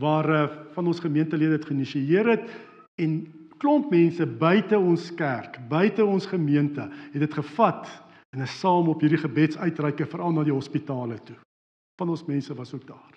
Waar 0.00 0.28
uh, 0.30 0.72
van 0.72 0.86
ons 0.86 1.00
gemeentelede 1.00 1.56
dit 1.56 1.64
geïnisieer 1.64 2.28
het 2.28 2.50
en 2.94 3.12
klomp 3.58 3.90
mense 3.90 4.26
buite 4.26 4.78
ons 4.78 5.14
kerk, 5.14 5.68
buite 5.68 6.04
ons 6.04 6.26
gemeente 6.26 6.88
het 7.12 7.20
dit 7.20 7.34
gevat 7.34 7.88
en 8.30 8.40
is 8.44 8.58
saam 8.60 8.88
op 8.88 9.00
hierdie 9.00 9.20
gebedsuitreike 9.20 10.06
veral 10.06 10.32
na 10.32 10.44
die 10.44 10.52
hospitale 10.52 11.18
toe. 11.24 11.36
Van 11.96 12.08
ons 12.08 12.24
mense 12.24 12.54
was 12.54 12.74
ook 12.74 12.86
daar. 12.86 13.15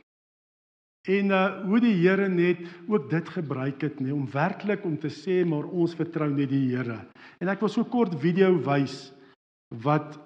En 1.09 1.31
uh 1.33 1.65
hoe 1.65 1.79
die 1.81 1.95
Here 1.97 2.27
net 2.29 2.61
ook 2.87 3.09
dit 3.09 3.29
gebruik 3.33 3.81
het 3.81 3.99
nee 3.99 4.13
om 4.13 4.27
werklik 4.31 4.85
om 4.85 4.97
te 4.99 5.09
sê 5.09 5.41
maar 5.47 5.65
ons 5.65 5.95
vertrou 5.97 6.29
net 6.29 6.51
die 6.51 6.67
Here. 6.69 6.99
En 7.41 7.49
ek 7.49 7.63
wil 7.63 7.71
so 7.73 7.87
kort 7.89 8.13
video 8.21 8.53
wys 8.67 9.09
wat 9.85 10.19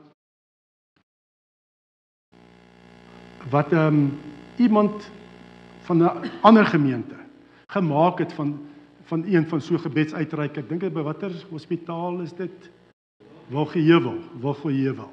wat 3.52 3.74
ehm 3.74 3.88
um, 3.88 4.06
iemand 4.58 5.10
van 5.88 6.04
'n 6.04 6.30
ander 6.42 6.66
gemeente 6.66 7.16
gemaak 7.68 8.20
het 8.20 8.34
van 8.34 8.60
van 9.04 9.24
een 9.28 9.48
van 9.48 9.62
so 9.62 9.78
gebedsuitreike. 9.78 10.60
Ek 10.60 10.70
dink 10.70 10.94
by 10.94 11.04
watter 11.04 11.32
hospitaal 11.50 12.22
is 12.22 12.34
dit? 12.34 12.72
Wogeheuwel, 13.52 14.20
Wogeheuwel. 14.40 15.12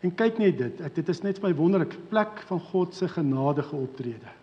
En 0.00 0.14
kyk 0.14 0.38
net 0.38 0.58
dit, 0.58 0.94
dit 0.94 1.08
is 1.08 1.22
net 1.22 1.42
my 1.42 1.54
wonderlik 1.54 1.96
plek 2.08 2.42
van 2.46 2.60
God 2.60 2.94
se 2.94 3.08
genadige 3.08 3.76
optrede. 3.76 4.37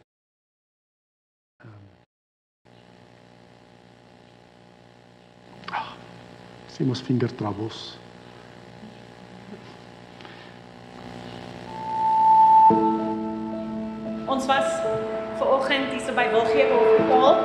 Sien 6.75 6.89
ons 6.91 7.01
vinger 7.07 7.31
troubles. 7.39 7.97
Ons 14.27 14.47
was 14.49 14.73
ver 15.39 15.51
oggend 15.55 15.93
hier 15.93 16.01
so 16.03 16.15
by 16.17 16.25
Wilgewe 16.33 16.75
Hospitaal 16.75 17.37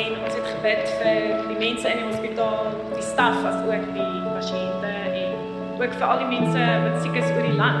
en 0.00 0.16
ons 0.18 0.34
het 0.34 0.48
gebid 0.48 0.90
vir 0.98 1.44
die 1.46 1.58
mense 1.60 1.92
in 1.92 2.00
die 2.00 2.08
hospitaal, 2.08 2.72
die 2.96 3.06
staf 3.06 3.38
as 3.46 3.60
ook 3.68 3.86
die 3.94 4.24
pasiënte 4.32 4.90
en 5.12 5.38
ook 5.76 5.94
vir 5.94 6.06
al 6.08 6.24
die 6.24 6.28
mense 6.32 6.66
wat 6.88 6.98
siek 7.04 7.20
is 7.22 7.30
oor 7.36 7.46
die 7.46 7.54
land. 7.60 7.80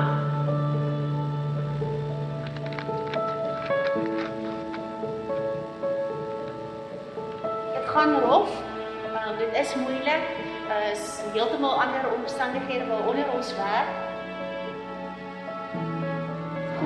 Gaan 7.90 8.18
rof. 8.22 8.54
Uh, 9.16 9.38
dit 9.38 9.52
is 9.62 9.74
moeilik. 9.74 10.28
Uh, 10.68 10.90
is 10.92 11.06
heeltemal 11.32 11.80
ander 11.82 12.12
omstandighede 12.18 12.86
waaronder 12.86 13.32
ons 13.32 13.54
werk 13.56 13.94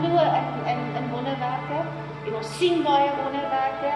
glo 0.00 0.18
in 0.18 0.48
in 0.72 0.80
in 0.98 1.10
wonderwerke 1.10 1.80
en 2.26 2.34
ons 2.34 2.50
sien 2.58 2.82
baie 2.82 3.10
wonderwerke 3.22 3.92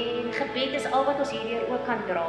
en 0.00 0.32
gebed 0.32 0.74
is 0.80 0.90
al 0.92 1.04
wat 1.04 1.18
ons 1.18 1.30
hierdeur 1.30 1.68
ook 1.72 1.84
kan 1.86 2.02
dra. 2.10 2.26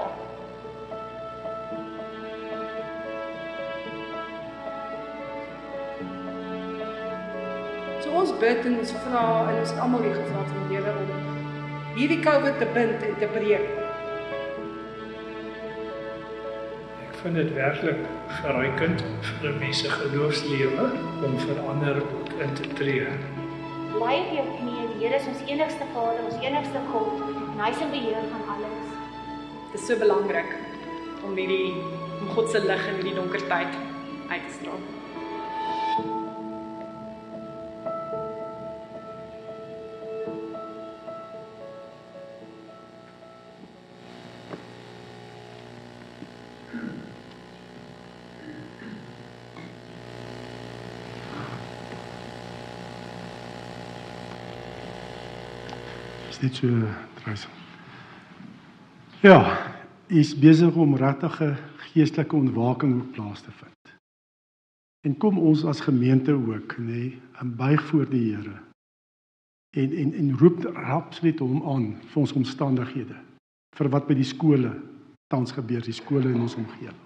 So 8.03 8.15
ons 8.21 8.37
bid 8.39 8.65
en 8.65 8.79
ons 8.79 8.95
vra 9.03 9.25
en 9.49 9.59
ons 9.65 9.75
almal 9.87 10.07
hier 10.07 10.15
gevra 10.21 10.47
van 10.53 10.63
die 10.69 10.77
Here 10.77 10.95
om 11.03 11.37
hierdie 11.99 12.23
COVID 12.23 12.59
te 12.63 12.71
bind 12.73 13.07
en 13.09 13.19
te 13.19 13.31
breek. 13.35 13.78
Vind 17.23 17.35
dit 17.35 17.53
werklik 17.53 17.99
verrykend 18.41 19.01
vir 19.41 19.55
mense 19.59 19.89
geloofslewe 19.91 20.85
om 21.27 21.33
verander 21.43 21.99
in 22.43 22.53
te 22.55 22.67
tree. 22.79 23.07
Bly 23.95 24.15
op 24.21 24.31
jou 24.37 24.45
knieë, 24.59 24.85
die 24.93 25.01
Here 25.01 25.19
is 25.19 25.27
ons 25.31 25.41
enigste 25.47 25.87
Vader, 25.93 26.21
ons 26.29 26.39
enigste 26.43 26.83
God 26.91 27.25
en 27.25 27.59
hy 27.63 27.71
is 27.73 27.83
in 27.83 27.91
beheer 27.95 28.29
van 28.31 28.53
alles. 28.55 28.93
Dit 29.73 29.81
is 29.81 29.87
so 29.89 29.99
belangrik 29.99 30.55
om 31.27 31.35
hierdie 31.39 31.75
om 32.21 32.31
God 32.37 32.51
se 32.53 32.63
lig 32.63 32.87
in 32.93 33.01
hierdie 33.01 33.17
donker 33.19 33.43
tyd 33.51 33.77
uit 34.29 34.47
te 34.47 34.55
straal. 34.59 34.98
So 56.53 56.67
drys. 57.21 57.47
Ja, 59.21 59.37
is 60.07 60.31
besig 60.33 60.75
om 60.75 60.95
regtige 60.95 61.57
geestelike 61.91 62.35
ontwaking 62.35 63.01
op 63.01 63.11
plaas 63.11 63.41
te 63.41 63.51
vind. 63.51 63.91
En 65.05 65.17
kom 65.17 65.37
ons 65.37 65.61
as 65.65 65.83
gemeente 65.85 66.33
ook, 66.33 66.77
nê, 66.77 66.85
nee, 66.85 67.19
en 67.39 67.55
buig 67.55 67.83
voor 67.91 68.09
die 68.09 68.33
Here. 68.33 68.55
En 69.77 69.93
en 69.93 70.13
en 70.13 70.37
roep 70.37 70.65
absoluut 70.65 71.39
hom 71.39 71.61
aan 71.63 71.85
vir 72.01 72.21
ons 72.21 72.33
omstandighede 72.33 73.19
vir 73.77 73.91
wat 73.93 74.07
by 74.09 74.17
die 74.17 74.27
skole 74.27 74.73
tans 75.29 75.53
gebeur, 75.53 75.85
die 75.85 75.93
skole 75.93 76.33
in 76.33 76.41
ons 76.41 76.57
omgewing. 76.57 77.05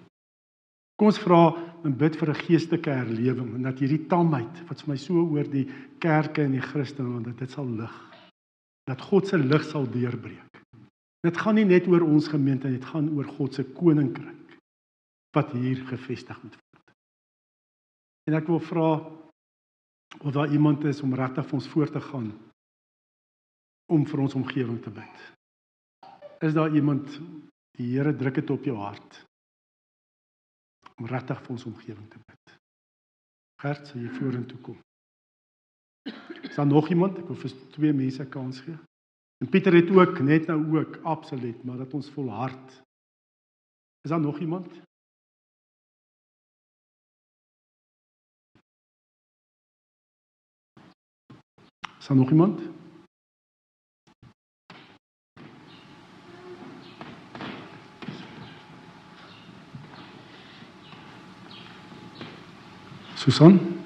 Kom 0.96 1.12
ons 1.12 1.20
vra 1.20 1.42
en 1.84 1.98
bid 1.98 2.16
vir 2.16 2.30
'n 2.30 2.44
geestelike 2.48 2.90
herlewing 2.90 3.56
en 3.56 3.68
dat 3.68 3.80
hierdie 3.80 4.08
tamheid 4.08 4.64
wat 4.70 4.82
vir 4.82 4.94
my 4.94 4.98
so 4.98 5.14
oor 5.14 5.44
die 5.44 5.68
kerke 6.00 6.44
en 6.44 6.56
die 6.56 6.64
Christene 6.72 7.22
dat 7.22 7.38
dit 7.38 7.52
sal 7.52 7.68
lig 7.68 8.13
dat 8.90 9.02
God 9.02 9.28
se 9.28 9.38
lig 9.38 9.64
sal 9.64 9.88
deurbreek. 9.90 10.62
Dit 11.24 11.38
gaan 11.40 11.56
nie 11.56 11.68
net 11.68 11.88
oor 11.88 12.04
ons 12.04 12.28
gemeente, 12.28 12.68
dit 12.68 12.86
gaan 12.86 13.08
oor 13.16 13.28
God 13.38 13.56
se 13.56 13.64
koninkryk 13.64 14.58
wat 15.34 15.54
hier 15.56 15.80
gevestig 15.88 16.42
moet 16.44 16.58
word. 16.58 16.96
En 18.30 18.38
ek 18.40 18.50
wil 18.52 18.60
vra 18.64 18.90
of 20.20 20.34
daar 20.36 20.52
iemand 20.52 20.84
is 20.86 21.02
om 21.02 21.16
regtig 21.18 21.48
vir 21.48 21.58
ons 21.58 21.70
voor 21.72 21.90
te 21.90 22.02
gaan 22.12 22.30
om 23.92 24.06
vir 24.08 24.22
ons 24.24 24.36
omgewing 24.38 24.78
te 24.84 24.92
bid. 24.94 25.24
Is 26.44 26.54
daar 26.56 26.76
iemand 26.76 27.10
die 27.78 27.90
Here 27.96 28.14
druk 28.16 28.36
dit 28.42 28.50
op 28.54 28.66
jou 28.68 28.76
hart 28.78 29.24
om 31.00 31.08
regtig 31.10 31.40
vir 31.42 31.56
ons 31.56 31.66
omgewing 31.72 32.06
te 32.12 32.20
bid? 32.22 32.58
Gert, 33.64 33.88
sal 33.88 34.04
jy 34.04 34.12
vorentoe 34.20 34.60
kom? 34.62 34.78
Is 36.54 36.60
daar 36.60 36.68
nog 36.68 36.90
iemand? 36.90 37.18
Ek 37.18 37.26
wil 37.26 37.38
vir 37.42 37.54
twee 37.74 37.94
mense 37.98 38.26
kans 38.30 38.60
gee. 38.62 38.76
En 39.42 39.48
Pieter 39.50 39.74
het 39.74 39.90
ook 39.90 40.20
net 40.22 40.46
nou 40.46 40.78
ook 40.78 41.00
absoluut, 41.02 41.64
maar 41.66 41.78
dat 41.78 41.94
ons 41.98 42.10
volhard. 42.14 42.84
Is 44.06 44.10
daar 44.10 44.20
nog 44.20 44.38
iemand? 44.40 44.68
Is 51.98 52.08
daar 52.08 52.18
nog 52.18 52.30
iemand? 52.30 52.62
Susan? 63.16 63.83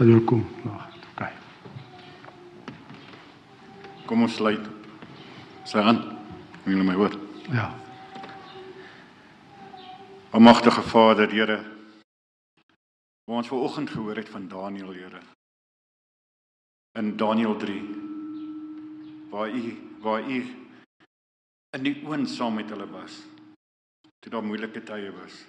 Sal 0.00 0.08
jy 0.08 0.20
kom? 0.24 0.40
Nou, 0.64 0.78
okay. 1.10 1.34
Kom 4.08 4.22
ons 4.24 4.38
sluit. 4.38 4.62
Sy 5.68 5.82
aan. 5.84 5.98
Kan 6.62 6.72
julle 6.72 6.86
my 6.88 6.94
hoor? 6.96 7.18
Ja. 7.52 7.66
Almagtige 10.32 10.86
Vader, 10.88 11.28
Here. 11.28 11.58
Waar 13.28 13.42
ons 13.42 13.52
ver 13.52 13.60
oggend 13.60 13.92
gehoor 13.92 14.16
het 14.16 14.32
van 14.32 14.48
Daniël, 14.48 14.96
Here. 14.96 15.20
In 16.96 17.12
Daniël 17.20 17.58
3 17.60 17.78
waar 19.30 19.52
u 19.52 19.76
waar 20.00 20.24
u 20.24 20.40
in 21.76 21.82
die 21.84 22.06
oond 22.08 22.28
saam 22.38 22.56
met 22.56 22.72
hulle 22.72 22.88
was. 22.88 23.20
Toe 24.18 24.32
daar 24.32 24.48
moeilike 24.48 24.80
tye 24.80 25.12
was. 25.20 25.44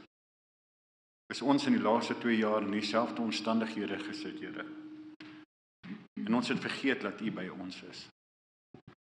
Is 1.31 1.41
ons 1.41 1.65
in 1.65 1.77
die 1.77 1.83
laaste 1.83 2.17
2 2.19 2.37
jaar 2.41 2.65
in 2.65 2.73
dieselfde 2.75 3.23
omstandighede 3.23 3.99
gesit, 4.03 4.39
Here. 4.43 4.65
En 6.21 6.35
ons 6.35 6.51
het 6.51 6.59
vergeet 6.59 7.01
dat 7.01 7.21
u 7.21 7.31
by 7.31 7.47
ons 7.55 7.83
is. 7.87 8.09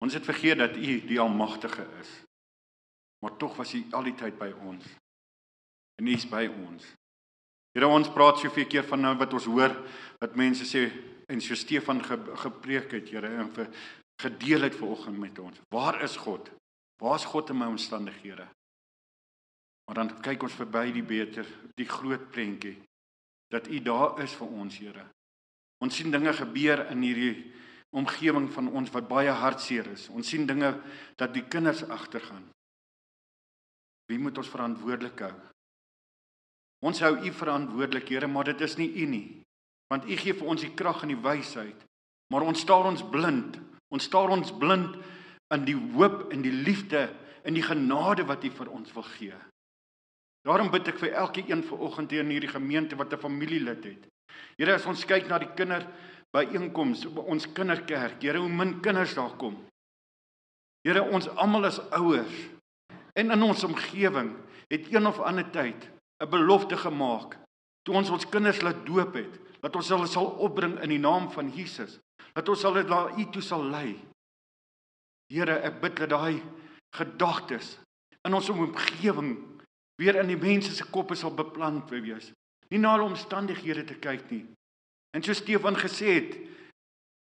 Ons 0.02 0.14
het 0.18 0.26
vergeet 0.26 0.58
dat 0.58 0.78
U 0.78 1.06
die 1.06 1.20
Almagtige 1.20 1.86
is. 2.02 2.10
Maar 3.20 3.38
tog 3.38 3.56
was 3.56 3.74
U 3.74 3.84
al 3.92 4.04
die 4.10 4.16
tyd 4.18 4.38
by 4.40 4.50
ons. 4.66 4.86
En 6.02 6.08
U 6.08 6.14
is 6.14 6.26
by 6.30 6.48
ons. 6.50 6.88
Here 7.72 7.88
ons 7.88 8.10
praat 8.12 8.42
soveel 8.42 8.68
keer 8.68 8.88
van 8.88 9.06
nou 9.06 9.14
wat 9.20 9.34
ons 9.38 9.46
hoor 9.48 9.76
wat 10.20 10.34
mense 10.36 10.66
sê 10.68 10.88
en 11.32 11.40
so 11.40 11.56
Stefan 11.56 12.02
ge, 12.04 12.18
gepreek 12.42 12.98
het, 12.98 13.12
Here, 13.14 13.30
en 13.30 13.52
vir 13.54 13.70
gedeel 14.22 14.66
het 14.68 14.76
vanoggend 14.76 15.22
met 15.22 15.40
ons. 15.40 15.62
Waar 15.70 16.02
is 16.04 16.18
God? 16.18 16.50
Waar 17.02 17.16
is 17.22 17.30
God 17.30 17.54
in 17.54 17.62
my 17.62 17.70
omstandighede? 17.70 18.50
Maar 19.92 20.06
dan 20.06 20.22
kyk 20.24 20.46
ons 20.48 20.54
verby 20.56 20.86
die 20.96 21.04
beter, 21.04 21.44
die 21.76 21.84
groot 21.84 22.30
prentjie 22.32 22.78
dat 23.52 23.66
U 23.68 23.82
daar 23.84 24.22
is 24.24 24.32
vir 24.40 24.54
ons, 24.56 24.78
Here. 24.80 25.04
Ons 25.84 25.98
sien 26.00 26.14
dinge 26.14 26.32
gebeur 26.32 26.86
in 26.94 27.02
hierdie 27.04 27.52
omgewing 28.00 28.48
van 28.56 28.70
ons 28.72 28.94
wat 28.96 29.10
baie 29.10 29.34
hartseer 29.36 29.90
is. 29.92 30.06
Ons 30.16 30.32
sien 30.32 30.48
dinge 30.48 30.70
dat 31.20 31.36
die 31.36 31.44
kinders 31.44 31.84
agtergaan. 31.84 32.46
Wie 34.08 34.22
moet 34.24 34.40
ons 34.40 34.54
verantwoordelik 34.54 35.26
hou? 35.28 35.34
Ons 36.88 37.04
hou 37.04 37.12
U 37.20 37.36
verantwoordelik, 37.42 38.08
Here, 38.16 38.32
maar 38.32 38.48
dit 38.48 38.64
is 38.64 38.80
nie 38.80 38.94
U 39.04 39.12
nie. 39.12 39.28
Want 39.92 40.08
U 40.08 40.16
gee 40.16 40.40
vir 40.40 40.56
ons 40.56 40.64
die 40.64 40.72
krag 40.72 41.04
en 41.04 41.12
die 41.12 41.20
wysheid. 41.20 41.84
Maar 42.32 42.48
ons 42.48 42.64
staar 42.64 42.88
ons 42.88 43.04
blind. 43.04 43.60
Ons 43.92 44.08
staar 44.08 44.32
ons 44.32 44.56
blind 44.56 44.96
in 45.52 45.68
die 45.68 45.76
hoop 45.76 46.30
en 46.32 46.48
die 46.48 46.56
liefde 46.64 47.10
en 47.44 47.60
die 47.60 47.68
genade 47.74 48.24
wat 48.32 48.48
U 48.48 48.56
vir 48.56 48.78
ons 48.80 48.96
wil 48.96 49.12
gee. 49.20 49.48
Daarom 50.48 50.72
bid 50.74 50.88
ek 50.90 50.98
vir 50.98 51.14
elke 51.22 51.44
een 51.46 51.62
vanoggend 51.64 52.12
hier 52.12 52.24
in 52.24 52.34
hierdie 52.34 52.50
gemeente 52.50 52.98
wat 52.98 53.14
'n 53.14 53.22
familielid 53.22 53.84
het. 53.84 54.08
Here, 54.58 54.74
as 54.74 54.86
ons 54.86 55.06
kyk 55.06 55.28
na 55.28 55.38
die 55.40 55.54
kinder 55.56 55.86
byeenkomste, 56.32 57.10
ons 57.10 57.52
kinderkerk, 57.54 58.22
Here, 58.22 58.40
hoe 58.40 58.50
min 58.50 58.80
kinders 58.82 59.14
daar 59.14 59.36
kom. 59.38 59.58
Here, 60.84 61.04
ons 61.04 61.28
almal 61.28 61.66
is 61.66 61.80
ouers. 61.92 62.50
En 63.14 63.32
in 63.32 63.44
ons 63.44 63.64
omgewing 63.64 64.36
het 64.68 64.94
een 64.94 65.08
of 65.08 65.20
ander 65.20 65.52
tyd 65.52 65.90
'n 66.22 66.30
belofte 66.30 66.78
gemaak 66.78 67.38
toe 67.84 67.96
ons 67.96 68.10
ons 68.10 68.30
kinders 68.30 68.62
laat 68.62 68.86
doop 68.86 69.14
het, 69.14 69.40
dat 69.62 69.76
ons 69.76 69.90
hulle 69.90 70.08
sal 70.08 70.26
opbring 70.26 70.80
in 70.82 70.90
die 70.90 71.02
naam 71.02 71.30
van 71.34 71.50
Jesus, 71.50 72.00
dat 72.34 72.50
ons 72.50 72.64
hulle 72.64 72.84
na 72.84 73.10
U 73.18 73.26
toe 73.34 73.42
sal 73.42 73.64
lei. 73.64 73.98
Here, 75.32 75.62
ek 75.66 75.82
bid 75.82 75.96
dat 75.96 76.10
daai 76.10 76.42
gedagtes 76.94 77.80
in 78.28 78.34
ons 78.34 78.50
omgewing 78.50 79.38
weer 80.02 80.18
in 80.18 80.32
die 80.32 80.40
mense 80.40 80.74
se 80.74 80.88
koppe 80.90 81.16
sal 81.16 81.34
beplant 81.38 81.92
wees. 81.94 82.32
Nie 82.72 82.80
na 82.82 82.96
hulle 82.96 83.12
omstandighede 83.12 83.86
te 83.86 84.00
kyk 84.02 84.26
nie. 84.32 84.46
En 85.14 85.24
so 85.24 85.36
Stefan 85.38 85.78
gesê 85.78 86.16
het, 86.18 86.40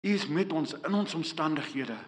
U 0.00 0.14
is 0.16 0.24
met 0.32 0.52
ons 0.56 0.72
in 0.78 0.94
ons 0.96 1.14
omstandighede. 1.18 1.98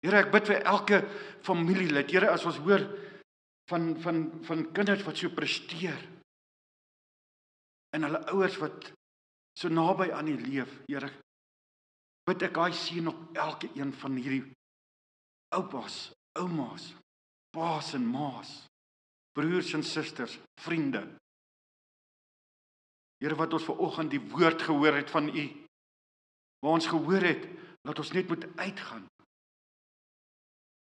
Here, 0.00 0.22
ek 0.22 0.30
bid 0.32 0.46
vir 0.48 0.62
elke 0.64 1.02
familielid. 1.44 2.08
Here, 2.08 2.30
as 2.32 2.46
ons 2.48 2.60
hoor 2.64 2.86
van 3.68 3.90
van 4.00 4.24
van 4.48 4.64
kinders 4.76 5.04
wat 5.04 5.20
so 5.20 5.32
presteer 5.32 6.00
en 7.96 8.04
hulle 8.04 8.20
ouers 8.32 8.56
wat 8.60 8.90
so 9.56 9.68
naby 9.68 10.10
aan 10.12 10.28
die 10.28 10.40
leef, 10.40 10.72
Here, 10.88 11.10
bid 12.24 12.48
ek 12.48 12.56
daai 12.56 12.72
seën 12.76 13.12
op 13.12 13.36
elke 13.36 13.68
een 13.76 13.92
van 14.00 14.16
hierdie 14.16 14.44
oupas, 15.54 16.14
oumas, 16.40 16.94
paas 17.52 17.92
en 17.94 18.08
maas 18.08 18.62
broers 19.34 19.72
en 19.74 19.82
susters, 19.82 20.38
vriende. 20.62 21.02
Here 23.22 23.34
wat 23.34 23.52
ons 23.56 23.66
ver 23.66 23.80
oggend 23.82 24.12
die 24.12 24.22
woord 24.32 24.62
gehoor 24.62 24.94
het 24.94 25.10
van 25.10 25.28
U. 25.28 25.44
Waar 26.62 26.76
ons 26.78 26.86
gehoor 26.86 27.24
het 27.24 27.46
dat 27.84 27.98
ons 27.98 28.12
net 28.12 28.28
moet 28.28 28.46
uitgaan. 28.56 29.06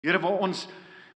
Here 0.04 0.20
waar 0.20 0.44
ons 0.44 0.68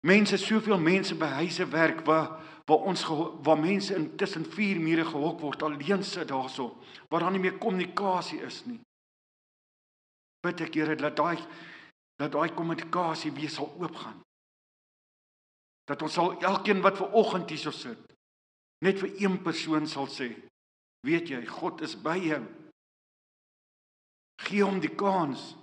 mense 0.05 0.37
soveel 0.37 0.79
mense 0.79 1.15
by 1.17 1.31
huise 1.41 1.65
werk 1.73 2.03
waar 2.05 2.43
waar 2.65 2.85
ons 2.89 3.03
waar 3.45 3.59
mense 3.61 3.93
intussen 3.93 4.45
vier 4.55 4.79
mure 4.81 5.05
gehok 5.05 5.41
word 5.41 5.63
alleen 5.63 6.03
sit 6.03 6.27
daarso 6.29 6.71
waar 7.09 7.25
daar 7.25 7.33
nie 7.33 7.41
meer 7.41 7.57
kommunikasie 7.61 8.41
is 8.45 8.63
nie. 8.65 8.79
Bid 10.45 10.61
ek 10.61 10.77
Here 10.77 10.95
dat 10.95 11.17
daai 11.17 11.37
dat 12.21 12.31
daai 12.31 12.53
kommunikasie 12.53 13.33
weer 13.33 13.49
sal 13.49 13.69
oopgaan 13.79 14.21
dat 15.85 16.01
ons 16.01 16.13
sal 16.17 16.33
elkeen 16.41 16.81
wat 16.81 16.97
ver 16.97 17.13
oggend 17.13 17.51
hierso 17.53 17.71
sit 17.71 18.01
net 18.85 18.99
vir 19.01 19.13
een 19.21 19.37
persoon 19.43 19.87
sal 19.89 20.09
sê 20.11 20.29
weet 21.05 21.29
jy 21.29 21.43
God 21.45 21.83
is 21.85 21.93
by 22.01 22.15
jou. 22.17 22.41
Gee 24.45 24.63
hom 24.65 24.79
die 24.81 24.91
kans. 24.97 25.53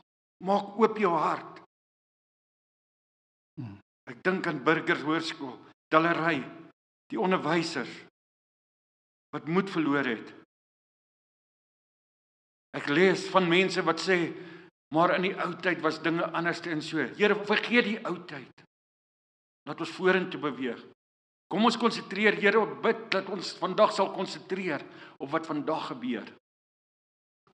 Maak 0.47 0.79
oop 0.79 0.99
jou 0.99 1.13
hart. 1.19 1.61
Hmm. 3.59 3.79
ek 4.09 4.23
dink 4.25 4.47
aan 4.49 4.63
burgers 4.65 5.03
hoërskool 5.05 5.53
tellery 5.93 6.41
die 7.13 7.21
onderwysers 7.21 7.93
wat 9.35 9.51
moed 9.51 9.69
verloor 9.71 10.09
het. 10.09 10.33
Ek 12.73 12.89
lees 12.89 13.27
van 13.31 13.51
mense 13.51 13.85
wat 13.85 14.01
sê 14.01 14.17
maar 14.97 15.15
in 15.19 15.29
die 15.29 15.35
ou 15.37 15.51
tyd 15.65 15.85
was 15.85 16.01
dinge 16.05 16.25
anders 16.33 16.65
en 16.69 16.81
so. 16.85 17.05
Here 17.19 17.37
vergeet 17.49 17.91
die 17.91 18.01
ou 18.09 18.17
tyd 18.29 18.65
Laat 19.69 19.81
ons 19.85 19.95
vorentoe 19.95 20.41
beweeg. 20.43 20.81
Kom 21.53 21.67
ons 21.69 21.77
konsentreer, 21.77 22.39
Here, 22.41 22.61
op 22.63 22.79
bid 22.83 23.09
dat 23.13 23.29
ons 23.33 23.53
vandag 23.61 23.93
sal 23.93 24.11
konsentreer 24.15 24.83
op 25.21 25.31
wat 25.35 25.47
vandag 25.47 25.93
gebeur. 25.93 26.29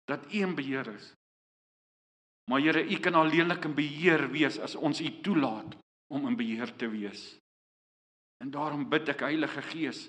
Dat 0.09 0.29
U 0.31 0.43
in 0.45 0.55
beheer 0.55 0.87
is. 0.95 1.13
Maar 2.49 2.63
Here, 2.65 2.85
U 2.87 2.99
kan 3.03 3.19
alleenlik 3.19 3.67
in 3.67 3.75
beheer 3.75 4.29
wees 4.33 4.59
as 4.63 4.79
ons 4.79 5.03
U 5.03 5.11
toelaat 5.21 5.75
om 6.15 6.29
in 6.31 6.39
beheer 6.39 6.71
te 6.77 6.89
wees. 6.89 7.35
En 8.41 8.51
daarom 8.55 8.87
bid 8.89 9.11
ek 9.11 9.27
Heilige 9.27 9.63
Gees 9.73 10.07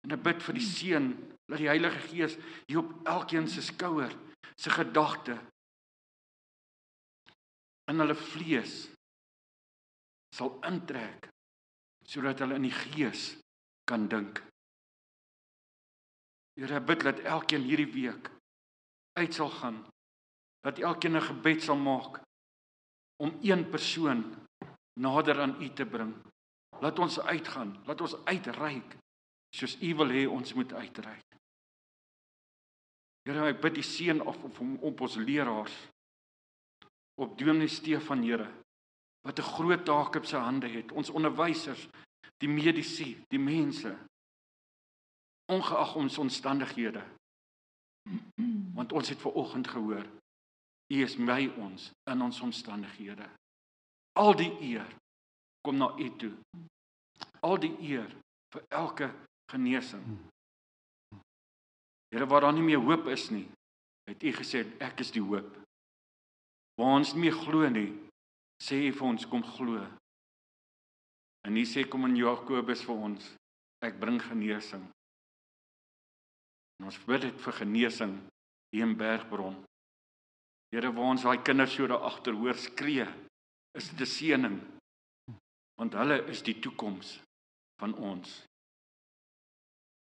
en 0.00 0.16
ek 0.16 0.22
bid 0.24 0.40
vir 0.40 0.56
die 0.56 0.64
seën 0.64 1.10
dat 1.50 1.60
die 1.60 1.68
Heilige 1.68 2.00
Gees 2.08 2.38
hier 2.64 2.80
op 2.80 2.92
elkeen 3.04 3.46
se 3.52 3.60
skouer, 3.62 4.14
se 4.56 4.72
gedagte 4.72 5.36
in 7.90 8.00
hulle 8.00 8.16
vlees 8.16 8.86
sal 10.34 10.56
intrek 10.66 11.28
sodat 12.06 12.40
hulle 12.42 12.58
in 12.58 12.66
die 12.66 12.74
gees 12.74 13.34
kan 13.86 14.08
dink. 14.10 14.40
Here 16.58 16.80
bid 16.80 17.04
dat 17.06 17.22
elkeen 17.24 17.64
hierdie 17.66 17.90
week 17.92 18.30
uit 19.18 19.34
sal 19.34 19.50
gaan 19.60 19.80
dat 20.66 20.78
elkeen 20.78 21.16
'n 21.16 21.28
gebed 21.30 21.62
sal 21.62 21.76
maak 21.76 22.20
om 23.22 23.38
een 23.42 23.68
persoon 23.70 24.22
nader 25.00 25.40
aan 25.40 25.62
U 25.62 25.68
te 25.72 25.86
bring. 25.86 26.14
Laat 26.80 26.98
ons 26.98 27.20
uitgaan, 27.20 27.76
laat 27.86 28.00
ons 28.00 28.24
uitreik 28.24 28.96
soos 29.56 29.76
U 29.82 29.94
wil 29.94 30.08
hê 30.08 30.26
ons 30.28 30.54
moet 30.54 30.72
uitreik. 30.72 31.24
Here, 33.22 33.48
ek 33.48 33.60
bid 33.60 33.74
die 33.74 33.84
seën 33.84 34.20
op 34.20 34.44
op, 34.44 34.60
op 34.80 35.00
ons 35.00 35.16
leraars 35.16 35.74
op 37.20 37.38
Dominee 37.38 37.68
Stefan 37.68 38.22
Here 38.22 38.48
wat 39.22 39.38
'n 39.38 39.52
groot 39.54 39.84
taak 39.84 40.14
op 40.16 40.24
sy 40.24 40.36
hande 40.36 40.68
het. 40.68 40.92
Ons 40.92 41.10
onderwysers, 41.10 41.88
die 42.38 42.48
medisy, 42.48 43.16
die 43.28 43.38
mense 43.38 43.96
ongeag 45.50 45.94
ons 45.94 46.18
omstandighede. 46.18 47.02
Want 48.74 48.92
ons 48.92 49.08
het 49.08 49.18
ver 49.18 49.32
oggend 49.32 49.68
gehoor, 49.68 50.06
U 50.90 51.02
is 51.02 51.16
by 51.16 51.52
ons 51.56 51.90
in 52.10 52.22
ons 52.22 52.40
omstandighede. 52.40 53.28
Al 54.18 54.34
die 54.34 54.50
eer 54.60 54.86
kom 55.62 55.76
na 55.76 55.94
U 55.98 56.08
toe. 56.16 56.32
Al 57.40 57.58
die 57.62 57.76
eer 57.78 58.10
vir 58.50 58.64
elke 58.68 59.10
genesing. 59.52 60.18
Here 62.10 62.26
waar 62.26 62.40
daar 62.40 62.52
nie 62.52 62.66
meer 62.66 62.82
hoop 62.82 63.06
is 63.06 63.28
nie, 63.30 63.46
het 64.10 64.22
U 64.22 64.32
gesê 64.32 64.64
ek 64.82 65.00
is 65.00 65.12
die 65.14 65.22
hoop. 65.22 65.50
Waar 66.74 66.98
ons 66.98 67.14
nie 67.14 67.28
meer 67.28 67.38
glo 67.38 67.68
nie, 67.70 67.92
sê 68.60 68.90
vir 68.92 69.06
ons 69.06 69.26
kom 69.26 69.42
glo. 69.56 69.80
En 71.48 71.56
hy 71.56 71.64
sê 71.64 71.86
kom 71.88 72.04
in 72.08 72.18
Jakobus 72.20 72.84
vir 72.84 73.04
ons, 73.08 73.30
ek 73.80 73.96
bring 74.00 74.20
genesing. 74.20 74.84
En 76.78 76.88
ons 76.90 77.00
bid 77.08 77.24
dit 77.24 77.40
vir 77.44 77.56
genesing 77.60 78.12
hier 78.74 78.84
in 78.84 78.92
Bergbron. 78.96 79.56
Here 80.70 80.92
waar 80.94 81.14
ons 81.14 81.24
daai 81.24 81.40
kinders 81.44 81.72
so 81.74 81.88
daar 81.90 82.04
agter 82.06 82.36
hoor 82.36 82.58
skree, 82.60 83.08
is 83.74 83.88
dit 83.88 84.00
'n 84.00 84.12
seëning. 84.16 84.58
Want 85.78 85.96
hulle 85.96 86.20
is 86.28 86.42
die 86.42 86.60
toekoms 86.60 87.18
van 87.80 87.94
ons. 87.94 88.44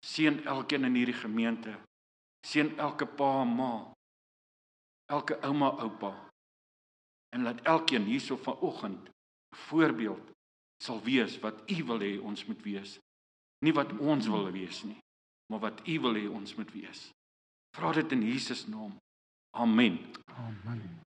Seën 0.05 0.45
elkeen 0.45 0.84
in 0.84 0.95
hierdie 0.95 1.16
gemeente. 1.16 1.72
Seën 2.47 2.76
elke 2.78 3.07
pa 3.07 3.42
en 3.42 3.57
ma. 3.57 3.72
Elke 5.09 5.40
ouma, 5.40 5.68
oupa 5.80 6.12
en 7.35 7.43
laat 7.43 7.61
elkeen 7.66 8.05
hierso 8.05 8.37
vanoggend 8.37 9.09
'n 9.09 9.57
voorbeeld 9.68 10.30
sal 10.85 11.03
wees 11.03 11.39
wat 11.39 11.62
U 11.70 11.85
wil 11.85 12.01
hê 12.01 12.20
ons 12.20 12.45
moet 12.45 12.62
wees. 12.62 12.99
Nie 13.64 13.72
wat 13.72 13.93
ons 13.99 14.26
wil 14.26 14.51
wees 14.51 14.82
nie, 14.82 14.99
maar 15.47 15.61
wat 15.61 15.87
U 15.89 16.01
wil 16.01 16.14
hê 16.14 16.26
ons 16.28 16.55
moet 16.55 16.72
wees. 16.72 17.11
Vra 17.76 17.93
dit 17.93 18.12
in 18.12 18.22
Jesus 18.22 18.66
naam. 18.66 18.97
Amen. 19.51 19.99
Amen. 20.24 21.03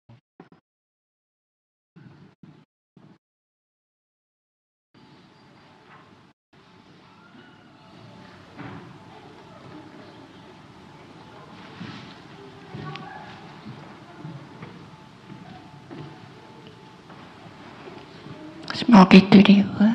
Maak 18.93 19.11
dit 19.11 19.31
toe 19.31 19.43
die 19.43 19.63
hoor. 19.65 19.95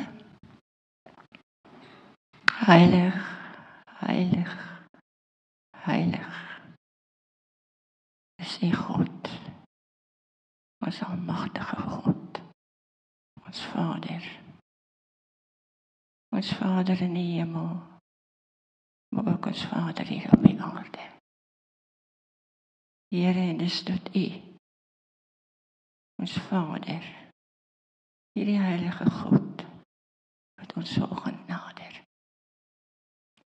Heilig, 2.66 3.18
heilig, 3.86 4.54
heilig. 5.70 6.38
Is 8.42 8.56
U 8.62 8.72
God. 8.74 9.28
Ons 10.82 10.98
almagtige 11.02 11.76
God. 11.76 12.40
Ons 13.46 13.60
Vader. 13.70 14.26
Ons 16.34 16.50
Vader 16.58 17.00
in 17.06 17.14
die 17.14 17.38
hemel. 17.38 17.78
Maar 19.14 19.32
ook 19.36 19.46
ons 19.52 19.64
Vader 19.66 20.06
hier 20.06 20.32
op 20.32 20.42
die 20.42 20.58
aarde. 20.62 21.06
Here, 23.14 23.46
en 23.46 23.62
dis 23.62 23.82
tot 23.82 24.10
U. 24.16 24.26
Ons 26.18 26.38
Vader. 26.50 27.27
Hierdie 28.38 28.60
heilige 28.62 29.10
God 29.10 29.62
wat 30.54 30.72
ons 30.78 30.92
vanoggend 30.94 31.46
nader. 31.50 31.94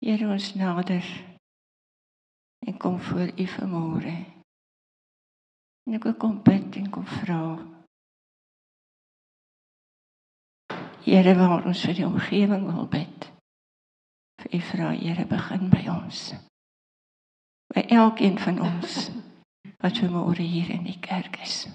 Here 0.01 0.29
ons 0.33 0.53
nader 0.57 1.05
en 2.65 2.77
kom 2.81 2.97
voor 2.99 3.29
U 3.37 3.45
vanmôre. 3.45 4.13
En 5.85 5.97
ek 5.99 6.07
wil 6.09 6.15
kom 6.23 6.39
bid 6.41 6.79
en 6.81 6.89
kom 6.89 7.05
vra. 7.05 7.37
Here, 11.05 11.35
waar 11.37 11.61
ons 11.61 11.85
vir 11.85 11.99
die 11.99 12.07
omgewing 12.07 12.65
wil 12.71 12.89
bid. 12.89 13.29
Vir 14.41 14.57
U 14.57 14.63
vra, 14.71 14.89
Here, 14.97 15.27
begin 15.29 15.69
by 15.69 15.83
ons. 15.93 16.23
By 17.69 17.85
elkeen 18.01 18.41
van 18.41 18.57
ons 18.65 19.11
wat 19.77 20.01
vanmôre 20.01 20.41
hier 20.41 20.73
in 20.73 20.89
die 20.89 20.97
kerk 21.05 21.37
is. 21.45 21.67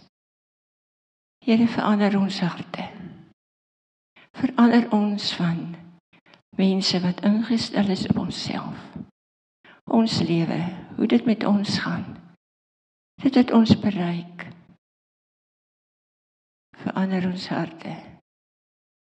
Here, 1.46 1.66
verander 1.70 2.16
ons 2.18 2.40
harte. 2.42 2.84
Verander 4.34 4.88
ons 4.90 5.28
van 5.38 5.60
mense 6.58 6.98
wat 7.04 7.20
ingestel 7.22 7.92
is 7.94 8.02
op 8.10 8.18
onsself. 8.18 8.80
Ons 9.94 10.16
lewe, 10.26 10.58
hoe 10.96 11.06
dit 11.06 11.24
met 11.24 11.44
ons 11.46 11.78
gaan. 11.84 12.08
Dit 13.22 13.38
het 13.38 13.52
ons 13.54 13.76
bereik. 13.78 14.48
Verander 16.82 17.30
ons 17.30 17.46
harte 17.54 17.94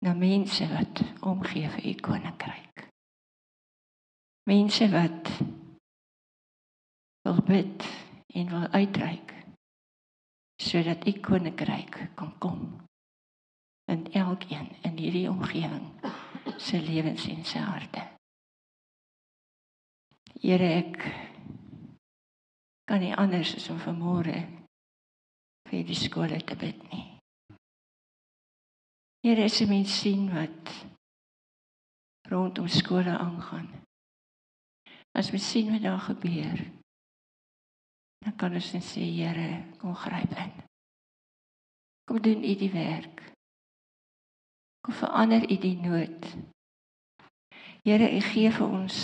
na 0.03 0.19
mense 0.19 0.67
wat 0.75 1.05
omgee 1.23 1.71
vir 1.77 1.89
u 1.93 1.95
koninkryk. 2.11 2.89
Mense 4.51 4.91
wat 4.91 5.31
wil 7.23 7.39
bid 7.55 7.87
en 8.35 8.51
wil 8.51 8.67
uitreik 8.75 9.37
sodat 10.67 11.07
u 11.07 11.13
koninkryk 11.23 12.01
kan 12.19 12.33
kom 12.39 12.61
in 13.93 14.13
elkeen 14.13 14.69
in 14.83 14.99
hierdie 14.99 15.29
omgewing 15.31 15.87
se 16.59 16.81
lewens 16.83 17.27
en 17.31 17.45
se 17.45 17.59
harte. 17.59 18.03
Here 20.43 20.69
ek 20.83 20.99
kan 22.87 23.01
nie 23.03 23.15
anders 23.15 23.55
as 23.59 23.69
om 23.71 23.79
vanmôre 23.83 24.41
vir 25.71 25.87
die 25.87 25.99
skole 25.99 26.39
te 26.43 26.59
bid 26.59 26.83
nie. 26.91 27.07
Here 29.27 29.45
is 29.45 29.61
'n 29.61 29.69
mens 29.69 30.01
sien 30.01 30.31
wat 30.35 30.87
rondom 32.31 32.69
skole 32.69 33.19
aangaan. 33.19 33.69
As 35.15 35.31
mens 35.31 35.51
sien 35.51 35.73
wat 35.73 35.83
daar 35.83 36.01
gebeur, 36.11 36.59
dan 38.27 38.35
kan 38.35 38.55
ons 38.59 38.73
net 38.75 38.83
sê 38.83 39.05
Here, 39.07 39.63
kom 39.79 39.95
gryp 39.95 40.33
in. 40.43 40.55
Kom 42.07 42.19
doen 42.23 42.43
U 42.43 42.55
die 42.59 42.73
werk. 42.73 43.23
Kom 44.83 44.95
verander 44.99 45.47
U 45.47 45.59
die 45.63 45.77
nood. 45.79 46.27
Here, 47.87 48.09
U 48.11 48.21
gee 48.33 48.51
vir 48.51 48.67
ons 48.67 48.99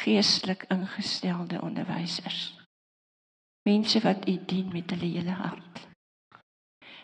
geestelik 0.00 0.64
ingestelde 0.72 1.60
onderwysers. 1.60 2.54
Mense 3.68 4.00
wat 4.00 4.24
U 4.28 4.38
dien 4.48 4.72
met 4.72 4.96
hulle 4.96 5.12
hele 5.18 5.36
hart. 5.36 5.84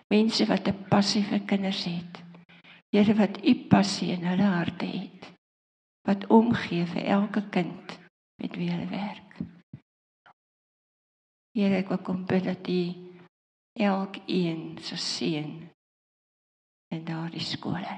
Mense 0.09 0.47
wat 0.49 0.69
'n 0.69 0.89
passie 0.89 1.25
vir 1.25 1.45
kinders 1.45 1.85
het. 1.85 2.23
Here 2.95 3.15
wat 3.15 3.45
U 3.45 3.55
passie 3.69 4.13
in 4.17 4.25
hulle 4.25 4.49
harte 4.57 4.87
het. 4.87 5.33
Wat 6.09 6.27
omgee 6.33 6.87
vir 6.87 7.05
elke 7.05 7.43
kind 7.51 7.99
met 8.41 8.57
wie 8.57 8.71
hulle 8.71 8.89
werk. 8.89 9.26
Here 11.57 11.79
ek 11.81 11.89
wil 11.89 12.03
kom 12.05 12.27
bid 12.29 12.45
dat 12.45 12.69
U 12.69 12.81
elkeen 13.81 14.77
se 14.85 14.97
seën 15.01 15.53
in 16.93 17.05
daardie 17.09 17.45
skole. 17.45 17.95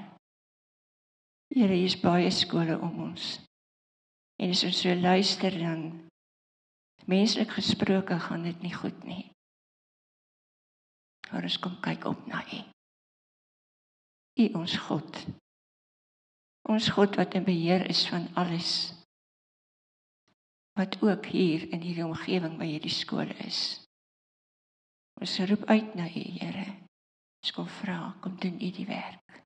Here, 1.50 1.74
hier 1.74 1.88
is 1.90 1.96
baie 1.98 2.30
skole 2.30 2.76
om 2.78 3.00
ons. 3.08 3.40
En 4.38 4.54
as 4.54 4.62
ons 4.62 4.82
so 4.84 4.94
luister 4.94 5.54
dan 5.58 5.82
menslik 7.10 7.50
gesproke 7.56 8.20
gaan 8.28 8.46
dit 8.46 8.62
nie 8.62 8.74
goed 8.74 9.02
nie. 9.08 9.24
Maar 11.32 11.48
ons 11.50 11.58
kom 11.58 11.74
kyk 11.82 12.06
op 12.06 12.26
na 12.30 12.44
U. 12.46 12.60
U 14.38 14.46
ons 14.60 14.76
God. 14.86 15.18
Ons 16.70 16.92
God 16.94 17.18
wat 17.18 17.34
in 17.34 17.48
beheer 17.48 17.82
is 17.90 18.06
van 18.06 18.30
alles. 18.38 18.97
Wat 20.78 21.02
ook 21.02 21.26
hier 21.26 21.64
in 21.74 21.80
hierdie 21.82 22.04
omgewing 22.06 22.54
by 22.58 22.68
hierdie 22.70 22.92
skole 22.94 23.34
is. 23.42 23.80
Ons 25.18 25.34
roep 25.50 25.64
uit 25.66 25.94
na 25.98 26.06
U, 26.06 26.22
Here. 26.38 26.66
Ons 27.42 27.50
kom 27.56 27.66
vra, 27.80 27.96
kom 28.22 28.36
doen 28.38 28.60
U 28.62 28.70
die 28.76 28.86
werk. 28.86 29.40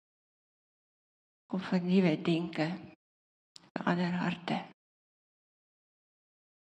Kom 1.49 1.64
vernuwe 1.64 2.12
denke, 2.20 2.68
verander 3.72 4.12
harte. 4.20 4.61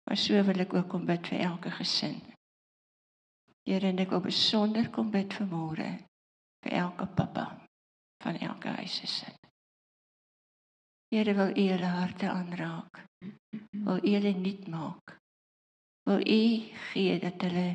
Maar 0.03 0.19
so 0.19 0.43
wil 0.43 0.63
ek 0.65 0.75
ook 0.75 0.91
kom 0.91 1.07
bid 1.07 1.31
vir 1.31 1.45
elke 1.47 1.71
gesin. 1.79 2.19
Here, 3.63 3.93
en 3.93 4.03
ek 4.03 4.11
wil 4.11 4.27
besonder 4.27 4.91
kom 4.91 5.11
bid 5.13 5.39
vir 5.39 5.47
môre 5.47 5.89
vir 6.65 6.81
elke 6.83 7.07
pappa 7.15 7.47
van 8.23 8.43
elke 8.43 8.75
huisgesin. 8.81 9.39
Here, 11.09 11.33
wil 11.33 11.55
U 11.57 11.65
hulle 11.71 11.91
harte 11.95 12.29
aanraak. 12.29 13.01
Wil 13.85 13.97
U 13.97 14.11
hulle 14.13 14.33
nuut 14.37 14.67
maak. 14.69 15.15
Wil 16.05 16.21
U 16.21 16.41
gee 16.91 17.19
dat 17.19 17.41
hulle 17.41 17.67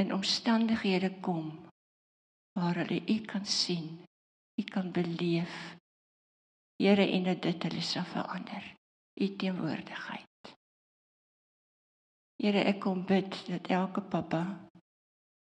in 0.00 0.12
omstandighede 0.12 1.10
kom 1.20 1.48
waar 2.52 2.76
hulle 2.82 3.00
U 3.00 3.18
kan 3.24 3.46
sien, 3.46 4.04
U 4.60 4.62
kan 4.62 4.92
beleef. 4.92 5.76
Here, 6.76 7.06
en 7.08 7.24
dat 7.24 7.42
dit 7.42 7.62
hulle 7.62 7.82
sal 7.82 8.04
verander 8.04 8.76
u 9.16 9.26
teenwoordigheid. 9.36 10.52
Here, 12.36 12.64
ek 12.68 12.80
kom 12.84 13.04
bid 13.08 13.32
dat 13.48 13.70
elke 13.72 14.02
pappa 14.04 14.42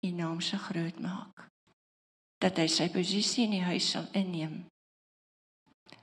u 0.05 0.12
naam 0.16 0.39
se 0.41 0.57
groot 0.57 0.99
maak. 1.03 1.47
Dat 2.39 2.60
hy 2.62 2.68
sy 2.72 2.88
posisie 2.93 3.49
in 3.49 3.57
die 3.57 3.66
huis 3.68 3.89
sal 3.91 4.07
inneem 4.16 4.62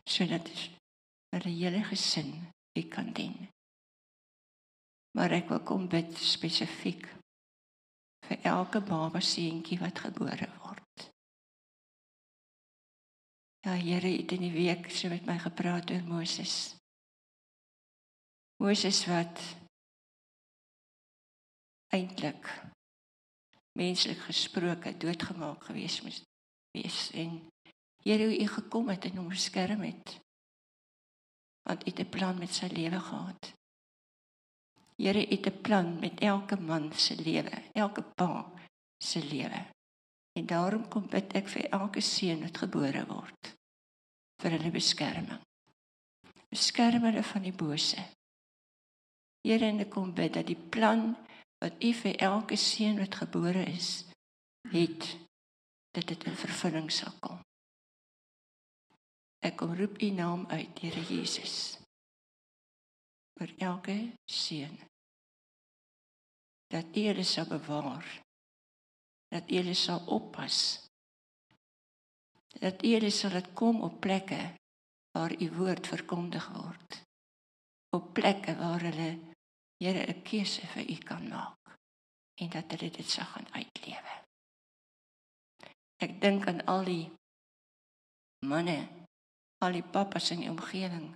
sodat 0.05 0.51
hulle 1.34 1.53
hele 1.53 1.82
gesin 1.84 2.32
u 2.76 2.82
kan 2.93 3.12
dien. 3.12 3.37
Maar 5.16 5.39
ek 5.41 5.49
wil 5.53 5.62
kom 5.64 5.87
bid 5.89 6.12
spesifiek 6.20 7.07
vir 8.26 8.43
elke 8.51 8.82
baba 8.84 9.22
seentjie 9.22 9.78
wat 9.80 10.03
gebore 10.07 10.49
word. 10.61 11.07
Ja, 13.66 13.74
Here, 13.74 14.12
het 14.12 14.32
in 14.37 14.45
die 14.47 14.55
week 14.55 14.91
so 14.95 15.09
met 15.11 15.26
my 15.26 15.39
gepraat 15.43 15.91
oor 15.91 16.05
Moses. 16.07 16.76
Moses 18.62 19.03
wat 19.11 19.43
eintlik 21.95 22.47
menslik 23.76 24.18
gesproke 24.26 24.95
doodgemaak 24.97 25.66
gewees 25.68 26.01
moes 26.05 26.22
wees 26.76 27.11
en 27.12 27.37
Here 28.07 28.25
hoe 28.25 28.39
u 28.39 28.47
gekom 28.47 28.89
het 28.89 29.05
en 29.09 29.17
hom 29.19 29.29
beskerm 29.35 29.83
het 29.83 30.21
want 31.67 31.83
u 31.83 31.91
het 31.91 32.01
'n 32.01 32.09
plan 32.09 32.39
met 32.39 32.55
sy 32.55 32.67
lewe 32.67 33.01
gehad. 33.01 33.55
Here 34.97 35.27
u 35.27 35.31
het 35.31 35.47
'n 35.47 35.61
plan 35.61 35.99
met 35.99 36.21
elke 36.21 36.57
man 36.61 36.93
se 36.93 37.15
lewe, 37.23 37.63
elke 37.73 38.03
pa 38.03 38.53
se 38.99 39.25
lewe. 39.25 39.67
En 40.33 40.47
daarom 40.47 40.89
kom 40.89 41.09
bid 41.09 41.33
ek 41.33 41.49
vir 41.49 41.69
elke 41.71 42.01
seun 42.01 42.41
wat 42.41 42.59
gebore 42.59 43.07
word 43.07 43.57
vir 44.43 44.51
hulle 44.51 44.71
beskerming. 44.71 45.41
Beskerm 46.49 47.03
hulle 47.03 47.23
van 47.23 47.43
die 47.43 47.53
bose. 47.53 48.03
Here 49.43 49.67
en 49.67 49.81
ek 49.81 49.91
kom 49.91 50.15
bid 50.15 50.33
dat 50.33 50.47
die 50.47 50.63
plan 50.71 51.17
wat 51.59 51.83
U 51.83 51.93
vir 51.93 52.17
elke 52.17 52.57
seun 52.57 52.99
wat 52.99 53.15
gebore 53.15 53.65
is 53.65 54.05
het 54.71 55.17
dat 55.91 56.07
dit 56.07 56.25
in 56.25 56.37
vervulling 56.37 56.93
sal 56.93 57.13
kom. 57.21 57.41
Ek 59.45 59.57
kom 59.57 59.74
roep 59.76 60.01
U 60.03 60.11
naam 60.11 60.47
uit, 60.47 60.78
Here 60.78 61.03
Jesus. 61.03 61.78
vir 63.37 63.51
elke 63.61 63.95
seun 64.24 64.78
dat 66.72 66.97
U 66.97 67.03
hulle 67.05 67.24
sal 67.24 67.45
bewaar. 67.51 68.07
Dat 69.28 69.51
U 69.51 69.59
hulle 69.59 69.74
sal 69.76 70.01
oppas. 70.09 70.89
Dat 72.57 72.80
U 72.80 72.95
hulle 72.95 73.11
sal 73.12 73.37
dit 73.37 73.51
kom 73.53 73.82
op 73.84 74.01
plekke 74.01 74.41
waar 75.12 75.37
U 75.37 75.51
woord 75.59 75.87
verkondig 75.87 76.49
word 76.57 77.03
op 77.97 78.12
plekke 78.14 78.57
waar 78.57 78.80
hulle 78.89 79.11
Here 79.76 80.03
'n 80.09 80.22
keuse 80.22 80.66
vir 80.72 80.91
u 80.95 80.97
kan 81.09 81.28
maak 81.28 81.78
en 82.41 82.49
dat 82.51 82.70
hulle 82.72 82.91
dit 82.91 83.09
sal 83.11 83.24
gaan 83.24 83.49
uitlewe. 83.53 84.14
Ek 86.05 86.20
dink 86.20 86.47
aan 86.49 86.64
al 86.64 86.84
die 86.84 87.07
manne, 88.41 88.78
al 89.67 89.75
die 89.75 89.87
pappas 89.97 90.31
in 90.31 90.45
die 90.45 90.51
omgewing 90.51 91.11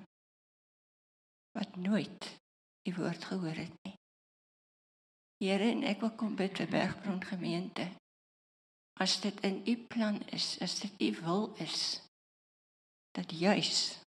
wat 1.54 1.76
nooit 1.76 2.26
die 2.86 2.94
woord 2.94 3.24
gehoor 3.24 3.58
het 3.58 3.74
nie. 3.86 3.96
Here, 5.40 5.70
en 5.72 5.82
ek 5.88 6.02
wil 6.04 6.12
kom 6.20 6.36
bid 6.36 6.58
vir 6.58 6.68
Bergbron 6.70 7.22
gemeente. 7.24 7.86
As 9.00 9.16
dit 9.24 9.36
in 9.46 9.62
u 9.64 9.76
plan 9.88 10.20
is, 10.36 10.52
as 10.60 10.76
dit 10.82 11.00
u 11.00 11.10
wil 11.24 11.46
is 11.64 12.00
dat 13.16 13.32
juis 13.32 13.98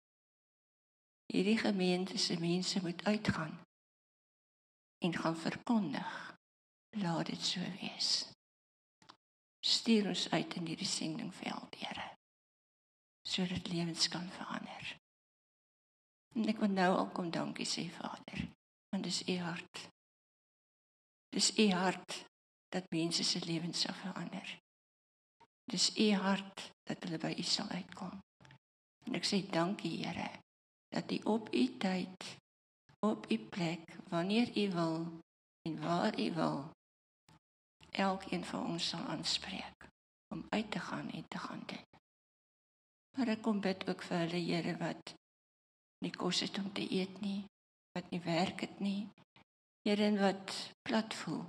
hierdie 1.32 1.59
gemeente 1.59 2.18
se 2.20 2.36
mense 2.38 2.82
moet 2.84 3.05
uitgaan 3.09 3.55
en 5.03 5.16
gaan 5.18 5.36
verkondig, 5.36 6.12
laat 7.01 7.26
dit 7.26 7.40
so 7.40 7.61
wees. 7.80 8.11
Stuur 9.64 10.12
ons 10.12 10.28
uit 10.30 10.55
in 10.61 10.66
hierdie 10.66 10.86
sendingveld, 10.86 11.78
Here, 11.80 12.11
sodat 13.28 13.68
lewens 13.68 14.08
kan 14.08 14.28
verander. 14.30 14.96
En 16.34 16.48
ek 16.48 16.60
wil 16.64 16.72
nou 16.72 16.90
al 16.96 17.10
kom 17.12 17.30
dankie 17.30 17.68
sê 17.68 17.86
Vader, 17.92 18.46
want 18.90 19.04
dis 19.04 19.22
u 19.28 19.36
hart. 19.44 19.88
Dis 21.32 21.52
u 21.58 21.68
hart 21.70 22.24
dat 22.72 22.90
mense 22.90 23.24
se 23.24 23.40
lewens 23.44 23.80
sal 23.84 23.94
verander. 23.94 24.58
Dis 25.70 25.92
u 25.96 26.12
hart 26.12 26.72
dat 26.88 27.04
hulle 27.04 27.18
by 27.18 27.34
u 27.38 27.44
sal 27.46 27.68
uitkom. 27.68 28.18
En 29.06 29.18
ek 29.18 29.28
sê 29.28 29.42
dankie 29.48 29.98
Here 30.02 30.30
dat 30.92 31.10
u 31.12 31.18
op 31.24 31.48
u 31.54 31.64
tyd 31.78 32.36
op 33.06 33.30
u 33.30 33.38
plek 33.38 33.96
wanneer 34.08 34.48
u 34.56 34.70
wil 34.70 34.96
en 35.68 35.80
waar 35.80 36.20
u 36.20 36.32
wil 36.32 36.70
elkeen 37.90 38.44
van 38.44 38.66
ons 38.66 38.88
sal 38.88 39.00
aanspreek 39.00 39.88
om 40.34 40.46
uit 40.48 40.70
te 40.70 40.78
gaan 40.78 41.10
en 41.10 41.28
te 41.28 41.38
gaan 41.38 41.62
doen. 41.66 41.91
Maar 43.16 43.34
ek 43.34 43.42
kom 43.44 43.60
bid 43.60 43.84
ook 43.88 44.02
vir 44.08 44.24
hulle 44.24 44.40
Here 44.40 44.72
wat 44.80 45.12
nie 46.02 46.12
kos 46.16 46.40
het 46.42 46.58
om 46.58 46.70
te 46.74 46.82
eet 46.82 47.20
nie, 47.22 47.42
wat 47.94 48.08
nie 48.10 48.20
werk 48.24 48.64
het 48.64 48.80
nie. 48.80 49.06
Here 49.86 50.08
wat 50.18 50.54
plat 50.82 51.14
voel. 51.20 51.44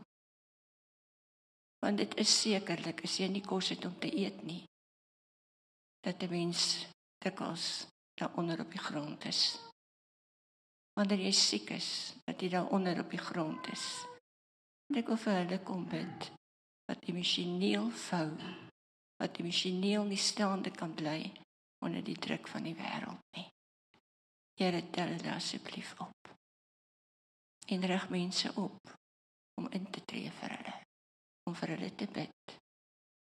Want 1.84 2.00
dit 2.04 2.16
is 2.22 2.34
sekerlik 2.42 3.04
as 3.08 3.18
jy 3.20 3.30
nie 3.32 3.44
kos 3.46 3.72
het 3.74 3.86
om 3.88 3.96
te 4.00 4.12
eet 4.12 4.44
nie, 4.44 4.64
dat 6.04 6.24
'n 6.24 6.30
mens 6.30 6.88
dikwels 7.24 7.88
daaronder 8.20 8.60
op 8.62 8.72
die 8.72 8.86
grond 8.90 9.26
is. 9.26 9.60
Wanneer 10.96 11.20
jy 11.20 11.32
siek 11.32 11.70
is, 11.70 12.14
dat 12.26 12.42
jy 12.42 12.50
daaronder 12.50 13.00
op 13.00 13.10
die 13.10 13.26
grond 13.30 13.68
is. 13.72 14.06
En 14.90 15.00
ek 15.00 15.08
wil 15.08 15.18
vir 15.18 15.34
hulle 15.34 15.60
kom 15.64 15.88
bid 15.90 16.32
wat 16.86 17.04
emosioneel 17.08 17.90
vou, 17.90 18.30
wat 19.18 19.38
emosioneel 19.40 20.04
nie 20.04 20.18
staande 20.18 20.72
kan 20.72 20.94
bly 20.94 21.32
onder 21.84 22.04
die 22.04 22.18
druk 22.20 22.48
van 22.48 22.64
die 22.68 22.76
wêreld 22.78 23.22
nie. 23.38 23.50
Here 24.60 24.82
tel 24.90 25.16
hulle 25.16 25.34
asseblief 25.34 25.94
op. 26.00 26.32
En 27.68 27.86
rig 27.90 28.10
mense 28.10 28.54
op 28.56 28.94
om 29.62 29.70
in 29.70 29.90
te 29.92 30.02
tree 30.06 30.32
vir 30.40 30.56
hulle, 30.58 30.76
om 31.50 31.56
vir 31.56 31.76
hulle 31.76 31.90
te 31.96 32.08
bid. 32.10 32.56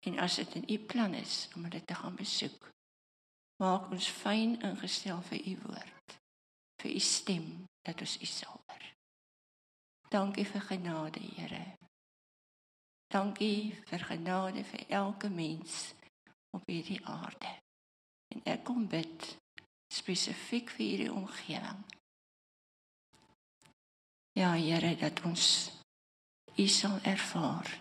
En 0.08 0.20
as 0.24 0.38
dit 0.39 0.56
in 0.60 0.68
u 0.76 0.78
plan 0.80 1.14
is 1.14 1.48
om 1.56 1.64
hulle 1.68 1.82
te 1.84 1.96
gaan 1.96 2.16
besoek, 2.16 2.70
maak 3.64 3.89
ons 3.91 4.08
fyn 4.22 4.60
ingestel 4.68 5.22
vir 5.32 5.48
u 5.52 5.56
woord, 5.66 6.18
vir 6.84 6.91
u 6.91 7.00
stem 7.00 7.50
dat 7.88 8.02
ons 8.06 8.16
u 8.22 8.30
sal 8.30 8.62
hoor. 8.62 8.88
Dankie 10.12 10.46
vir 10.46 10.62
genade, 10.62 11.20
Here. 11.36 11.64
Dankie 13.12 13.76
vir 13.89 14.08
genade 14.10 14.64
vir 14.64 14.86
elke 14.89 15.30
mens 15.30 15.93
op 16.56 16.68
hierdie 16.68 17.02
aarde. 17.06 17.64
En 18.36 18.43
ek 18.51 18.65
kom 18.67 18.83
bid 18.91 19.31
spesifiek 19.93 20.69
vir 20.75 20.86
hierdie 20.86 21.11
omgewing. 21.13 21.83
Ja, 24.36 24.51
Here, 24.59 24.95
dat 24.99 25.21
ons 25.23 25.71
U 26.55 26.67
sal 26.67 26.99
ervaar. 27.03 27.79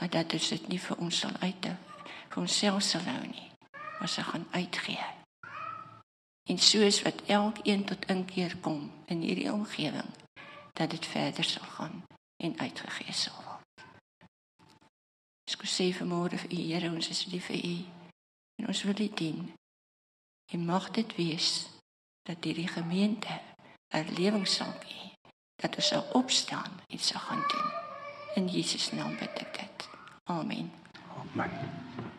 Maar 0.00 0.10
dat 0.10 0.30
dit 0.30 0.68
nie 0.68 0.80
vir 0.80 0.96
ons 0.96 1.18
sal 1.18 1.36
uit 1.40 1.68
vir 2.32 2.40
onsself 2.40 2.82
sal 2.82 3.04
hou 3.04 3.26
nie, 3.28 3.48
maar 3.98 4.08
sal 4.08 4.24
gaan 4.24 4.46
uitgee. 4.50 5.08
En 6.48 6.58
soos 6.58 7.02
wat 7.04 7.22
elkeen 7.28 7.84
tot 7.84 8.06
inkeer 8.08 8.56
kom 8.64 8.88
in 9.12 9.20
hierdie 9.20 9.52
omgewing, 9.52 10.08
dat 10.72 10.90
dit 10.90 11.06
verder 11.06 11.44
sal 11.44 11.68
gaan 11.76 12.02
en 12.36 12.58
uitgegee 12.58 13.12
sal 13.12 13.36
word. 13.44 13.84
Ek 15.52 15.68
sê 15.68 15.92
vir 15.92 16.08
môre 16.08 16.40
vir 16.40 16.56
U, 16.56 16.62
Here, 16.72 16.90
ons 16.90 17.12
is 17.12 17.26
lief 17.28 17.52
vir 17.52 17.60
U 17.60 18.01
en 18.62 18.68
ons 18.68 18.82
wil 18.82 19.00
U 19.00 19.08
dien. 19.14 19.52
En 20.54 20.64
mag 20.64 20.90
dit 20.90 21.14
wees 21.16 21.66
dat 22.22 22.44
hierdie 22.44 22.68
gemeente 22.68 23.40
'n 23.90 24.14
lewing 24.14 24.46
sal 24.48 24.72
hê 24.86 25.10
dat 25.62 25.76
ons 25.76 25.86
sal 25.86 26.04
opstaan 26.12 26.72
en 26.86 26.98
sal 26.98 27.20
gaan 27.20 27.44
doen. 27.52 27.70
In 28.34 28.46
Jesus 28.48 28.92
naam 28.92 29.18
bid 29.18 29.34
ek 29.44 29.58
dit. 29.58 29.88
Amen. 30.24 30.72
Amen. 31.34 32.11